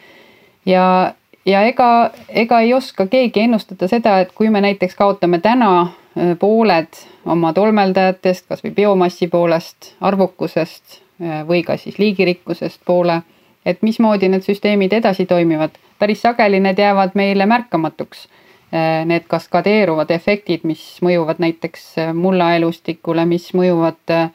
ja, 0.67 1.15
ja 1.47 1.63
ega, 1.67 2.11
ega 2.29 2.61
ei 2.61 2.75
oska 2.75 3.07
keegi 3.07 3.41
ennustada 3.41 3.89
seda, 3.89 4.19
et 4.21 4.33
kui 4.35 4.51
me 4.51 4.61
näiteks 4.61 4.95
kaotame 4.95 5.39
täna 5.39 5.73
äh, 5.81 6.35
pooled 6.39 7.03
oma 7.25 7.53
tolmeldajatest, 7.53 8.49
kasvõi 8.49 8.75
biomassi 8.75 9.29
poolest, 9.29 9.95
arvukusest 10.01 11.01
või 11.47 11.61
ka 11.63 11.77
siis 11.79 12.01
liigirikkusest 12.03 12.81
poole 12.85 13.21
et 13.67 13.83
mismoodi 13.83 14.29
need 14.29 14.43
süsteemid 14.47 14.93
edasi 14.93 15.27
toimivad. 15.27 15.71
päris 15.99 16.23
sageli 16.23 16.61
need 16.61 16.79
jäävad 16.79 17.11
meile 17.15 17.47
märkamatuks. 17.47 18.29
Äh, 18.75 19.05
need 19.07 19.29
kaskadeeruvad 19.29 20.11
efektid, 20.11 20.61
mis 20.65 20.99
mõjuvad 21.03 21.39
näiteks 21.39 21.99
äh, 21.99 22.15
mullaelustikule, 22.15 23.25
mis 23.29 23.51
mõjuvad, 23.55 24.01
äh, 24.11 24.31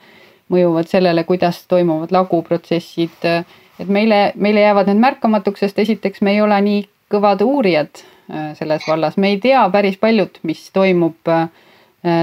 mõjuvad 0.54 0.88
sellele, 0.88 1.24
kuidas 1.24 1.66
toimuvad 1.68 2.12
laguprotsessid. 2.12 3.26
et 3.80 3.88
meile, 3.88 4.32
meile 4.36 4.62
jäävad 4.62 4.88
need 4.88 5.02
märkamatuks, 5.02 5.60
sest 5.60 5.80
esiteks 5.80 6.22
me 6.22 6.32
ei 6.32 6.42
ole 6.42 6.62
nii 6.62 6.88
kõvad 7.12 7.42
uurijad 7.42 8.04
selles 8.58 8.84
vallas, 8.88 9.16
me 9.18 9.30
ei 9.32 9.38
tea 9.40 9.62
päris 9.72 9.96
paljut, 9.98 10.40
mis 10.44 10.66
toimub, 10.76 11.30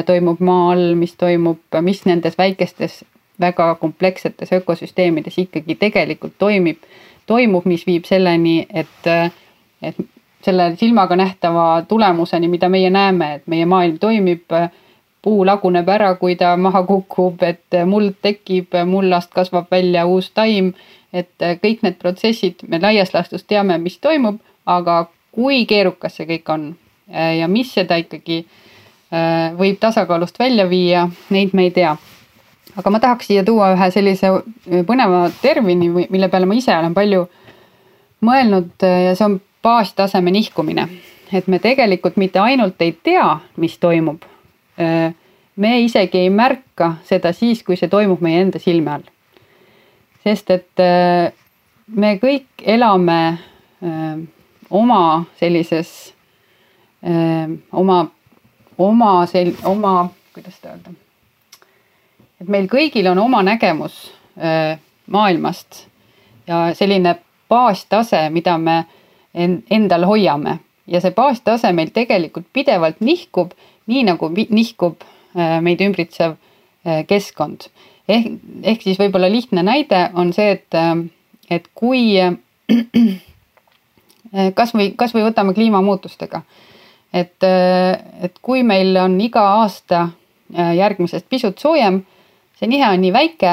toimub 0.06 0.40
maa 0.44 0.72
all, 0.74 0.94
mis 1.00 1.14
toimub, 1.16 1.62
mis 1.80 2.02
nendes 2.04 2.36
väikestes 2.38 3.04
väga 3.40 3.74
komplekssetes 3.80 4.52
ökosüsteemides 4.52 5.38
ikkagi 5.38 5.74
tegelikult 5.80 6.36
toimib, 6.38 6.84
toimub, 7.26 7.64
mis 7.64 7.86
viib 7.86 8.04
selleni, 8.04 8.66
et, 8.68 9.08
et 9.82 9.96
selle 10.44 10.74
silmaga 10.76 11.16
nähtava 11.16 11.82
tulemuseni, 11.88 12.48
mida 12.48 12.68
meie 12.68 12.90
näeme, 12.90 13.34
et 13.34 13.46
meie 13.46 13.66
maailm 13.66 13.98
toimib, 13.98 14.52
puu 15.24 15.46
laguneb 15.46 15.88
ära, 15.88 16.14
kui 16.20 16.36
ta 16.36 16.52
maha 16.60 16.82
kukub, 16.84 17.42
et 17.42 17.78
muld 17.88 18.18
tekib, 18.22 18.76
mullast 18.86 19.32
kasvab 19.32 19.70
välja 19.72 20.06
uus 20.06 20.30
taim. 20.30 20.74
et 21.14 21.44
kõik 21.62 21.84
need 21.86 21.94
protsessid 22.02 22.64
me 22.66 22.80
laias 22.82 23.12
laastus 23.14 23.44
teame, 23.46 23.76
mis 23.78 24.00
toimub, 24.02 24.40
aga 24.66 25.06
kui 25.34 25.64
keerukas 25.66 26.16
see 26.16 26.26
kõik 26.28 26.50
on 26.54 26.66
ja 27.10 27.48
mis 27.48 27.72
seda 27.74 27.98
ikkagi 28.00 28.40
äh, 28.44 29.52
võib 29.58 29.76
tasakaalust 29.80 30.38
välja 30.38 30.68
viia, 30.70 31.08
neid 31.30 31.52
me 31.52 31.68
ei 31.68 31.70
tea. 31.70 31.96
aga 32.76 32.90
ma 32.90 33.00
tahaks 33.00 33.26
siia 33.26 33.44
tuua 33.44 33.72
ühe 33.74 33.90
sellise 33.90 34.30
põneva 34.86 35.26
termini, 35.42 35.90
mille 36.10 36.28
peale 36.28 36.46
ma 36.46 36.54
ise 36.54 36.76
olen 36.76 36.94
palju 36.94 37.26
mõelnud 38.24 38.86
ja 38.88 39.12
see 39.14 39.26
on 39.26 39.40
baastaseme 39.62 40.30
nihkumine. 40.30 40.88
et 41.32 41.48
me 41.48 41.58
tegelikult 41.58 42.16
mitte 42.16 42.40
ainult 42.40 42.80
ei 42.82 42.92
tea, 42.92 43.40
mis 43.56 43.78
toimub 43.78 44.24
Äh, 44.78 45.14
me 45.56 45.80
isegi 45.80 46.18
ei 46.18 46.30
märka 46.30 46.96
seda 47.06 47.30
siis, 47.32 47.62
kui 47.62 47.76
see 47.78 47.90
toimub 47.90 48.22
meie 48.24 48.40
enda 48.42 48.58
silme 48.58 48.90
all. 48.90 49.04
sest 50.24 50.50
et 50.50 50.80
äh, 50.82 51.30
me 51.94 52.14
kõik 52.18 52.64
elame 52.64 53.18
äh, 53.30 54.16
oma 54.74 55.24
sellises, 55.38 55.90
oma, 57.72 57.98
oma 58.78 59.10
sel-, 59.30 59.54
oma, 59.70 60.08
kuidas 60.34 60.56
seda 60.58 60.74
öelda. 60.74 60.94
et 62.40 62.48
meil 62.50 62.66
kõigil 62.72 63.06
on 63.12 63.20
oma 63.22 63.42
nägemus 63.46 63.98
maailmast 65.06 65.84
ja 66.48 66.64
selline 66.74 67.14
baastase, 67.48 68.24
mida 68.34 68.56
me 68.58 68.80
endal 69.34 70.08
hoiame 70.08 70.58
ja 70.90 71.00
see 71.00 71.14
baastase 71.14 71.70
meil 71.72 71.92
tegelikult 71.94 72.48
pidevalt 72.52 73.00
nihkub 73.00 73.54
nii 73.86 74.04
nagu 74.08 74.30
nihkub 74.34 75.04
äh, 75.36 75.60
meid 75.64 75.82
ümbritsev 75.84 76.36
äh, 76.86 77.04
keskkond. 77.08 77.68
ehk, 78.08 78.32
ehk 78.62 78.82
siis 78.82 78.98
võib-olla 79.00 79.30
lihtne 79.32 79.64
näide 79.64 80.08
on 80.14 80.32
see, 80.36 80.58
et, 80.58 80.76
äh, 80.76 80.96
et 81.50 81.68
kui 81.74 82.16
kasvõi, 84.54 84.92
kasvõi 84.96 85.22
võtame 85.28 85.54
kliimamuutustega. 85.54 86.42
et, 87.12 87.44
et 88.22 88.38
kui 88.42 88.62
meil 88.62 88.96
on 88.96 89.20
iga 89.20 89.42
aasta 89.60 90.08
järgmisest 90.54 91.28
pisut 91.28 91.58
soojem, 91.58 92.02
see 92.58 92.68
nihe 92.68 92.88
on 92.88 93.00
nii 93.00 93.12
väike, 93.12 93.52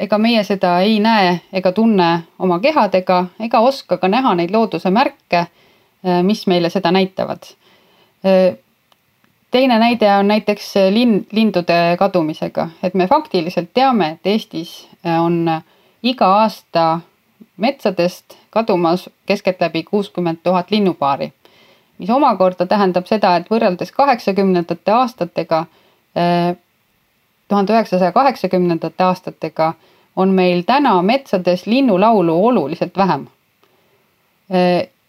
ega 0.00 0.18
meie 0.18 0.44
seda 0.44 0.80
ei 0.82 1.00
näe 1.00 1.40
ega 1.52 1.72
tunne 1.72 2.24
oma 2.38 2.58
kehadega 2.58 3.24
ega 3.40 3.60
oska 3.60 3.98
ka 3.98 4.08
näha 4.08 4.34
neid 4.34 4.50
looduse 4.50 4.90
märke, 4.90 5.46
mis 6.22 6.46
meile 6.46 6.70
seda 6.70 6.90
näitavad 6.90 7.54
teine 9.54 9.78
näide 9.78 10.16
on 10.16 10.28
näiteks 10.28 10.74
linn, 10.90 11.26
lindude 11.32 11.96
kadumisega, 11.98 12.68
et 12.82 12.94
me 12.94 13.06
faktiliselt 13.06 13.68
teame, 13.74 14.08
et 14.16 14.26
Eestis 14.26 14.72
on 15.20 15.46
iga 16.02 16.30
aasta 16.40 16.86
metsadest 17.56 18.36
kadumas 18.50 19.10
keskeltläbi 19.26 19.82
kuuskümmend 19.82 20.38
tuhat 20.42 20.70
linnupaari. 20.70 21.32
mis 21.98 22.10
omakorda 22.10 22.66
tähendab 22.66 23.06
seda, 23.06 23.36
et 23.36 23.50
võrreldes 23.50 23.92
kaheksakümnendate 23.92 24.92
aastatega, 24.92 25.58
äh, 26.18 26.56
tuhande 27.48 27.72
üheksasaja 27.72 28.12
kaheksakümnendate 28.12 29.04
aastatega 29.04 29.74
on 30.16 30.28
meil 30.28 30.62
täna 30.62 31.02
metsades 31.02 31.66
linnulaulu 31.66 32.46
oluliselt 32.46 32.96
vähem. 32.96 33.26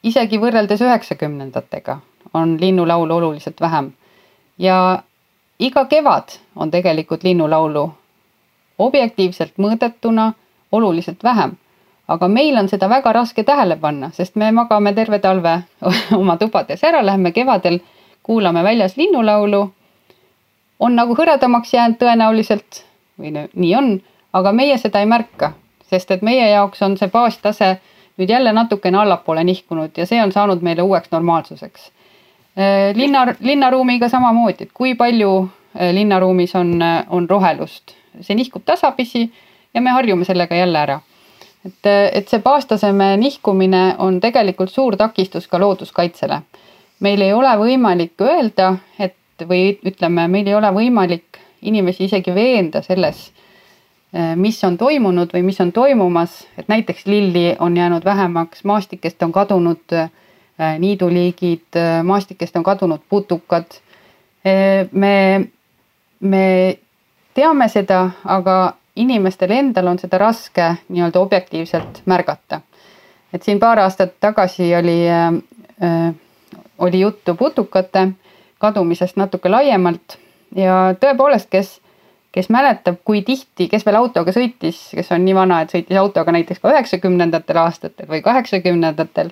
isegi 0.04 0.38
võrreldes 0.40 0.82
üheksakümnendatega 0.82 2.00
on 2.34 2.58
linnulaulu 2.62 3.16
oluliselt 3.16 3.62
vähem 3.62 3.92
ja 4.58 5.04
iga 5.60 5.86
kevad 5.86 6.38
on 6.56 6.72
tegelikult 6.72 7.24
linnulaulu 7.24 7.92
objektiivselt 8.80 9.58
mõõdetuna 9.58 10.34
oluliselt 10.72 11.24
vähem. 11.24 11.58
Aga 12.08 12.28
meil 12.28 12.58
on 12.58 12.70
seda 12.70 12.90
väga 12.90 13.14
raske 13.14 13.44
tähele 13.44 13.78
panna, 13.82 14.12
sest 14.14 14.36
me 14.36 14.52
magame 14.52 14.94
terve 14.94 15.20
talve 15.20 15.62
oma 16.22 16.38
tubades 16.38 16.84
ära, 16.84 17.06
lähme 17.06 17.32
kevadel, 17.32 17.80
kuulame 18.24 18.64
väljas 18.64 18.98
linnulaulu. 18.98 19.72
on 20.80 20.96
nagu 20.96 21.16
hõredamaks 21.16 21.74
jäänud 21.74 21.98
tõenäoliselt 21.98 22.84
või 23.20 23.32
nii 23.54 23.76
on, 23.76 24.02
aga 24.34 24.52
meie 24.52 24.78
seda 24.78 25.00
ei 25.00 25.06
märka, 25.06 25.54
sest 25.90 26.12
et 26.12 26.22
meie 26.22 26.50
jaoks 26.50 26.82
on 26.82 26.98
see 26.98 27.08
baastase 27.08 27.78
nüüd 28.18 28.30
jälle 28.30 28.54
natukene 28.54 28.98
allapoole 28.98 29.44
nihkunud 29.44 29.98
ja 29.98 30.06
see 30.06 30.22
on 30.24 30.32
saanud 30.32 30.62
meile 30.62 30.82
uueks 30.82 31.12
normaalsuseks 31.12 31.92
Äh, 32.58 32.96
linna, 32.96 33.26
linnaruumiga 33.40 34.08
samamoodi, 34.10 34.64
et 34.64 34.70
kui 34.74 34.94
palju 34.96 35.32
äh, 35.76 35.90
linnaruumis 35.92 36.54
on, 36.56 36.70
äh, 36.82 37.02
on 37.12 37.26
rohelust, 37.30 37.92
see 38.24 38.38
nihkub 38.40 38.64
tasapisi 38.64 39.26
ja 39.76 39.82
me 39.84 39.92
harjume 39.92 40.24
sellega 40.24 40.56
jälle 40.56 40.80
ära. 40.80 41.02
Et, 41.66 41.90
et 42.14 42.30
see 42.30 42.40
baastaseme 42.40 43.16
nihkumine 43.18 43.96
on 43.98 44.20
tegelikult 44.22 44.72
suur 44.72 44.98
takistus 44.98 45.48
ka 45.48 45.60
looduskaitsele. 45.60 46.42
meil 47.00 47.22
ei 47.22 47.34
ole 47.34 47.56
võimalik 47.60 48.22
öelda, 48.22 48.76
et 49.00 49.16
või 49.48 49.80
ütleme, 49.86 50.28
meil 50.28 50.48
ei 50.48 50.56
ole 50.56 50.72
võimalik 50.72 51.40
inimesi 51.62 52.06
isegi 52.06 52.36
veenda 52.36 52.82
selles, 52.82 53.32
mis 54.36 54.64
on 54.64 54.78
toimunud 54.78 55.34
või 55.34 55.42
mis 55.44 55.60
on 55.60 55.72
toimumas, 55.72 56.46
et 56.58 56.70
näiteks 56.72 57.06
lilli 57.06 57.56
on 57.60 57.78
jäänud 57.78 58.06
vähemaks, 58.06 58.64
maastikest 58.64 59.24
on 59.24 59.32
kadunud 59.32 59.98
Äh, 60.60 60.80
niiduliigid, 60.80 61.76
äh, 61.76 62.04
maastikest 62.04 62.56
on 62.56 62.64
kadunud 62.64 63.02
putukad. 63.10 63.66
Me, 64.92 65.42
me 66.20 66.78
teame 67.34 67.68
seda, 67.68 68.12
aga 68.24 68.74
inimestel 68.96 69.52
endal 69.52 69.88
on 69.88 70.00
seda 70.00 70.18
raske 70.18 70.68
nii-öelda 70.90 71.20
objektiivselt 71.20 72.02
märgata. 72.06 72.62
et 73.34 73.44
siin 73.44 73.60
paar 73.60 73.80
aastat 73.80 74.14
tagasi 74.20 74.76
oli 74.76 75.00
äh,, 75.10 76.14
oli 76.78 77.00
juttu 77.00 77.36
putukate 77.36 78.08
kadumisest 78.58 79.16
natuke 79.16 79.50
laiemalt 79.50 80.18
ja 80.56 80.96
tõepoolest, 81.00 81.50
kes, 81.50 81.82
kes 82.32 82.50
mäletab, 82.50 82.96
kui 83.04 83.22
tihti, 83.22 83.68
kes 83.68 83.86
veel 83.86 83.96
autoga 83.96 84.32
sõitis, 84.32 84.80
kes 84.96 85.12
on 85.12 85.26
nii 85.26 85.36
vana, 85.36 85.62
et 85.62 85.76
sõitis 85.76 86.00
autoga 86.00 86.32
näiteks 86.32 86.60
ka 86.60 86.72
üheksakümnendatel 86.72 87.58
aastatel 87.58 88.08
või 88.08 88.22
kaheksakümnendatel 88.22 89.32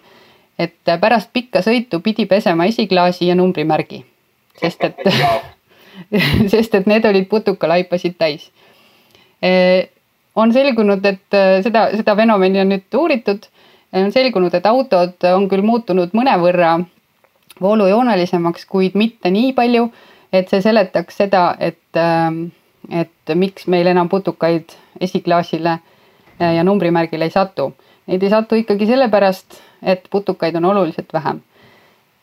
et 0.59 0.95
pärast 1.01 1.29
pikka 1.33 1.63
sõitu 1.65 1.99
pidi 1.99 2.25
pesema 2.25 2.65
esiklaasi 2.65 3.27
ja 3.27 3.35
numbrimärgi, 3.35 4.05
sest 4.59 4.83
et 4.83 5.01
sest 6.53 6.75
et 6.75 6.87
need 6.89 7.05
olid 7.05 7.27
putukalaipasid 7.29 8.17
täis. 8.17 8.49
On 10.35 10.53
selgunud, 10.55 11.05
et 11.05 11.37
seda, 11.65 11.87
seda 11.97 12.15
fenomeni 12.15 12.61
on 12.61 12.69
nüüd 12.71 12.97
uuritud, 12.97 13.45
on 13.93 14.11
selgunud, 14.11 14.53
et 14.55 14.65
autod 14.65 15.27
on 15.33 15.47
küll 15.51 15.65
muutunud 15.65 16.15
mõnevõrra 16.17 16.77
voolujoonelisemaks, 17.61 18.65
kuid 18.65 18.97
mitte 18.97 19.31
nii 19.31 19.53
palju, 19.53 19.87
et 20.33 20.49
see 20.49 20.61
seletaks 20.65 21.19
seda, 21.21 21.43
et, 21.59 22.01
et 22.89 23.35
miks 23.37 23.67
meil 23.69 23.87
enam 23.91 24.09
putukaid 24.09 24.73
esiklaasile 25.01 25.77
ja 26.39 26.63
numbrimärgile 26.65 27.29
ei 27.29 27.33
satu. 27.33 27.73
Neid 28.09 28.23
ei 28.23 28.31
satu 28.33 28.57
ikkagi 28.59 28.87
sellepärast, 28.89 29.59
et 29.83 30.07
putukaid 30.11 30.55
on 30.59 30.65
oluliselt 30.65 31.13
vähem. 31.13 31.39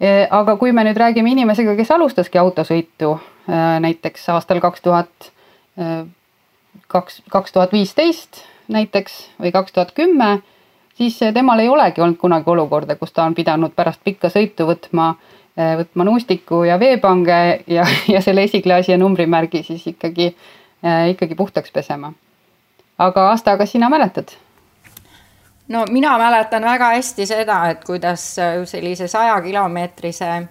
E, 0.00 0.26
aga 0.30 0.56
kui 0.60 0.72
me 0.72 0.84
nüüd 0.84 0.98
räägime 0.98 1.30
inimesega, 1.32 1.76
kes 1.76 1.92
alustaski 1.94 2.40
autosõitu 2.40 3.14
näiteks 3.80 4.28
aastal 4.34 4.60
kaks 4.60 4.82
tuhat, 4.84 5.30
kaks, 6.90 7.22
kaks 7.30 7.52
tuhat 7.54 7.72
viisteist 7.72 8.42
näiteks 8.70 9.14
või 9.40 9.52
kaks 9.54 9.72
tuhat 9.72 9.92
kümme, 9.96 10.40
siis 10.98 11.18
temal 11.34 11.62
ei 11.62 11.68
olegi 11.68 12.02
olnud 12.02 12.18
kunagi 12.18 12.50
olukorda, 12.50 12.96
kus 12.96 13.12
ta 13.12 13.24
on 13.26 13.34
pidanud 13.34 13.74
pärast 13.76 14.02
pikka 14.04 14.30
sõitu 14.30 14.66
võtma, 14.68 15.14
võtma 15.80 16.06
nuustiku 16.06 16.62
ja 16.68 16.78
veepange 16.78 17.40
ja, 17.66 17.86
ja 18.14 18.22
selle 18.22 18.46
esiklaasi 18.46 18.92
ja 18.94 18.98
numbrimärgi 18.98 19.64
siis 19.66 19.86
ikkagi, 19.90 20.30
ikkagi 21.14 21.34
puhtaks 21.34 21.72
pesema. 21.72 22.12
aga 22.98 23.30
Asta, 23.30 23.56
kas 23.56 23.72
sina 23.72 23.88
mäletad? 23.88 24.36
no 25.70 25.84
mina 25.90 26.18
mäletan 26.18 26.62
väga 26.62 26.94
hästi 26.94 27.26
seda, 27.26 27.60
et 27.70 27.84
kuidas 27.84 28.38
äh, 28.38 28.64
sellise 28.64 29.08
sajakilomeetrise 29.08 30.30
äh, 30.30 30.48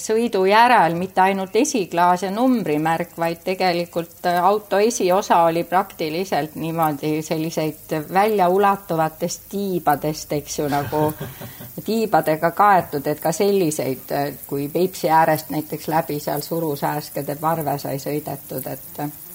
sõidu 0.00 0.46
järel 0.48 0.94
mitte 0.96 1.20
ainult 1.20 1.56
esiklaas 1.60 2.22
ja 2.24 2.30
numbrimärk, 2.32 3.12
vaid 3.20 3.42
tegelikult 3.44 4.26
äh, 4.26 4.38
auto 4.44 4.78
esiosa 4.80 5.42
oli 5.44 5.64
praktiliselt 5.68 6.54
niimoodi 6.54 7.22
selliseid 7.22 7.92
väljaulatuvatest 8.12 9.42
tiibadest, 9.52 10.32
eks 10.32 10.58
ju, 10.58 10.68
nagu 10.72 11.02
tiibadega 11.86 12.50
kaetud, 12.56 13.06
et 13.06 13.20
ka 13.20 13.32
selliseid, 13.36 14.14
kui 14.46 14.68
Peipsi 14.68 15.10
äärest 15.10 15.50
näiteks 15.52 15.88
läbi 15.88 16.20
seal 16.20 16.40
Surusääskede 16.40 17.36
parve 17.40 17.78
sai 17.78 17.98
sõidetud, 18.00 18.64
et 18.66 19.29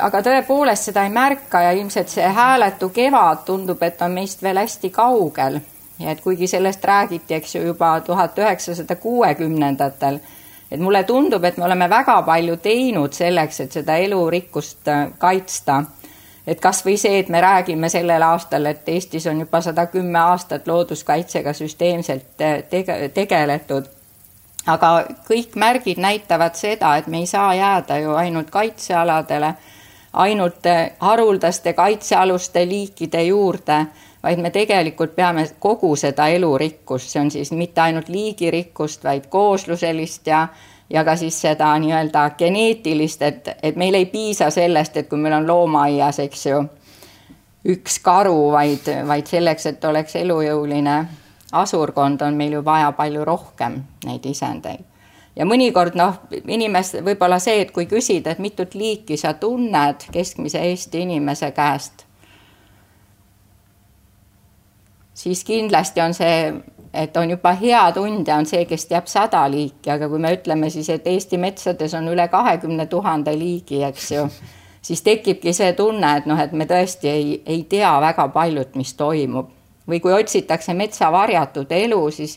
aga 0.00 0.22
tõepoolest 0.24 0.90
seda 0.90 1.04
ei 1.06 1.12
märka 1.14 1.62
ja 1.62 1.70
ilmselt 1.76 2.08
see 2.08 2.26
hääletu 2.26 2.88
kevad 2.94 3.44
tundub, 3.46 3.82
et 3.82 4.02
on 4.02 4.12
meist 4.12 4.42
veel 4.42 4.58
hästi 4.58 4.90
kaugel. 4.90 5.60
ja 5.98 6.10
et 6.10 6.20
kuigi 6.20 6.46
sellest 6.46 6.84
räägiti, 6.84 7.34
eks 7.34 7.54
ju, 7.54 7.62
juba 7.62 8.00
tuhat 8.00 8.38
üheksasada 8.38 8.96
kuuekümnendatel, 8.96 10.18
et 10.70 10.80
mulle 10.80 11.02
tundub, 11.04 11.44
et 11.44 11.56
me 11.56 11.64
oleme 11.64 11.90
väga 11.90 12.22
palju 12.22 12.56
teinud 12.56 13.12
selleks, 13.12 13.60
et 13.60 13.72
seda 13.72 13.96
elurikkust 13.96 14.88
äh, 14.88 15.08
kaitsta. 15.18 15.84
et 16.46 16.60
kas 16.60 16.84
või 16.86 16.96
see, 16.96 17.18
et 17.18 17.28
me 17.28 17.40
räägime 17.40 17.88
sellel 17.88 18.22
aastal, 18.22 18.66
et 18.66 18.88
Eestis 18.88 19.26
on 19.26 19.40
juba 19.40 19.60
sada 19.60 19.86
kümme 19.86 20.18
aastat 20.18 20.66
looduskaitsega 20.66 21.52
süsteemselt 21.52 22.40
äh, 22.40 22.62
tege-, 22.70 23.08
tegeletud 23.14 24.00
aga 24.66 24.90
kõik 25.28 25.56
märgid 25.56 26.00
näitavad 26.00 26.56
seda, 26.58 26.96
et 26.96 27.06
me 27.06 27.22
ei 27.22 27.26
saa 27.26 27.54
jääda 27.54 27.98
ju 27.98 28.14
ainult 28.14 28.50
kaitsealadele 28.50 29.54
ainult 30.12 30.66
eh, 30.66 30.92
haruldaste 30.98 31.72
kaitsealuste 31.72 32.68
liikide 32.68 33.22
juurde, 33.22 33.86
vaid 34.22 34.38
me 34.38 34.50
tegelikult 34.50 35.14
peame 35.16 35.46
kogu 35.58 35.94
seda 35.96 36.26
elurikkust, 36.28 37.08
see 37.08 37.20
on 37.20 37.30
siis 37.30 37.52
mitte 37.52 37.80
ainult 37.80 38.08
liigirikkust, 38.08 39.04
vaid 39.04 39.26
koosluselist 39.28 40.26
ja 40.26 40.48
ja 40.90 41.04
ka 41.04 41.14
siis 41.16 41.40
seda 41.40 41.70
nii-öelda 41.78 42.30
geneetilist, 42.38 43.22
et, 43.22 43.48
et 43.62 43.76
meil 43.76 43.94
ei 43.94 44.06
piisa 44.10 44.50
sellest, 44.50 44.96
et 44.96 45.08
kui 45.08 45.18
meil 45.18 45.36
on 45.38 45.46
loomaaias, 45.46 46.18
eks 46.18 46.46
ju, 46.46 46.64
üks 47.70 48.00
karu, 48.02 48.50
vaid, 48.50 48.90
vaid 49.06 49.30
selleks, 49.30 49.66
et 49.70 49.84
oleks 49.84 50.18
elujõuline 50.18 50.96
asurkond, 51.52 52.26
on 52.26 52.34
meil 52.34 52.58
ju 52.58 52.64
vaja 52.64 52.90
palju 52.92 53.24
rohkem 53.24 53.78
neid 54.04 54.26
isendeid 54.26 54.89
ja 55.40 55.46
mõnikord 55.48 55.96
noh, 55.96 56.18
inimest 56.52 57.00
võib-olla 57.04 57.38
see, 57.40 57.62
et 57.64 57.72
kui 57.72 57.86
küsida, 57.88 58.34
et 58.34 58.42
mitut 58.44 58.74
liiki 58.76 59.16
sa 59.16 59.32
tunned 59.40 60.04
keskmise 60.12 60.60
Eesti 60.68 61.00
inimese 61.06 61.48
käest, 61.56 62.04
siis 65.16 65.40
kindlasti 65.48 66.02
on 66.04 66.16
see, 66.16 66.52
et 66.92 67.16
on 67.16 67.32
juba 67.32 67.54
hea 67.56 67.82
tundja, 67.96 68.36
on 68.36 68.48
see, 68.48 68.66
kes 68.68 68.84
teab 68.90 69.08
sada 69.08 69.46
liiki, 69.50 69.88
aga 69.94 70.08
kui 70.12 70.20
me 70.20 70.34
ütleme 70.36 70.70
siis, 70.72 70.90
et 70.92 71.08
Eesti 71.08 71.40
metsades 71.40 71.96
on 71.96 72.12
üle 72.12 72.28
kahekümne 72.28 72.86
tuhande 72.92 73.32
liigi, 73.38 73.80
eks 73.86 74.10
ju, 74.12 74.26
siis 74.84 75.00
tekibki 75.06 75.56
see 75.56 75.72
tunne, 75.78 76.16
et 76.20 76.28
noh, 76.28 76.40
et 76.40 76.52
me 76.52 76.68
tõesti 76.68 77.08
ei, 77.08 77.32
ei 77.46 77.64
tea 77.64 77.94
väga 78.04 78.28
paljut, 78.34 78.76
mis 78.76 78.92
toimub. 78.98 79.56
või 79.90 79.98
kui 80.00 80.12
otsitakse 80.14 80.74
metsa 80.74 81.08
varjatud 81.10 81.72
elu, 81.72 82.10
siis, 82.14 82.36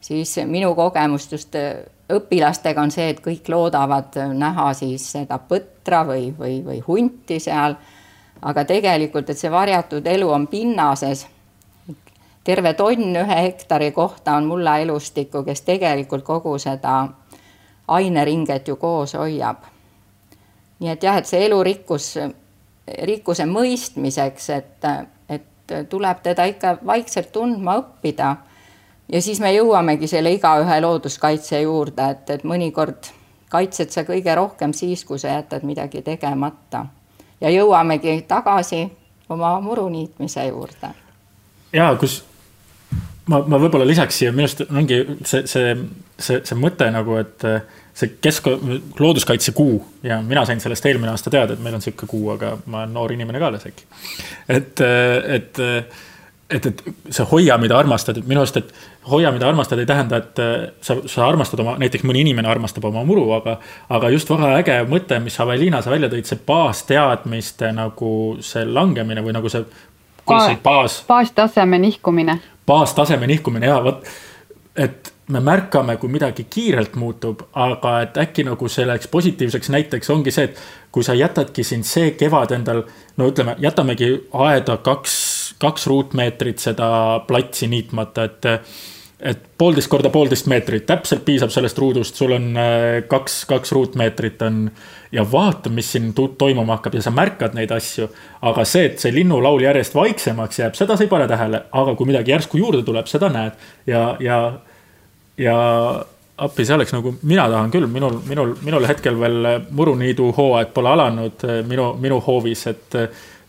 siis 0.00 0.36
minu 0.46 0.74
kogemust 0.78 1.32
just 1.32 1.56
õpilastega 2.12 2.82
on 2.82 2.90
see, 2.90 3.08
et 3.12 3.20
kõik 3.24 3.48
loodavad 3.48 4.16
näha 4.34 4.72
siis 4.76 5.04
seda 5.14 5.38
põtra 5.38 6.02
või, 6.06 6.30
või, 6.38 6.60
või 6.64 6.80
hunti 6.86 7.40
seal. 7.40 7.76
aga 8.42 8.64
tegelikult, 8.64 9.30
et 9.30 9.38
see 9.38 9.50
varjatud 9.50 10.06
elu 10.06 10.30
on 10.30 10.46
pinnases. 10.46 11.26
terve 12.44 12.74
tonn 12.74 13.16
ühe 13.16 13.42
hektari 13.42 13.92
kohta 13.92 14.34
on 14.34 14.44
mulla 14.44 14.78
elustikku, 14.78 15.42
kes 15.42 15.62
tegelikult 15.62 16.24
kogu 16.24 16.58
seda 16.58 17.08
aineringet 17.88 18.68
ju 18.68 18.76
koos 18.76 19.14
hoiab. 19.14 19.56
nii 20.78 20.90
et 20.90 21.02
jah, 21.02 21.16
et 21.16 21.26
see 21.26 21.46
elurikkus, 21.46 22.18
rikkuse 23.02 23.46
mõistmiseks, 23.46 24.50
et, 24.50 24.84
et 25.28 25.88
tuleb 25.88 26.22
teda 26.22 26.44
ikka 26.44 26.78
vaikselt 26.86 27.32
tundma 27.32 27.76
õppida 27.78 28.36
ja 29.08 29.22
siis 29.22 29.40
me 29.40 29.52
jõuamegi 29.54 30.06
selle 30.10 30.32
igaühe 30.32 30.80
looduskaitse 30.80 31.60
juurde, 31.60 32.08
et, 32.10 32.30
et 32.30 32.44
mõnikord 32.44 33.12
kaitsed 33.52 33.92
sa 33.92 34.04
kõige 34.08 34.34
rohkem 34.36 34.72
siis, 34.76 35.04
kui 35.04 35.20
sa 35.20 35.36
jätad 35.36 35.64
midagi 35.68 36.02
tegemata. 36.02 36.86
ja 37.40 37.50
jõuamegi 37.50 38.22
tagasi 38.28 38.86
oma 39.28 39.60
muru 39.60 39.88
niitmise 39.88 40.46
juurde. 40.46 40.94
ja 41.72 41.94
kus 42.00 42.22
ma, 43.26 43.42
ma 43.46 43.58
võib-olla 43.58 43.86
lisaks 43.86 44.18
siia, 44.18 44.32
minu 44.32 44.46
arust 44.48 44.64
ongi 44.70 45.00
see, 45.24 45.46
see, 45.46 45.74
see, 46.18 46.40
see 46.44 46.58
mõte 46.58 46.88
nagu, 46.94 47.16
et 47.20 47.46
see 47.94 48.14
kesk-, 48.24 48.48
looduskaitsekuu 49.00 49.74
ja 50.08 50.20
mina 50.22 50.46
sain 50.48 50.60
sellest 50.60 50.86
eelmine 50.86 51.12
aasta 51.12 51.30
teada, 51.30 51.56
et 51.56 51.64
meil 51.64 51.76
on 51.76 51.84
sihuke 51.84 52.08
kuu, 52.10 52.30
aga 52.36 52.56
ma 52.66 52.82
olen 52.82 52.96
noor 52.96 53.12
inimene 53.12 53.42
ka 53.42 53.52
alles 53.52 53.68
äkki. 53.68 53.86
et, 54.48 54.80
et 55.36 55.62
et, 56.52 56.66
et 56.66 56.82
see 57.08 57.24
hoia, 57.30 57.56
mida 57.60 57.78
armastad, 57.78 58.18
et 58.20 58.26
minu 58.28 58.42
arust, 58.42 58.58
et 58.60 58.72
hoia, 59.10 59.32
mida 59.32 59.48
armastad, 59.48 59.78
ei 59.78 59.86
tähenda, 59.86 60.16
et 60.22 60.38
äh, 60.38 60.66
sa, 60.80 60.96
sa 61.06 61.26
armastad 61.26 61.60
oma, 61.62 61.76
näiteks 61.82 62.04
mõni 62.06 62.22
inimene 62.22 62.48
armastab 62.48 62.84
oma 62.88 63.04
muru, 63.06 63.26
aga, 63.36 63.56
aga 63.92 64.10
just 64.14 64.30
väga 64.30 64.52
äge 64.60 64.76
mõte, 64.90 65.18
mis 65.22 65.38
Aveliina, 65.42 65.82
sa 65.82 65.90
välja 65.90 66.10
tõid, 66.12 66.28
see 66.28 66.42
baasteadmiste 66.46 67.72
nagu 67.76 68.12
see 68.44 68.66
langemine 68.68 69.24
või 69.24 69.34
nagu 69.36 69.50
see, 69.52 69.64
kuidas 70.24 70.52
see 70.52 70.60
baas. 70.64 71.00
baastaseme 71.08 71.80
nihkumine. 71.82 72.38
baastaseme 72.66 73.26
nihkumine 73.26 73.72
ja 73.72 73.80
vot, 73.84 74.06
et 74.76 75.12
me 75.32 75.40
märkame, 75.40 75.96
kui 75.96 76.10
midagi 76.12 76.44
kiirelt 76.50 76.96
muutub, 76.98 77.46
aga 77.52 78.00
et 78.04 78.18
äkki 78.20 78.44
nagu 78.46 78.68
selleks 78.68 79.08
positiivseks 79.10 79.70
näiteks 79.72 80.10
ongi 80.10 80.34
see, 80.34 80.50
et 80.50 80.62
kui 80.92 81.04
sa 81.06 81.14
jätadki 81.16 81.64
siin 81.64 81.84
see 81.86 82.12
kevad 82.18 82.54
endal, 82.54 82.84
no 83.16 83.30
ütleme, 83.30 83.56
jätamegi 83.62 84.12
aeda 84.32 84.76
kaks 84.84 85.16
kaks 85.58 85.86
ruutmeetrit 85.90 86.62
seda 86.62 86.88
platsi 87.26 87.68
niitmata, 87.72 88.24
et 88.24 88.50
et 89.22 89.38
poolteist 89.58 89.86
korda 89.90 90.10
poolteist 90.10 90.48
meetrit, 90.50 90.82
täpselt 90.86 91.22
piisab 91.22 91.52
sellest 91.54 91.78
ruudust, 91.78 92.16
sul 92.18 92.34
on 92.34 92.48
äh, 92.58 93.04
kaks, 93.08 93.44
kaks 93.50 93.72
ruutmeetrit 93.76 94.42
on 94.42 94.64
ja 95.14 95.22
vaata, 95.32 95.70
mis 95.70 95.92
siin 95.94 96.10
toimuma 96.14 96.78
hakkab 96.78 96.96
ja 96.98 97.04
sa 97.04 97.12
märkad 97.14 97.54
neid 97.54 97.70
asju. 97.74 98.08
aga 98.42 98.64
see, 98.66 98.88
et 98.90 98.98
see 99.02 99.14
linnulaul 99.14 99.62
järjest 99.62 99.94
vaiksemaks 99.94 100.58
jääb, 100.58 100.74
seda 100.78 100.96
sa 100.96 101.06
ei 101.06 101.12
pane 101.12 101.28
tähele, 101.30 101.62
aga 101.70 101.94
kui 101.94 102.10
midagi 102.10 102.34
järsku 102.34 102.58
juurde 102.58 102.82
tuleb, 102.86 103.06
seda 103.10 103.30
näed 103.30 103.62
ja, 103.86 104.02
ja, 104.20 104.40
ja 105.38 105.56
appi, 106.42 106.66
see 106.66 106.74
oleks 106.74 106.94
nagu, 106.96 107.14
mina 107.22 107.46
tahan 107.52 107.70
küll, 107.70 107.86
minul, 107.86 108.18
minul, 108.26 108.56
minul 108.66 108.88
hetkel 108.90 109.20
veel 109.20 109.52
muruniidu 109.70 110.32
hooaeg 110.34 110.74
pole 110.74 110.90
alanud 110.96 111.46
minu, 111.68 111.92
minu 112.02 112.18
hoovis, 112.26 112.66
et 112.74 112.98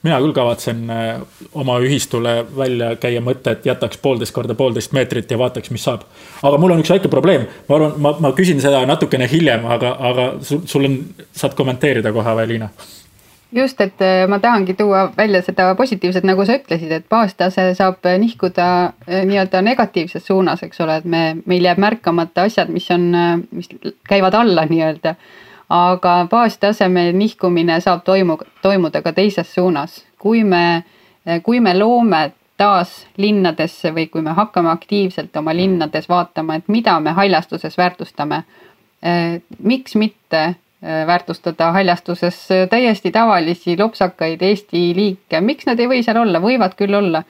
mina 0.03 0.19
küll 0.19 0.33
kavatsen 0.35 0.89
äh, 0.91 1.21
oma 1.55 1.77
ühistule 1.83 2.35
välja 2.57 2.93
käia 3.01 3.21
mõtte, 3.23 3.55
et 3.55 3.67
jätaks 3.67 3.99
poolteist 4.03 4.35
korda 4.35 4.55
poolteist 4.59 4.95
meetrit 4.95 5.31
ja 5.31 5.39
vaataks, 5.39 5.71
mis 5.71 5.85
saab. 5.87 6.03
aga 6.43 6.59
mul 6.59 6.75
on 6.75 6.83
üks 6.83 6.91
väike 6.91 7.11
probleem, 7.11 7.47
ma 7.69 7.79
arvan, 7.79 7.95
ma, 8.03 8.15
ma 8.27 8.33
küsin 8.35 8.59
seda 8.63 8.83
natukene 8.89 9.29
hiljem, 9.31 9.65
aga, 9.77 9.95
aga 10.11 10.27
sul, 10.43 10.65
sul 10.67 10.89
on, 10.89 10.99
saad 11.31 11.55
kommenteerida 11.59 12.11
kohe, 12.15 12.29
Aveliina 12.33 12.69
just, 13.55 13.79
et 13.85 14.01
äh, 14.01 14.25
ma 14.27 14.41
tahangi 14.43 14.75
tuua 14.75 15.05
välja 15.17 15.43
seda 15.45 15.69
positiivset, 15.79 16.27
nagu 16.27 16.45
sa 16.45 16.57
ütlesid, 16.59 16.91
et 16.91 17.07
baastase 17.09 17.69
saab 17.77 18.03
nihkuda 18.19 18.67
äh, 19.07 19.23
nii-öelda 19.29 19.63
negatiivses 19.63 20.27
suunas, 20.27 20.65
eks 20.67 20.83
ole, 20.83 20.99
et 20.99 21.07
me, 21.07 21.23
meil 21.45 21.69
jääb 21.69 21.79
märkamata 21.79 22.49
asjad, 22.49 22.73
mis 22.73 22.91
on, 22.91 23.07
mis 23.55 23.71
käivad 24.09 24.35
alla 24.35 24.67
nii-öelda 24.67 25.15
aga 25.69 26.27
baastaseme 26.31 27.11
nihkumine 27.11 27.79
saab 27.81 28.03
toimu, 28.05 28.37
toimuda 28.61 29.01
ka 29.01 29.13
teises 29.13 29.53
suunas. 29.53 30.05
kui 30.17 30.43
me, 30.43 30.83
kui 31.43 31.59
me 31.59 31.73
loome 31.77 32.31
taas 32.57 32.91
linnadesse 33.17 33.91
või 33.93 34.07
kui 34.11 34.21
me 34.21 34.35
hakkame 34.37 34.71
aktiivselt 34.71 35.35
oma 35.37 35.55
linnades 35.55 36.09
vaatama, 36.09 36.59
et 36.59 36.69
mida 36.71 36.99
me 36.99 37.15
haljastuses 37.17 37.77
väärtustame. 37.77 38.43
Eh, 39.03 39.41
miks 39.59 39.97
mitte 39.99 40.43
eh, 40.43 41.01
väärtustada 41.07 41.71
haljastuses 41.75 42.37
täiesti 42.69 43.11
tavalisi 43.11 43.75
lopsakaid 43.79 44.41
Eesti 44.41 44.83
liike, 44.95 45.41
miks 45.41 45.67
nad 45.67 45.79
ei 45.79 45.89
või 45.91 46.03
seal 46.05 46.21
olla, 46.21 46.39
võivad 46.43 46.77
küll 46.79 46.95
olla 46.95 47.23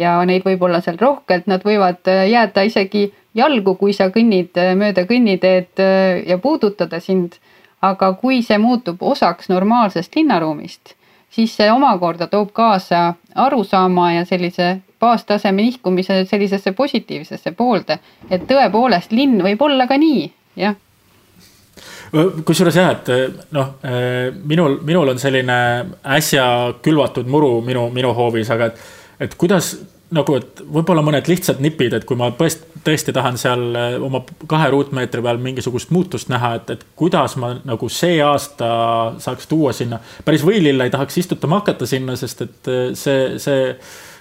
ja 0.00 0.16
neid 0.26 0.46
võib 0.46 0.62
olla 0.66 0.80
seal 0.82 0.98
rohkelt, 0.98 1.46
nad 1.50 1.62
võivad 1.66 2.10
eh, 2.10 2.24
jääda 2.32 2.66
isegi 2.66 3.10
jalgu, 3.36 3.76
kui 3.78 3.94
sa 3.94 4.08
kõnnid 4.10 4.58
mööda 4.74 5.04
kõnniteed 5.06 5.78
ja 6.26 6.38
puudutada 6.42 6.98
sind 6.98 7.36
aga 7.82 8.12
kui 8.20 8.42
see 8.42 8.58
muutub 8.58 9.02
osaks 9.02 9.48
normaalsest 9.48 10.16
linnaruumist, 10.16 10.94
siis 11.30 11.54
see 11.56 11.70
omakorda 11.72 12.26
toob 12.26 12.52
kaasa 12.52 13.14
arusaama 13.34 14.12
ja 14.12 14.24
sellise 14.28 14.76
baastaseme 15.00 15.62
nihkumise 15.62 16.24
sellisesse 16.24 16.72
positiivsesse 16.76 17.52
poolde, 17.56 17.98
et 18.30 18.44
tõepoolest 18.48 19.14
linn 19.16 19.40
võib 19.42 19.62
olla 19.64 19.86
ka 19.88 19.96
nii, 20.00 20.28
jah. 20.60 20.76
Kusjuures 22.44 22.76
jah, 22.76 22.90
et 22.92 23.52
noh, 23.54 23.76
minul, 24.44 24.80
minul 24.84 25.12
on 25.14 25.20
selline 25.22 25.56
äsja 26.16 26.44
külvatud 26.82 27.30
muru 27.30 27.60
minu, 27.64 27.86
minu 27.94 28.12
hoovis, 28.16 28.50
aga 28.50 28.72
et, 28.72 28.82
et 29.26 29.36
kuidas 29.40 29.72
nagu, 30.14 30.36
et 30.40 30.60
võib-olla 30.74 31.02
mõned 31.06 31.28
lihtsad 31.30 31.60
nipid, 31.62 31.94
et 31.94 32.04
kui 32.08 32.18
ma 32.18 32.30
tõesti, 32.34 32.82
tõesti 32.86 33.14
tahan 33.14 33.38
seal 33.40 33.62
äh, 33.78 33.96
oma 34.02 34.22
kahe 34.50 34.70
ruutmeetri 34.72 35.22
peal 35.24 35.40
mingisugust 35.42 35.92
muutust 35.94 36.30
näha, 36.32 36.54
et, 36.58 36.70
et 36.74 36.84
kuidas 36.98 37.36
ma 37.40 37.52
nagu 37.66 37.88
see 37.92 38.18
aasta 38.24 38.70
saaks 39.22 39.50
tuua 39.50 39.74
sinna. 39.76 40.00
päris 40.26 40.44
võilille 40.46 40.88
ei 40.88 40.94
tahaks 40.94 41.20
istutama 41.22 41.60
hakata 41.60 41.86
sinna, 41.86 42.16
sest 42.18 42.42
et 42.46 42.70
äh, 42.72 42.80
see, 42.98 43.38
see, 43.42 43.68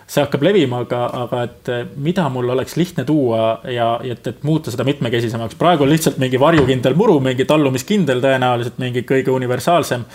see 0.05 0.25
hakkab 0.25 0.45
levima, 0.45 0.83
aga, 0.85 1.01
aga 1.23 1.41
et 1.47 1.73
äh, 1.73 1.81
mida 1.97 2.27
mul 2.29 2.53
oleks 2.53 2.77
lihtne 2.77 3.07
tuua 3.07 3.41
ja, 3.65 3.91
ja 4.05 4.17
et, 4.17 4.29
et 4.29 4.45
muuta 4.45 4.73
seda 4.73 4.85
mitmekesisemaks. 4.87 5.57
praegu 5.57 5.87
on 5.87 5.93
lihtsalt 5.93 6.21
mingi 6.21 6.41
varjukindel 6.41 6.97
muru, 6.99 7.17
mingi 7.23 7.49
tallumiskindel 7.49 8.21
tõenäoliselt 8.25 8.77
mingi 8.83 9.05
kõige 9.09 9.33
universaalsem. 9.33 10.05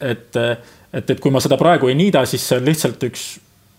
et 0.00 0.42
et, 0.92 1.08
et 1.08 1.20
kui 1.20 1.32
ma 1.32 1.40
seda 1.40 1.56
praegu 1.56 1.88
ei 1.88 1.94
niida, 1.96 2.26
siis 2.28 2.42
see 2.44 2.58
on 2.60 2.66
lihtsalt 2.68 3.06
üks 3.08 3.30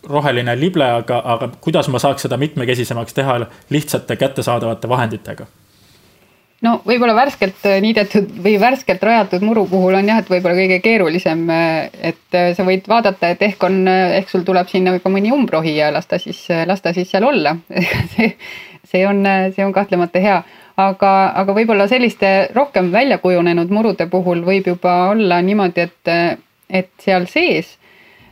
roheline 0.09 0.55
lible, 0.59 0.85
aga, 0.99 1.19
aga 1.35 1.49
kuidas 1.61 1.87
ma 1.89 1.99
saaks 2.01 2.25
seda 2.27 2.37
mitmekesisemaks 2.37 3.13
teha 3.13 3.39
lihtsate 3.71 4.15
kättesaadavate 4.19 4.89
vahenditega? 4.89 5.47
No 6.63 6.77
võib-olla 6.87 7.11
värskelt 7.17 7.65
äh, 7.67 7.81
niidetud 7.83 8.29
või 8.43 8.53
värskelt 8.59 9.01
rajatud 9.03 9.43
muru 9.43 9.65
puhul 9.67 9.97
on 9.99 10.07
jah, 10.07 10.21
et 10.23 10.29
võib-olla 10.31 10.55
kõige 10.55 10.77
keerulisem, 10.83 11.41
äh, 11.51 11.89
et 12.11 12.37
äh, 12.39 12.53
sa 12.55 12.63
võid 12.63 12.87
vaadata, 12.87 13.33
et 13.33 13.43
ehk 13.43 13.65
on, 13.67 13.81
ehk 13.91 14.31
sul 14.31 14.45
tuleb 14.47 14.71
sinna 14.71 14.95
ka 15.03 15.11
mõni 15.11 15.33
umbrohi 15.35 15.75
ja 15.75 15.91
las 15.91 16.07
ta 16.07 16.19
siis, 16.23 16.39
las 16.67 16.81
ta 16.81 16.95
siis 16.95 17.11
seal 17.11 17.27
olla. 17.27 17.57
See, 18.13 18.31
see 18.87 19.03
on, 19.07 19.23
see 19.55 19.65
on 19.65 19.73
kahtlemata 19.75 20.21
hea, 20.23 20.39
aga, 20.79 21.11
aga 21.41 21.55
võib-olla 21.57 21.87
selliste 21.91 22.31
rohkem 22.55 22.91
välja 22.93 23.17
kujunenud 23.19 23.71
murude 23.73 24.07
puhul 24.11 24.43
võib 24.47 24.67
juba 24.71 24.95
olla 25.11 25.41
niimoodi, 25.43 25.87
et, 25.87 26.11
et 26.69 26.91
seal 27.01 27.27
sees 27.31 27.73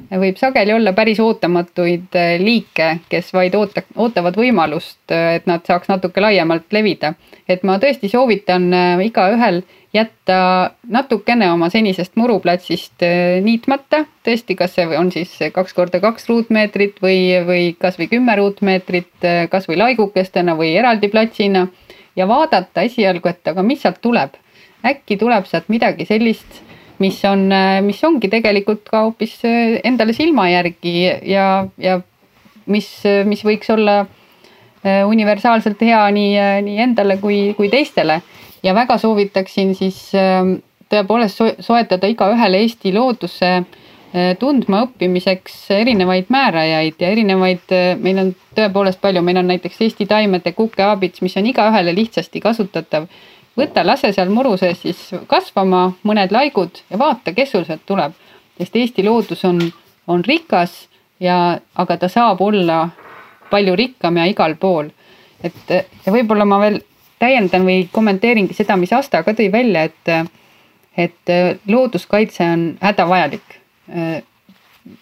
võib 0.09 0.37
sageli 0.39 0.73
olla 0.73 0.93
päris 0.93 1.19
ootamatuid 1.19 2.15
äh, 2.17 2.33
liike, 2.41 2.87
kes 3.09 3.33
vaid 3.33 3.55
oota, 3.55 3.83
ootavad 3.95 4.37
võimalust, 4.39 5.03
äh, 5.11 5.35
et 5.39 5.47
nad 5.49 5.65
saaks 5.67 5.89
natuke 5.91 6.21
laiemalt 6.21 6.71
levida. 6.73 7.13
et 7.49 7.63
ma 7.63 7.77
tõesti 7.79 8.09
soovitan 8.09 8.73
äh, 8.73 9.05
igaühel 9.05 9.61
jätta 9.93 10.71
natukene 10.87 11.49
oma 11.51 11.67
senisest 11.69 12.15
muruplatsist 12.15 13.03
niitmata, 13.43 14.05
tõesti, 14.23 14.55
kas 14.55 14.77
see 14.77 14.85
on 14.97 15.11
siis 15.11 15.33
kaks 15.53 15.73
korda 15.75 15.99
kaks 15.99 16.29
ruutmeetrit 16.29 17.01
või, 17.03 17.19
või 17.43 17.65
kasvõi 17.75 18.07
kümme 18.07 18.37
ruutmeetrit, 18.39 19.27
kasvõi 19.51 19.75
laigukestena 19.81 20.55
või 20.55 20.77
eraldi 20.79 21.11
platsina 21.11 21.67
ja 22.15 22.27
vaadata 22.27 22.87
esialgu, 22.87 23.27
et 23.27 23.51
aga 23.51 23.67
mis 23.67 23.83
sealt 23.83 23.99
tuleb. 24.01 24.39
äkki 24.85 25.17
tuleb 25.17 25.45
sealt 25.45 25.67
midagi 25.69 26.07
sellist 26.07 26.70
mis 26.99 27.19
on, 27.25 27.49
mis 27.85 28.01
ongi 28.03 28.29
tegelikult 28.31 28.89
ka 28.89 29.05
hoopis 29.05 29.37
äh, 29.47 29.77
endale 29.87 30.13
silma 30.17 30.49
järgi 30.51 30.95
ja, 31.31 31.67
ja 31.77 31.99
mis, 32.71 32.89
mis 33.25 33.43
võiks 33.45 33.71
olla 33.73 34.01
äh, 34.03 35.01
universaalselt 35.07 35.81
hea 35.81 36.01
nii, 36.13 36.33
nii 36.67 36.81
endale 36.87 37.17
kui, 37.21 37.53
kui 37.57 37.69
teistele. 37.69 38.21
ja 38.63 38.73
väga 38.77 38.97
soovitaksin 39.01 39.75
siis 39.75 40.11
ähm, 40.15 40.59
tõepoolest 40.91 41.63
soetada 41.65 42.07
igaühele 42.07 42.59
Eesti 42.61 42.93
looduse 42.93 43.61
tundma 44.39 44.81
õppimiseks 44.83 45.69
erinevaid 45.71 46.27
määrajaid 46.27 46.99
ja 46.99 47.11
erinevaid, 47.13 47.71
meil 48.03 48.17
on 48.19 48.33
tõepoolest 48.57 48.99
palju, 48.99 49.21
meil 49.23 49.39
on 49.39 49.47
näiteks 49.47 49.79
Eesti 49.85 50.03
taimede 50.05 50.51
kukeaabits, 50.51 51.21
mis 51.23 51.37
on 51.39 51.47
igaühele 51.47 51.93
lihtsasti 51.95 52.41
kasutatav 52.43 53.07
võta, 53.57 53.83
lase 53.85 54.11
seal 54.13 54.29
muru 54.33 54.55
sees 54.59 54.81
siis 54.83 55.01
kasvama 55.27 55.91
mõned 56.07 56.31
laigud 56.31 56.83
ja 56.89 56.99
vaata, 56.99 57.33
kes 57.35 57.51
sul 57.51 57.65
sealt 57.67 57.85
tuleb. 57.85 58.13
sest 58.57 58.75
Eesti 58.75 59.03
loodus 59.03 59.45
on, 59.45 59.59
on 60.07 60.23
rikas 60.23 60.87
ja, 61.19 61.59
aga 61.75 61.97
ta 61.97 62.09
saab 62.09 62.41
olla 62.41 62.89
palju 63.51 63.75
rikkam 63.75 64.17
ja 64.17 64.25
igal 64.25 64.55
pool. 64.55 64.89
et 65.43 65.69
ja 65.69 66.13
võib-olla 66.13 66.45
ma 66.45 66.59
veel 66.59 66.81
täiendan 67.19 67.65
või 67.65 67.87
kommenteeringi 67.91 68.53
seda, 68.53 68.77
mis 68.77 68.93
Asta 68.93 69.23
ka 69.23 69.33
tõi 69.37 69.51
välja, 69.51 69.83
et, 69.83 70.31
et 70.97 71.33
looduskaitse 71.67 72.43
on 72.43 72.65
hädavajalik. 72.81 73.59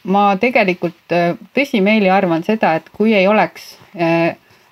ma 0.04 0.36
tegelikult 0.40 1.14
tõsimeeli 1.56 2.10
arvan 2.12 2.44
seda, 2.44 2.76
et 2.76 2.90
kui 2.90 3.14
ei 3.14 3.28
oleks 3.28 3.78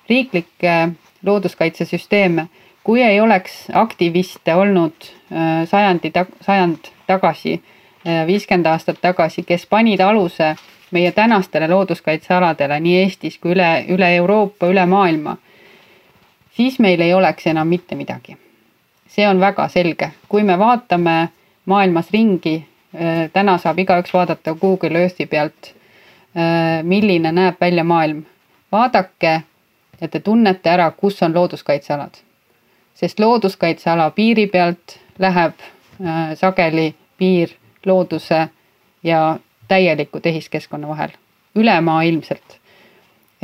riiklikke 0.08 0.88
looduskaitsesüsteeme 1.24 2.48
kui 2.88 3.02
ei 3.02 3.20
oleks 3.20 3.66
aktiviste 3.72 4.54
olnud 4.54 4.94
äh, 5.32 5.68
sajandi, 5.68 6.12
sajand 6.40 6.86
tagasi, 7.06 7.62
äh, 8.06 8.26
viiskümmend 8.26 8.66
aastat 8.66 8.96
tagasi, 9.02 9.42
kes 9.44 9.66
panid 9.68 10.00
aluse 10.00 10.54
meie 10.96 11.10
tänastele 11.12 11.66
looduskaitsealadele 11.68 12.78
nii 12.80 12.94
Eestis 13.02 13.34
kui 13.38 13.52
üle, 13.52 13.66
üle 13.92 14.08
Euroopa, 14.16 14.70
üle 14.72 14.86
maailma, 14.88 15.34
siis 16.56 16.78
meil 16.80 17.04
ei 17.04 17.12
oleks 17.14 17.46
enam 17.52 17.68
mitte 17.68 17.94
midagi. 17.94 18.38
see 19.08 19.28
on 19.28 19.40
väga 19.40 19.66
selge, 19.68 20.08
kui 20.28 20.42
me 20.42 20.56
vaatame 20.58 21.28
maailmas 21.66 22.08
ringi, 22.12 22.54
äh, 22.94 23.28
täna 23.32 23.58
saab 23.58 23.82
igaüks 23.84 24.14
vaadata 24.14 24.54
Google 24.54 25.02
Earthi 25.02 25.26
pealt, 25.26 25.74
milline 26.82 27.32
näeb 27.32 27.60
välja 27.60 27.84
maailm. 27.84 28.24
vaadake 28.72 29.42
ja 30.00 30.08
te 30.08 30.20
tunnete 30.20 30.70
ära, 30.70 30.90
kus 30.90 31.22
on 31.22 31.34
looduskaitsealad 31.34 32.27
sest 32.98 33.20
looduskaitseala 33.20 34.10
piiri 34.10 34.46
pealt 34.46 34.98
läheb 35.18 35.52
äh, 35.60 36.34
sageli 36.34 36.94
piir 37.18 37.50
looduse 37.86 38.48
ja 39.02 39.38
täieliku 39.68 40.20
tehiskeskkonna 40.20 40.88
vahel, 40.88 41.10
ülemaailmselt. 41.54 42.58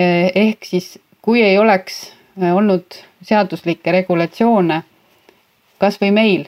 Äh, 0.00 0.32
ehk 0.34 0.64
siis, 0.64 0.98
kui 1.22 1.42
ei 1.42 1.58
oleks 1.58 2.12
äh, 2.42 2.56
olnud 2.56 2.98
seaduslikke 3.22 3.92
regulatsioone, 3.92 4.82
kas 5.78 6.00
või 6.02 6.10
meil, 6.10 6.44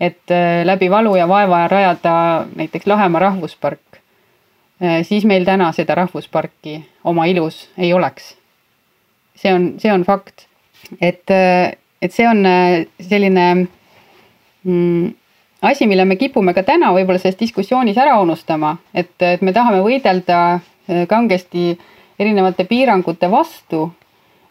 et 0.00 0.30
läbi 0.64 0.90
valu 0.90 1.16
ja 1.16 1.26
vaeva 1.28 1.64
rajada 1.68 2.12
näiteks 2.56 2.86
Lahemaa 2.86 3.20
rahvuspark, 3.20 3.98
siis 5.02 5.24
meil 5.26 5.42
täna 5.44 5.72
seda 5.74 5.96
rahvusparki 5.98 6.76
oma 7.04 7.24
ilus 7.26 7.64
ei 7.78 7.90
oleks. 7.92 8.36
see 9.34 9.54
on, 9.54 9.72
see 9.78 9.92
on 9.92 10.04
fakt, 10.04 10.46
et 11.00 11.26
et 12.02 12.12
see 12.12 12.28
on 12.28 12.46
äh, 12.46 12.86
selline 13.00 13.66
mm, 14.64 15.14
asi, 15.62 15.86
mille 15.86 16.04
me 16.04 16.16
kipume 16.16 16.54
ka 16.54 16.62
täna 16.62 16.92
võib-olla 16.94 17.18
selles 17.18 17.38
diskussioonis 17.40 17.98
ära 17.98 18.18
unustama, 18.22 18.76
et, 18.94 19.14
et 19.22 19.42
me 19.42 19.52
tahame 19.52 19.82
võidelda 19.84 20.42
äh, 20.54 21.06
kangesti 21.10 21.72
erinevate 22.18 22.64
piirangute 22.64 23.30
vastu. 23.30 23.92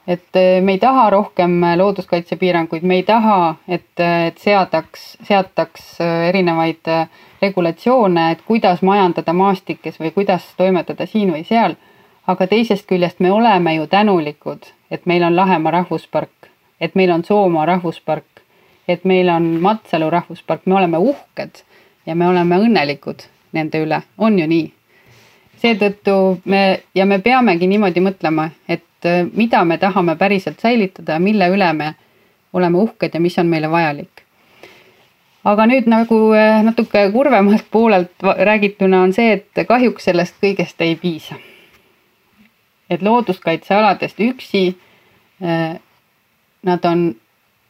et 0.08 0.36
äh, 0.39 0.62
me 0.64 0.76
ei 0.76 0.80
taha 0.80 1.10
rohkem 1.10 1.62
looduskaitsepiiranguid, 1.76 2.84
me 2.84 2.95
ei 2.95 3.04
taha, 3.04 3.56
et, 3.68 3.91
et 4.00 4.38
seadaks, 4.39 5.18
seataks 5.24 5.98
erinevaid 6.30 6.88
regulatsioone, 7.41 8.32
et 8.32 8.41
kuidas 8.48 8.82
majandada 8.82 9.34
maastikes 9.34 10.00
või 10.00 10.12
kuidas 10.12 10.48
toimetada 10.58 11.06
siin 11.06 11.32
või 11.32 11.43
seal. 11.43 11.76
aga 12.28 12.48
teisest 12.48 12.88
küljest 12.88 13.20
me 13.20 13.32
oleme 13.32 13.76
ju 13.76 13.88
tänulikud, 13.88 14.66
et 14.91 15.06
meil 15.06 15.24
on 15.24 15.36
Lahemaa 15.36 15.72
rahvuspark 15.72 16.38
et 16.82 16.95
meil 16.95 17.11
on 17.11 17.23
Soomaa 17.23 17.65
rahvuspark, 17.65 18.43
et 18.88 19.05
meil 19.05 19.30
on 19.30 19.43
Matsalu 19.61 20.09
rahvuspark, 20.09 20.65
me 20.65 20.75
oleme 20.75 20.97
uhked 20.97 21.63
ja 22.05 22.15
me 22.15 22.28
oleme 22.28 22.59
õnnelikud 22.63 23.28
nende 23.53 23.84
üle, 23.84 24.01
on 24.17 24.39
ju 24.39 24.47
nii? 24.47 24.73
seetõttu 25.57 26.41
me 26.45 26.84
ja 26.95 27.05
me 27.09 27.19
peamegi 27.19 27.67
niimoodi 27.67 28.01
mõtlema, 28.05 28.51
et 28.69 29.05
äh, 29.05 29.25
mida 29.34 29.63
me 29.65 29.80
tahame 29.82 30.15
päriselt 30.15 30.61
säilitada 30.61 31.19
mille 31.19 31.49
üle 31.49 31.71
me 31.73 31.95
oleme 32.53 32.78
uhked 32.78 33.13
ja 33.13 33.19
mis 33.19 33.38
on 33.39 33.49
meile 33.49 33.71
vajalik. 33.71 34.23
aga 35.47 35.65
nüüd 35.65 35.88
nagu 35.88 36.17
äh, 36.36 36.61
natuke 36.63 37.09
kurvemalt 37.11 37.65
poolelt 37.71 38.23
räägituna 38.23 39.01
on 39.01 39.13
see, 39.13 39.34
et 39.34 39.67
kahjuks 39.67 40.03
sellest 40.09 40.36
kõigest 40.43 40.82
ei 40.86 40.95
piisa. 40.95 41.36
et 42.89 43.01
looduskaitsealadest 43.01 44.19
üksi 44.19 44.78
äh, 45.41 45.80
Nad 46.64 46.86
on 46.86 47.16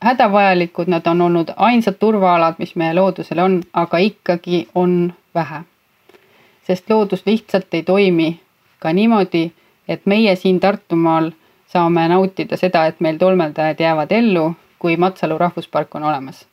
hädavajalikud, 0.02 0.88
nad 0.88 1.08
on 1.08 1.22
olnud 1.22 1.50
ainsad 1.56 1.94
turvaalad, 2.00 2.56
mis 2.58 2.76
meie 2.76 2.94
loodusel 2.94 3.40
on, 3.40 3.62
aga 3.74 3.98
ikkagi 3.98 4.68
on 4.76 5.14
vähe. 5.36 5.62
sest 6.64 6.90
loodus 6.90 7.26
lihtsalt 7.26 7.74
ei 7.74 7.84
toimi 7.84 8.42
ka 8.80 8.94
niimoodi, 8.94 9.52
et 9.88 10.06
meie 10.06 10.36
siin 10.36 10.60
Tartumaal 10.60 11.32
saame 11.68 12.08
nautida 12.08 12.58
seda, 12.58 12.86
et 12.86 13.00
meil 13.00 13.18
tolmeldajad 13.18 13.80
jäävad 13.80 14.12
ellu, 14.12 14.56
kui 14.80 14.98
Matsalu 14.98 15.38
rahvuspark 15.38 15.96
on 15.96 16.04
olemas. 16.04 16.48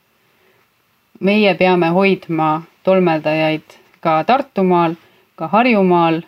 meie 1.21 1.55
peame 1.55 1.89
hoidma 1.89 2.63
tolmeldajaid 2.83 3.79
ka 4.01 4.25
Tartumaal, 4.25 4.95
ka 5.37 5.49
Harjumaal 5.49 6.23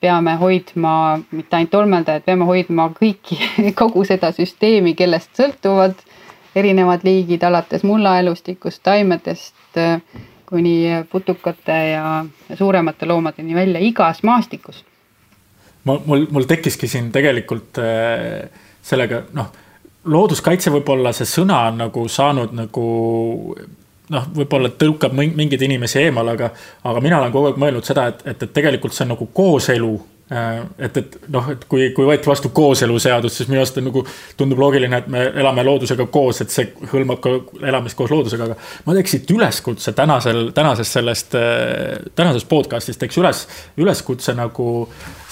peame 0.00 0.36
hoidma 0.38 0.92
mitte 1.30 1.56
ainult 1.56 1.70
tolmeldajad, 1.70 2.24
peame 2.26 2.46
hoidma 2.48 2.88
kõiki, 2.94 3.38
kogu 3.80 4.04
seda 4.06 4.30
süsteemi, 4.36 4.94
kellest 4.98 5.34
sõltuvad 5.38 5.98
erinevad 6.56 7.04
liigid, 7.06 7.42
alates 7.44 7.84
mullaelustikust, 7.86 8.82
taimedest 8.82 9.80
kuni 10.48 11.04
putukate 11.10 11.78
ja 11.92 12.24
suuremate 12.56 13.06
loomadeni 13.06 13.54
välja 13.54 13.80
igas 13.84 14.22
maastikus. 14.22 14.84
ma, 15.84 15.98
mul, 16.06 16.26
mul 16.30 16.46
tekkiski 16.48 16.88
siin 16.88 17.12
tegelikult 17.12 17.78
äh, 17.78 18.48
sellega, 18.82 19.22
noh, 19.36 19.52
looduskaitse 20.08 20.72
võib-olla 20.72 21.12
see 21.12 21.28
sõna 21.28 21.60
on 21.68 21.78
nagu 21.84 22.06
saanud 22.08 22.54
nagu 22.56 22.86
noh, 24.14 24.28
võib-olla 24.34 24.70
tõukab 24.80 25.16
mingeid 25.16 25.62
inimesi 25.62 26.02
eemale, 26.04 26.36
aga, 26.38 26.52
aga 26.90 27.02
mina 27.04 27.18
olen 27.20 27.34
kogu 27.34 27.50
aeg 27.50 27.58
mõelnud 27.60 27.88
seda, 27.88 28.08
et, 28.12 28.22
et, 28.24 28.46
et 28.46 28.54
tegelikult 28.54 28.96
see 28.96 29.06
on 29.06 29.14
nagu 29.16 29.28
kooselu 29.32 29.92
Äh, 30.32 30.66
et, 30.78 30.96
et 30.96 31.14
noh, 31.32 31.46
et 31.48 31.62
kui, 31.64 31.86
kui 31.96 32.04
võeti 32.04 32.28
vastu 32.28 32.50
kooseluseadus, 32.52 33.32
siis 33.32 33.48
minu 33.48 33.62
arust 33.62 33.78
on 33.80 33.86
nagu 33.88 34.02
tundub 34.36 34.58
loogiline, 34.60 34.98
et 35.00 35.06
me 35.08 35.22
elame 35.40 35.62
loodusega 35.64 36.04
koos, 36.12 36.42
et 36.44 36.52
see 36.52 36.66
hõlmab 36.90 37.22
ka 37.24 37.32
elamist 37.64 37.96
koos 37.96 38.12
loodusega, 38.12 38.50
aga 38.50 38.58
ma 38.84 38.96
teeks 38.98 39.14
siit 39.14 39.32
üleskutse 39.32 39.94
tänasel, 39.96 40.50
tänasest 40.56 40.98
sellest, 40.98 41.38
äh, 41.40 41.96
tänasest 42.18 42.48
podcast'ist 42.50 43.00
teeks 43.00 43.16
üles, 43.22 43.40
üleskutse 43.80 44.36
nagu 44.36 44.68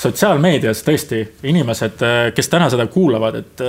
sotsiaalmeedias 0.00 0.80
tõesti 0.86 1.20
inimesed, 1.52 2.00
äh, 2.00 2.22
kes 2.38 2.48
täna 2.56 2.70
seda 2.72 2.88
kuulavad, 2.88 3.36
et 3.42 3.66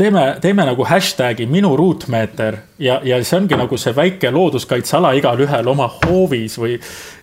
teeme, 0.00 0.24
teeme 0.40 0.64
nagu 0.64 0.84
hashtag'i 0.88 1.46
minu 1.46 1.74
ruutmeeter 1.76 2.56
ja, 2.80 3.00
ja 3.04 3.18
see 3.24 3.36
ongi 3.40 3.56
nagu 3.58 3.78
see 3.80 3.92
väike 3.96 4.30
looduskaitseala 4.32 5.12
igalühel 5.18 5.68
oma 5.68 5.88
hoovis 6.06 6.56
või. 6.60 6.78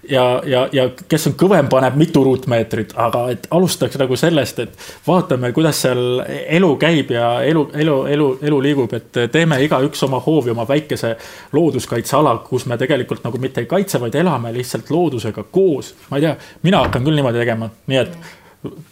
ja, 0.09 0.25
ja, 0.45 0.61
ja 0.71 0.85
kes 1.09 1.27
on 1.31 1.35
kõvem, 1.39 1.67
paneb 1.71 1.97
mitu 1.99 2.21
ruutmeetrit, 2.23 2.93
aga 2.95 3.25
et 3.33 3.47
alustaks 3.51 3.97
nagu 3.99 4.15
sellest, 4.19 4.61
et 4.63 4.87
vaatame, 5.07 5.51
kuidas 5.55 5.81
seal 5.83 6.21
elu 6.27 6.71
käib 6.79 7.11
ja 7.15 7.31
elu, 7.43 7.65
elu, 7.73 7.97
elu, 8.13 8.29
elu 8.49 8.61
liigub, 8.63 8.93
et 8.93 9.21
teeme 9.33 9.59
igaüks 9.65 10.05
oma 10.07 10.21
hoovi, 10.23 10.53
oma 10.53 10.67
väikese 10.69 11.15
looduskaitseala, 11.57 12.37
kus 12.47 12.67
me 12.69 12.77
tegelikult 12.77 13.25
nagu 13.25 13.41
mitte 13.41 13.65
ei 13.65 13.69
kaitse, 13.69 13.99
vaid 14.03 14.15
elame 14.15 14.53
lihtsalt 14.55 14.91
loodusega 14.93 15.47
koos. 15.51 15.95
ma 16.11 16.21
ei 16.21 16.27
tea, 16.27 16.35
mina 16.63 16.85
hakkan 16.85 17.03
küll 17.03 17.17
niimoodi 17.17 17.41
tegema, 17.43 17.71
nii 17.87 18.03
et 18.05 18.17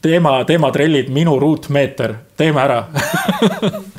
teema, 0.02 0.44
teematrellid, 0.46 1.10
minu 1.10 1.40
ruutmeeter, 1.40 2.16
teeme 2.38 2.62
ära 2.62 2.84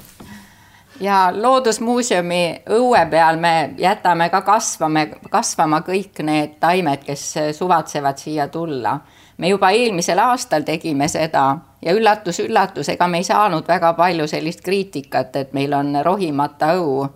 ja 1.01 1.33
Loodusmuuseumi 1.35 2.63
õue 2.71 3.07
peal 3.11 3.37
me 3.41 3.71
jätame 3.79 4.29
ka 4.31 4.41
kasvame, 4.43 5.07
kasvama 5.31 5.81
kõik 5.87 6.23
need 6.25 6.57
taimed, 6.61 7.05
kes 7.05 7.35
suvatsevad 7.59 8.19
siia 8.19 8.49
tulla. 8.49 8.99
me 9.39 9.49
juba 9.49 9.71
eelmisel 9.71 10.19
aastal 10.19 10.63
tegime 10.63 11.09
seda 11.09 11.57
ja 11.83 11.93
üllatus-üllatus, 11.93 12.89
ega 12.89 13.09
me 13.09 13.19
ei 13.19 13.25
saanud 13.25 13.69
väga 13.69 13.93
palju 13.93 14.27
sellist 14.27 14.61
kriitikat, 14.61 15.37
et 15.37 15.53
meil 15.53 15.73
on 15.73 15.99
rohimata 16.03 16.75
õu. 16.75 17.09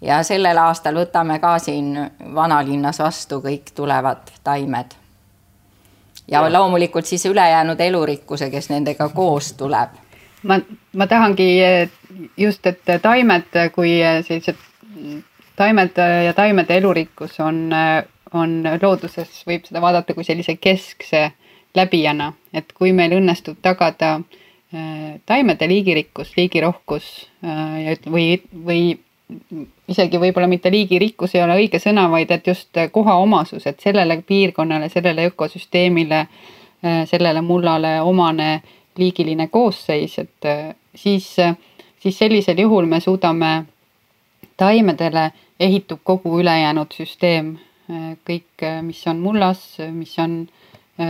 ja 0.00 0.22
sellel 0.22 0.58
aastal 0.58 0.94
võtame 0.94 1.38
ka 1.40 1.58
siin 1.58 2.10
vanalinnas 2.34 2.98
vastu 2.98 3.40
kõik 3.40 3.74
tulevad 3.74 4.30
taimed 4.44 5.05
ja, 6.28 6.42
ja 6.42 6.52
loomulikult 6.52 7.06
siis 7.06 7.26
ülejäänud 7.26 7.80
elurikkuse, 7.80 8.50
kes 8.50 8.70
nendega 8.70 9.08
koos 9.08 9.52
tuleb. 9.52 9.94
ma, 10.42 10.60
ma 10.92 11.06
tahangi 11.06 11.48
just, 12.36 12.66
et 12.66 12.82
taimed 13.02 13.54
kui 13.74 13.98
sellised 14.26 14.56
taimed 15.56 15.98
ja 16.24 16.32
taimede 16.32 16.76
elurikkus 16.76 17.40
on, 17.40 17.70
on 18.34 18.62
looduses, 18.82 19.42
võib 19.46 19.64
seda 19.64 19.80
vaadata 19.80 20.14
kui 20.14 20.24
sellise 20.24 20.56
keskse 20.60 21.30
läbijana, 21.76 22.32
et 22.54 22.72
kui 22.76 22.92
meil 22.92 23.16
õnnestub 23.16 23.58
tagada 23.62 24.18
taimede 25.26 25.68
liigirikkus, 25.68 26.32
liigirohkus 26.36 27.06
äh, 27.44 27.92
või, 28.10 28.40
või 28.66 28.80
isegi 29.88 30.18
võib-olla 30.18 30.48
mitte 30.50 30.70
liigirikkus 30.70 31.34
ei 31.34 31.42
ole 31.42 31.56
õige 31.60 31.78
sõna, 31.82 32.08
vaid 32.10 32.30
et 32.34 32.46
just 32.46 32.78
kohaomasus, 32.92 33.66
et 33.66 33.80
sellele 33.80 34.20
piirkonnale, 34.26 34.88
sellele 34.88 35.28
ökosüsteemile, 35.30 36.26
sellele 37.06 37.40
mullale 37.40 38.00
omane 38.02 38.50
liigiline 38.98 39.48
koosseis, 39.48 40.18
et 40.18 40.50
siis, 40.94 41.28
siis 42.00 42.18
sellisel 42.18 42.58
juhul 42.58 42.86
me 42.86 43.00
suudame 43.00 43.52
taimedele 44.56 45.30
ehitub 45.60 46.00
kogu 46.04 46.40
ülejäänud 46.40 46.92
süsteem, 46.92 47.56
kõik, 48.26 48.66
mis 48.82 49.06
on 49.06 49.20
mullas, 49.22 49.62
mis 49.92 50.18
on 50.18 50.46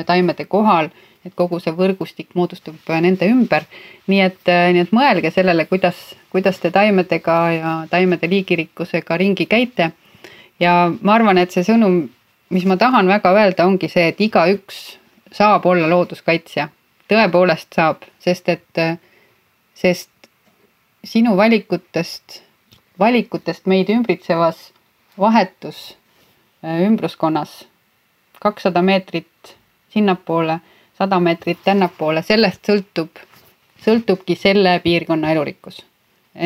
taimede 0.06 0.44
kohal 0.44 0.90
et 1.26 1.34
kogu 1.34 1.58
see 1.62 1.74
võrgustik 1.74 2.34
moodustub 2.38 2.90
äh, 2.90 3.00
nende 3.02 3.28
ümber. 3.30 3.66
nii 4.06 4.20
et, 4.22 4.42
äh, 4.48 4.70
nii 4.74 4.84
et 4.86 4.92
mõelge 4.94 5.32
sellele, 5.34 5.66
kuidas, 5.66 5.98
kuidas 6.30 6.60
te 6.62 6.70
taimedega 6.70 7.36
ja 7.52 7.72
taimede 7.90 8.30
liigirikkusega 8.30 9.16
ringi 9.16 9.46
käite. 9.46 9.90
ja 10.60 10.92
ma 11.00 11.14
arvan, 11.14 11.38
et 11.38 11.50
see 11.50 11.66
sõnum, 11.66 12.06
mis 12.50 12.64
ma 12.64 12.76
tahan 12.76 13.08
väga 13.08 13.32
öelda, 13.34 13.66
ongi 13.66 13.88
see, 13.88 14.08
et 14.08 14.20
igaüks 14.20 14.98
saab 15.32 15.66
olla 15.66 15.88
looduskaitsja, 15.90 16.68
tõepoolest 17.10 17.74
saab, 17.74 18.06
sest 18.22 18.48
et, 18.48 18.78
äh, 18.78 18.98
sest 19.74 20.10
sinu 21.04 21.36
valikutest, 21.36 22.42
valikutest 22.98 23.66
meid 23.66 23.90
ümbritsevas 23.90 24.72
vahetus 25.18 25.96
ümbruskonnas 26.66 27.66
kakssada 28.40 28.82
meetrit 28.82 29.56
sinnapoole 29.92 30.60
sada 30.98 31.20
meetrit 31.20 31.58
tännapoole, 31.64 32.22
sellest 32.22 32.68
sõltub, 32.68 33.20
sõltubki 33.84 34.36
selle 34.36 34.78
piirkonna 34.84 35.32
elurikkus. 35.32 35.84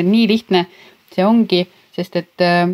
nii 0.02 0.28
lihtne 0.28 0.66
see 1.14 1.24
ongi, 1.26 1.64
sest 1.92 2.16
et 2.16 2.44
äh, 2.44 2.70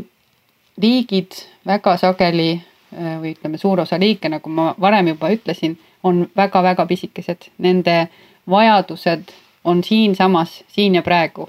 liigid 0.80 1.32
väga 1.66 1.96
sageli 1.96 2.52
äh, 2.52 3.16
või 3.20 3.34
ütleme, 3.34 3.58
suur 3.58 3.80
osa 3.80 3.98
liike, 4.00 4.28
nagu 4.28 4.50
ma 4.52 4.74
varem 4.80 5.12
juba 5.14 5.30
ütlesin, 5.32 5.78
on 6.02 6.26
väga-väga 6.36 6.86
pisikesed, 6.86 7.50
nende 7.58 8.08
vajadused 8.50 9.32
on 9.64 9.82
siinsamas, 9.84 10.62
siin 10.68 10.94
ja 10.94 11.02
praegu. 11.02 11.48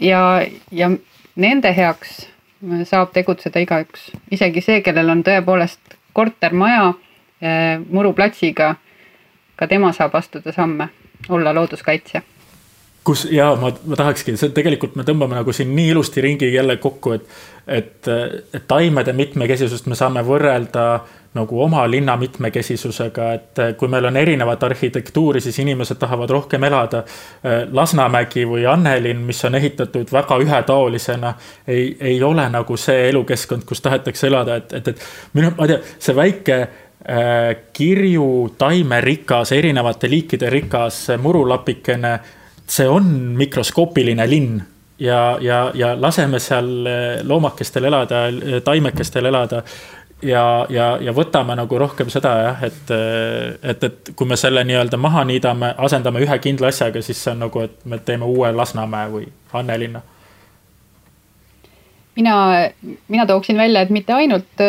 ja, 0.00 0.46
ja 0.72 0.90
nende 1.36 1.72
heaks 1.76 2.22
saab 2.88 3.10
tegutseda 3.12 3.60
igaüks, 3.60 4.06
isegi 4.32 4.62
see, 4.64 4.80
kellel 4.80 5.10
on 5.12 5.20
tõepoolest 5.26 5.98
kortermaja 6.16 6.94
muruplatsiga 7.90 8.70
ka 9.56 9.66
tema 9.66 9.92
saab 9.92 10.14
astuda 10.14 10.52
samme, 10.52 10.88
olla 11.28 11.54
looduskaitsja 11.54 12.22
kus 13.06 13.28
ja 13.30 13.52
ma, 13.60 13.70
ma 13.86 13.98
tahakski, 13.98 14.34
see 14.38 14.50
tegelikult 14.54 14.96
me 14.98 15.04
tõmbame 15.06 15.38
nagu 15.38 15.52
siin 15.54 15.70
nii 15.76 15.92
ilusti 15.92 16.24
ringi 16.24 16.48
jälle 16.50 16.76
kokku, 16.82 17.12
et, 17.14 17.28
et, 17.66 18.08
et 18.54 18.66
taimede 18.68 19.14
mitmekesisust 19.14 19.86
me 19.86 19.98
saame 19.98 20.24
võrrelda 20.26 20.86
nagu 21.36 21.60
oma 21.62 21.82
linna 21.90 22.16
mitmekesisusega, 22.16 23.26
et 23.36 23.60
kui 23.76 23.90
meil 23.92 24.08
on 24.08 24.16
erinevat 24.16 24.62
arhitektuuri, 24.64 25.42
siis 25.44 25.58
inimesed 25.60 25.98
tahavad 26.00 26.32
rohkem 26.32 26.64
elada. 26.64 27.02
Lasnamägi 27.76 28.46
või 28.48 28.64
Annelinn, 28.70 29.20
mis 29.28 29.44
on 29.44 29.58
ehitatud 29.58 30.12
väga 30.16 30.38
ühetaolisena, 30.40 31.34
ei, 31.68 31.90
ei 32.00 32.16
ole 32.24 32.48
nagu 32.52 32.78
see 32.80 33.10
elukeskkond, 33.10 33.68
kus 33.68 33.84
tahetakse 33.84 34.30
elada, 34.30 34.56
et, 34.62 34.72
et, 34.80 34.88
et 34.94 35.36
minu, 35.36 35.52
ma 35.58 35.68
ei 35.68 35.74
tea, 35.74 35.96
see 36.08 36.16
väike 36.16 36.60
kirju, 37.72 38.54
taimerikas, 38.58 39.52
erinevate 39.54 40.08
liikide 40.10 40.50
rikas 40.50 41.04
murulapikene. 41.22 42.18
see 42.66 42.88
on 42.88 43.04
mikroskoopiline 43.38 44.24
linn 44.30 44.62
ja, 44.98 45.38
ja, 45.40 45.70
ja 45.74 46.00
laseme 46.00 46.40
seal 46.40 46.86
äh, 46.86 47.26
loomakestel 47.26 47.84
elada, 47.84 48.14
taimekestel 48.64 49.24
elada. 49.24 49.62
ja, 50.22 50.66
ja, 50.68 50.98
ja 51.00 51.12
võtame 51.12 51.56
nagu 51.56 51.78
rohkem 51.78 52.10
seda 52.10 52.32
jah, 52.42 52.62
et, 52.64 52.90
äh, 52.90 53.70
et, 53.70 53.84
et 53.84 54.12
kui 54.16 54.26
me 54.26 54.36
selle 54.36 54.64
nii-öelda 54.64 54.96
maha 54.96 55.24
niidame, 55.28 55.74
asendame 55.78 56.24
ühe 56.24 56.38
kindla 56.38 56.72
asjaga, 56.72 57.02
siis 57.02 57.22
see 57.22 57.34
on 57.34 57.44
nagu, 57.44 57.64
et 57.68 57.84
me 57.84 57.98
teeme 57.98 58.24
uue 58.24 58.52
Lasnamäe 58.52 59.10
või 59.12 59.26
Annelinna 59.52 60.02
mina, 62.16 62.36
mina 63.08 63.26
tooksin 63.26 63.58
välja, 63.58 63.82
et 63.82 63.90
mitte 63.90 64.14
ainult 64.14 64.64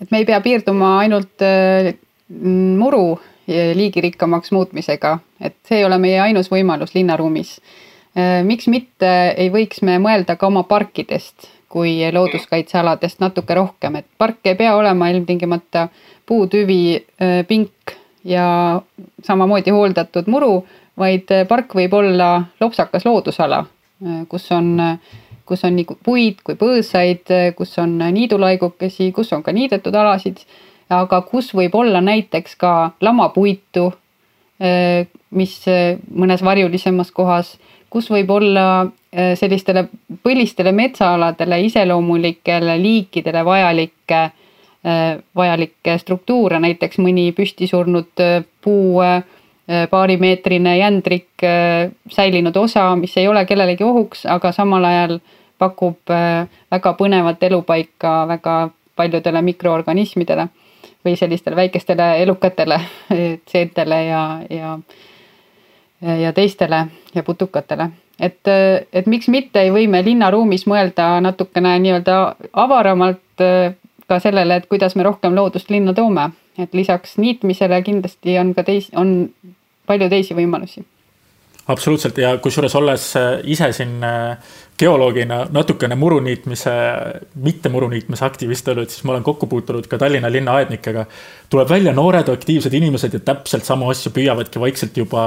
et 0.00 0.10
me 0.10 0.22
ei 0.22 0.28
pea 0.28 0.40
piirduma 0.44 0.96
ainult 1.02 1.44
äh, 1.44 1.92
muru 2.30 3.20
liigirikkamaks 3.50 4.52
muutmisega, 4.54 5.18
et 5.42 5.56
see 5.66 5.80
ei 5.80 5.84
ole 5.84 5.98
meie 5.98 6.20
ainus 6.22 6.50
võimalus 6.52 6.94
linnaruumis. 6.94 7.56
Äh, 8.14 8.40
miks 8.46 8.68
mitte 8.70 9.10
ei 9.36 9.50
võiks 9.50 9.82
me 9.86 9.98
mõelda 10.02 10.36
ka 10.38 10.46
oma 10.46 10.62
parkidest 10.68 11.48
kui 11.70 11.98
looduskaitsealadest 12.12 13.20
natuke 13.22 13.54
rohkem, 13.54 14.00
et 14.00 14.06
park 14.18 14.46
ei 14.50 14.56
pea 14.58 14.74
olema 14.74 15.10
ilmtingimata 15.10 15.88
puutüvi, 16.26 16.82
äh, 17.22 17.40
pink 17.46 17.96
ja 18.24 18.80
samamoodi 19.26 19.74
hooldatud 19.74 20.28
muru, 20.30 20.64
vaid 20.98 21.30
park 21.48 21.74
võib 21.74 21.94
olla 21.96 22.42
lopsakas 22.60 23.06
loodusala, 23.08 23.62
kus 24.28 24.50
on 24.52 24.74
kus 25.50 25.64
on 25.66 25.74
nii 25.76 25.98
puid 26.06 26.44
kui 26.46 26.54
põõsaid, 26.60 27.30
kus 27.58 27.74
on 27.82 27.98
niidulaigukesi, 27.98 29.10
kus 29.16 29.32
on 29.34 29.42
ka 29.42 29.52
niidetud 29.52 29.94
alasid, 29.94 30.38
aga 30.90 31.20
kus 31.26 31.50
võib 31.54 31.74
olla 31.74 32.00
näiteks 32.00 32.54
ka 32.60 32.92
lamapuitu, 33.02 33.90
mis 35.30 35.54
mõnes 36.10 36.42
varjulisemas 36.44 37.10
kohas, 37.16 37.54
kus 37.90 38.10
võib 38.10 38.30
olla 38.30 38.66
eh, 39.12 39.34
sellistele 39.38 39.86
põlistele 40.24 40.72
metsaaladele 40.72 41.60
iseloomulikele 41.66 42.78
liikidele 42.82 43.42
vajalikke, 43.44 44.22
eh, 44.84 45.18
vajalikke 45.36 45.98
struktuure, 45.98 46.60
näiteks 46.62 47.00
mõni 47.02 47.30
püsti 47.36 47.68
surnud 47.70 48.24
eh, 48.24 48.40
puu, 48.62 49.02
paarimeetrine 49.70 50.72
jändrik, 50.80 51.44
säilinud 52.10 52.56
osa, 52.58 52.88
mis 52.98 53.12
ei 53.20 53.28
ole 53.30 53.44
kellelegi 53.46 53.84
ohuks, 53.86 54.24
aga 54.26 54.50
samal 54.50 54.82
ajal 54.88 55.12
pakub 55.60 56.10
äh, 56.10 56.48
väga 56.72 56.94
põnevat 56.98 57.42
elupaika 57.42 58.24
väga 58.28 58.56
paljudele 58.96 59.42
mikroorganismidele. 59.42 60.48
või 61.04 61.16
sellistele 61.16 61.56
väikestele 61.56 62.06
elukatele, 62.22 62.76
seentele 63.48 64.04
ja, 64.04 64.40
ja 64.50 64.78
ja 66.20 66.32
teistele 66.32 66.86
ja 67.14 67.22
putukatele. 67.22 67.90
et, 68.20 68.48
et 68.92 69.06
miks 69.06 69.28
mitte 69.28 69.60
ei 69.60 69.70
või 69.72 69.88
me 69.88 70.02
linnaruumis 70.04 70.66
mõelda 70.66 71.20
natukene 71.20 71.78
nii-öelda 71.78 72.18
avaramalt 72.52 73.44
ka 74.08 74.18
sellele, 74.18 74.56
et 74.56 74.66
kuidas 74.66 74.96
me 74.96 75.02
rohkem 75.02 75.34
loodust 75.34 75.70
linna 75.70 75.94
toome, 75.94 76.30
et 76.58 76.74
lisaks 76.74 77.16
niitmisele 77.18 77.82
kindlasti 77.82 78.38
on 78.38 78.54
ka 78.54 78.62
teisi, 78.62 78.92
on 78.96 79.30
palju 79.86 80.08
teisi 80.08 80.36
võimalusi 80.36 80.84
absoluutselt 81.70 82.18
ja 82.18 82.34
kusjuures 82.42 82.74
olles 82.78 83.04
äh, 83.18 83.28
ise 83.52 83.70
siin 83.76 84.02
äh, 84.04 84.36
geoloogina 84.80 85.42
natukene 85.52 85.94
muruniitmise, 85.98 86.72
mitte 87.44 87.68
muruniitmise 87.72 88.24
aktivist 88.24 88.68
olnud, 88.72 88.88
siis 88.88 89.04
ma 89.04 89.14
olen 89.14 89.26
kokku 89.26 89.48
puutunud 89.50 89.86
ka 89.90 89.98
Tallinna 90.00 90.30
linna 90.32 90.56
aednikega. 90.60 91.04
tuleb 91.50 91.68
välja 91.68 91.92
noored 91.92 92.28
aktiivsed 92.32 92.74
inimesed 92.74 93.14
ja 93.14 93.20
täpselt 93.20 93.68
samu 93.68 93.90
asju 93.90 94.12
püüavadki 94.16 94.60
vaikselt 94.62 94.96
juba 94.96 95.22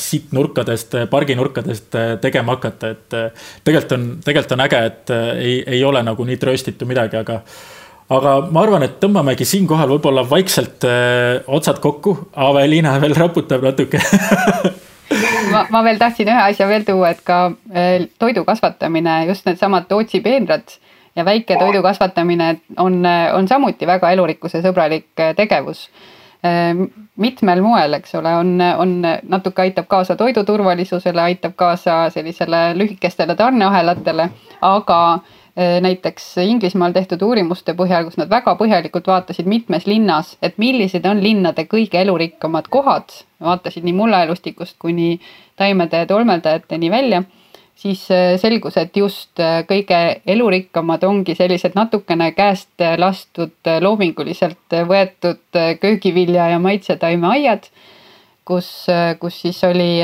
siit 0.00 0.32
nurkadest, 0.32 0.96
parginurkadest 1.10 2.00
äh, 2.00 2.10
tegema 2.22 2.56
hakata, 2.56 2.94
et 2.94 3.18
tegelikult 3.64 3.96
on, 3.98 4.10
tegelikult 4.24 4.58
on 4.58 4.66
äge, 4.66 4.84
et 4.90 5.16
ei, 5.36 5.56
ei 5.78 5.84
ole 5.84 6.02
nagu 6.02 6.24
nii 6.24 6.40
trööstitu 6.40 6.88
midagi, 6.88 7.20
aga 7.20 7.42
aga 8.14 8.34
ma 8.52 8.62
arvan, 8.64 8.84
et 8.84 8.98
tõmbamegi 9.00 9.46
siinkohal 9.48 9.88
võib-olla 9.94 10.24
vaikselt 10.28 10.84
öö, 10.84 11.38
otsad 11.56 11.80
kokku. 11.80 12.18
Aveliina 12.36 12.98
veel 13.00 13.16
raputab 13.16 13.64
natuke 13.64 14.00
ma, 15.50 15.66
ma 15.70 15.82
veel 15.84 15.98
tahtsin 16.00 16.30
ühe 16.30 16.46
asja 16.48 16.68
veel 16.68 16.86
tuua, 16.86 17.12
et 17.14 17.22
ka 17.26 17.38
eh, 17.72 18.08
toidu 18.18 18.44
kasvatamine, 18.44 19.24
just 19.28 19.46
needsamad 19.46 19.88
Tootsi 19.88 20.20
peenrad 20.24 20.76
ja 21.16 21.24
väike 21.24 21.58
toidu 21.60 21.82
kasvatamine 21.82 22.56
on, 22.78 23.02
on 23.34 23.48
samuti 23.48 23.86
väga 23.86 24.10
elurikkuse 24.16 24.62
sõbralik 24.64 25.12
eh, 25.20 25.34
tegevus. 25.36 25.86
Eh, 26.44 26.74
mitmel 27.16 27.62
moel, 27.64 27.98
eks 28.00 28.14
ole, 28.18 28.34
on, 28.36 28.56
on 28.78 28.98
natuke 29.28 29.62
aitab 29.62 29.86
kaasa 29.88 30.16
toidu 30.16 30.44
turvalisusele, 30.44 31.22
aitab 31.22 31.54
kaasa 31.56 32.08
sellisele 32.10 32.66
lühikestele 32.78 33.36
tarneahelatele, 33.38 34.28
aga 34.60 35.00
näiteks 35.56 36.36
Inglismaal 36.42 36.92
tehtud 36.92 37.22
uurimuste 37.22 37.76
põhjal, 37.78 38.08
kus 38.08 38.18
nad 38.18 38.30
väga 38.30 38.56
põhjalikult 38.58 39.06
vaatasid 39.06 39.46
mitmes 39.46 39.86
linnas, 39.86 40.32
et 40.42 40.56
millised 40.58 41.04
on 41.06 41.20
linnade 41.22 41.66
kõige 41.70 42.00
elurikkamad 42.00 42.66
kohad, 42.74 43.14
vaatasid 43.42 43.86
nii 43.86 43.94
mullaelustikust 43.94 44.74
kuni 44.82 45.20
taimede 45.56 46.02
ja 46.02 46.08
tolmeldajateni 46.10 46.90
välja, 46.90 47.22
siis 47.78 48.02
äh, 48.10 48.34
selgus, 48.42 48.76
et 48.82 48.96
just 48.98 49.38
äh, 49.38 49.60
kõige 49.68 50.00
elurikkamad 50.26 51.06
ongi 51.06 51.36
sellised 51.38 51.78
natukene 51.78 52.32
käest 52.34 52.82
lastud, 52.98 53.54
loominguliselt 53.80 54.78
võetud 54.88 55.60
köögivilja 55.80 56.48
ja 56.50 56.58
maitsetaimeaiad, 56.58 57.68
kus, 58.44 58.72
kus 59.20 59.38
siis 59.46 59.62
oli, 59.70 60.02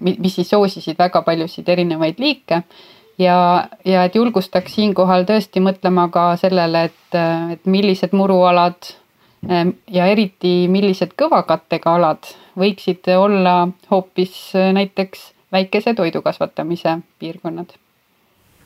mis 0.00 0.34
siis 0.34 0.48
soosisid 0.50 0.96
väga 0.98 1.20
paljusid 1.26 1.68
erinevaid 1.68 2.16
liike 2.18 2.62
ja, 3.20 3.68
ja 3.84 4.04
et 4.08 4.16
julgustaks 4.16 4.74
siinkohal 4.78 5.26
tõesti 5.28 5.62
mõtlema 5.64 6.08
ka 6.12 6.30
sellele, 6.40 6.86
et, 6.90 7.18
et 7.56 7.68
millised 7.70 8.16
murualad 8.16 8.92
ähm, 9.50 9.76
ja 9.90 10.08
eriti 10.10 10.64
millised 10.72 11.12
kõvakattega 11.20 11.98
alad 11.98 12.32
võiksid 12.58 13.12
olla 13.16 13.68
hoopis 13.90 14.56
äh, 14.56 14.72
näiteks 14.76 15.30
väikese 15.52 15.94
toidu 15.94 16.22
kasvatamise 16.22 16.98
piirkonnad. 17.18 17.76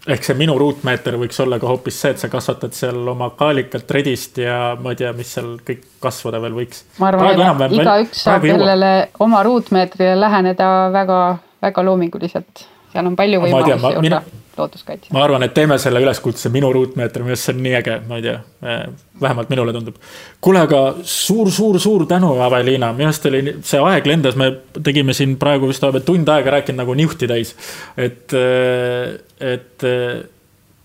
Ehk 0.05 0.27
see 0.27 0.37
minu 0.37 0.59
ruutmeeter 0.61 1.17
võiks 1.17 1.39
olla 1.41 1.57
ka 1.57 1.69
hoopis 1.71 1.97
see, 2.03 2.11
et 2.13 2.21
sa 2.21 2.29
kasvatad 2.29 2.75
seal 2.77 3.07
oma 3.09 3.31
kaalikat, 3.39 3.89
redist 3.97 4.37
ja 4.43 4.75
ma 4.77 4.93
ei 4.93 4.99
tea, 5.01 5.15
mis 5.17 5.31
seal 5.33 5.55
kõik 5.65 5.87
kasvada 6.03 6.43
veel 6.45 6.59
võiks. 6.59 6.83
ma 7.01 7.09
arvan, 7.09 7.63
et 7.65 7.73
igaüks 7.79 8.27
saab 8.27 8.45
sellele 8.45 8.93
oma 9.25 9.41
ruutmeetrile 9.47 10.19
läheneda 10.21 10.69
väga, 10.93 11.21
väga 11.65 11.87
loominguliselt, 11.89 12.67
seal 12.95 13.11
on 13.11 13.17
palju 13.19 13.43
võimalusi 13.43 13.91
olla 13.91 14.23
looduskaitse. 14.59 15.11
ma 15.15 15.25
arvan, 15.25 15.43
et 15.47 15.55
teeme 15.55 15.79
selle 15.83 16.03
üleskutse 16.05 16.51
minu 16.55 16.71
ruutmeeter, 16.75 17.25
minu 17.25 17.35
arust 17.35 17.49
see 17.49 17.57
on 17.57 17.63
nii 17.65 17.75
äge, 17.81 17.97
ma 18.09 18.19
ei 18.21 18.27
tea, 18.27 18.37
eh, 18.63 18.85
vähemalt 19.21 19.51
minule 19.51 19.75
tundub. 19.75 19.99
kuule, 20.45 20.63
aga 20.69 20.83
suur-suur-suur 21.15 22.07
tänu, 22.11 22.35
Aveliina, 22.47 22.93
minu 22.97 23.11
arust 23.11 23.27
oli 23.31 23.57
see 23.67 23.83
aeg 23.83 24.07
lendas, 24.11 24.39
me 24.39 24.53
tegime 24.79 25.17
siin 25.17 25.37
praegu 25.41 25.71
vist 25.71 25.85
tund 26.07 26.31
aega 26.37 26.57
rääkinud 26.59 26.83
nagu 26.85 26.95
niuhti 26.95 27.29
täis. 27.31 27.55
et, 27.97 28.33
eh, 28.33 29.19
et 29.41 29.85
eh, 29.91 30.23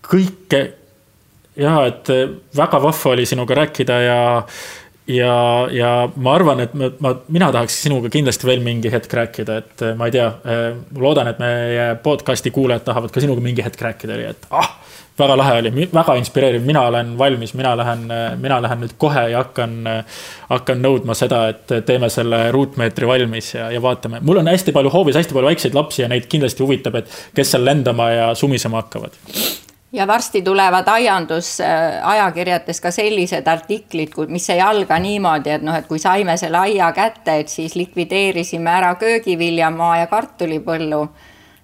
kõike 0.09 0.65
ja 1.59 1.85
et 1.85 2.09
väga 2.55 2.81
vahva 2.81 3.11
oli 3.13 3.25
sinuga 3.25 3.55
rääkida 3.55 4.01
ja 4.01 4.19
ja, 5.09 5.35
ja 5.73 5.91
ma 6.15 6.35
arvan, 6.37 6.63
et 6.65 6.75
ma, 6.77 6.91
ma, 7.03 7.13
mina 7.33 7.49
tahaks 7.55 7.81
sinuga 7.85 8.11
kindlasti 8.13 8.49
veel 8.49 8.61
mingi 8.65 8.91
hetk 8.93 9.13
rääkida, 9.21 9.57
et 9.63 9.85
ma 9.97 10.09
ei 10.09 10.15
tea, 10.15 10.29
loodan, 10.99 11.31
et 11.31 11.41
meie 11.41 11.89
podcast'i 12.03 12.53
kuulajad 12.55 12.87
tahavad 12.91 13.13
ka 13.13 13.23
sinuga 13.23 13.43
mingi 13.43 13.65
hetk 13.65 13.81
rääkida, 13.81 14.19
et 14.29 14.49
ah, 14.55 14.69
väga 15.19 15.37
lahe 15.39 15.55
oli, 15.61 15.71
väga 15.93 16.15
inspireeriv, 16.19 16.65
mina 16.67 16.83
olen 16.87 17.15
valmis, 17.19 17.53
mina 17.57 17.73
lähen, 17.77 18.05
mina 18.41 18.59
lähen 18.63 18.83
nüüd 18.83 18.95
kohe 19.01 19.25
ja 19.33 19.43
hakkan, 19.43 19.79
hakkan 20.49 20.83
nõudma 20.83 21.15
seda, 21.17 21.45
et 21.53 21.73
teeme 21.87 22.11
selle 22.13 22.45
ruutmeetri 22.55 23.09
valmis 23.09 23.53
ja, 23.55 23.69
ja 23.73 23.81
vaatame. 23.83 24.21
mul 24.25 24.43
on 24.43 24.51
hästi 24.51 24.75
palju 24.75 24.93
hoovis, 24.93 25.19
hästi 25.19 25.35
palju 25.35 25.51
väikseid 25.51 25.77
lapsi 25.77 26.05
ja 26.05 26.11
neid 26.11 26.29
kindlasti 26.31 26.63
huvitab, 26.63 27.01
et 27.01 27.17
kes 27.35 27.55
seal 27.55 27.65
lendama 27.65 28.11
ja 28.13 28.29
sumisema 28.37 28.83
hakkavad 28.83 29.17
ja 29.91 30.07
varsti 30.07 30.41
tulevad 30.41 30.87
aiandusajakirjades 30.87 32.81
ka 32.81 32.91
sellised 32.91 33.47
artiklid, 33.47 34.13
mis 34.27 34.49
ei 34.49 34.61
alga 34.61 34.99
niimoodi, 34.99 35.49
et 35.49 35.65
noh, 35.65 35.75
et 35.75 35.87
kui 35.87 35.99
saime 35.99 36.37
selle 36.37 36.57
aia 36.57 36.91
kätte, 36.93 37.39
et 37.39 37.49
siis 37.49 37.75
likvideerisime 37.75 38.69
ära 38.69 38.93
köögiviljamaa 39.01 39.97
ja 39.97 40.07
kartulipõllu, 40.07 41.01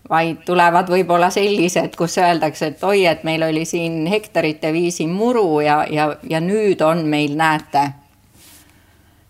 vaid 0.10 0.42
tulevad 0.46 0.90
võib-olla 0.90 1.30
sellised, 1.34 1.96
kus 1.98 2.18
öeldakse, 2.22 2.74
et 2.74 2.84
oi, 2.84 3.06
et 3.10 3.24
meil 3.24 3.44
oli 3.46 3.66
siin 3.66 4.06
hektarite 4.10 4.74
viisi 4.74 5.08
muru 5.08 5.62
ja, 5.66 5.84
ja, 5.90 6.10
ja 6.30 6.42
nüüd 6.42 6.82
on 6.86 7.06
meil, 7.10 7.38
näete, 7.38 7.88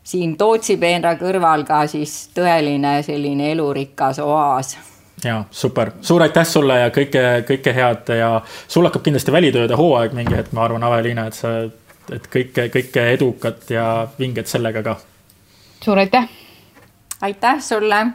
siin 0.04 0.36
Tootsi 0.38 0.78
peenra 0.78 1.16
kõrval 1.20 1.64
ka 1.68 1.86
siis 1.88 2.30
tõeline 2.36 3.00
selline 3.04 3.52
elurikas 3.52 4.20
oaas 4.24 4.76
ja 5.26 5.44
super, 5.52 5.92
suur 6.02 6.24
aitäh 6.26 6.48
sulle 6.48 6.80
ja 6.80 6.90
kõike, 6.94 7.24
kõike 7.48 7.74
head 7.76 8.12
ja 8.20 8.30
sul 8.68 8.88
hakkab 8.88 9.04
kindlasti 9.06 9.34
välitööde 9.36 9.78
hooaeg 9.80 10.16
mingi 10.18 10.36
hetk, 10.38 10.54
ma 10.54 10.66
arvan, 10.66 10.84
Aveliina, 10.88 11.28
et 11.28 11.38
sa, 11.38 11.54
et 12.14 12.28
kõike, 12.32 12.70
kõike 12.74 13.06
edukat 13.16 13.70
ja 13.74 14.08
vinget 14.20 14.52
sellega 14.52 14.84
ka. 14.86 14.98
suur 15.84 16.00
aitäh. 16.00 16.30
aitäh 17.22 17.62
sulle. 17.62 18.06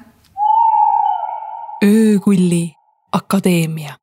öökulli 1.85 2.75
Akadeemia 3.13 4.00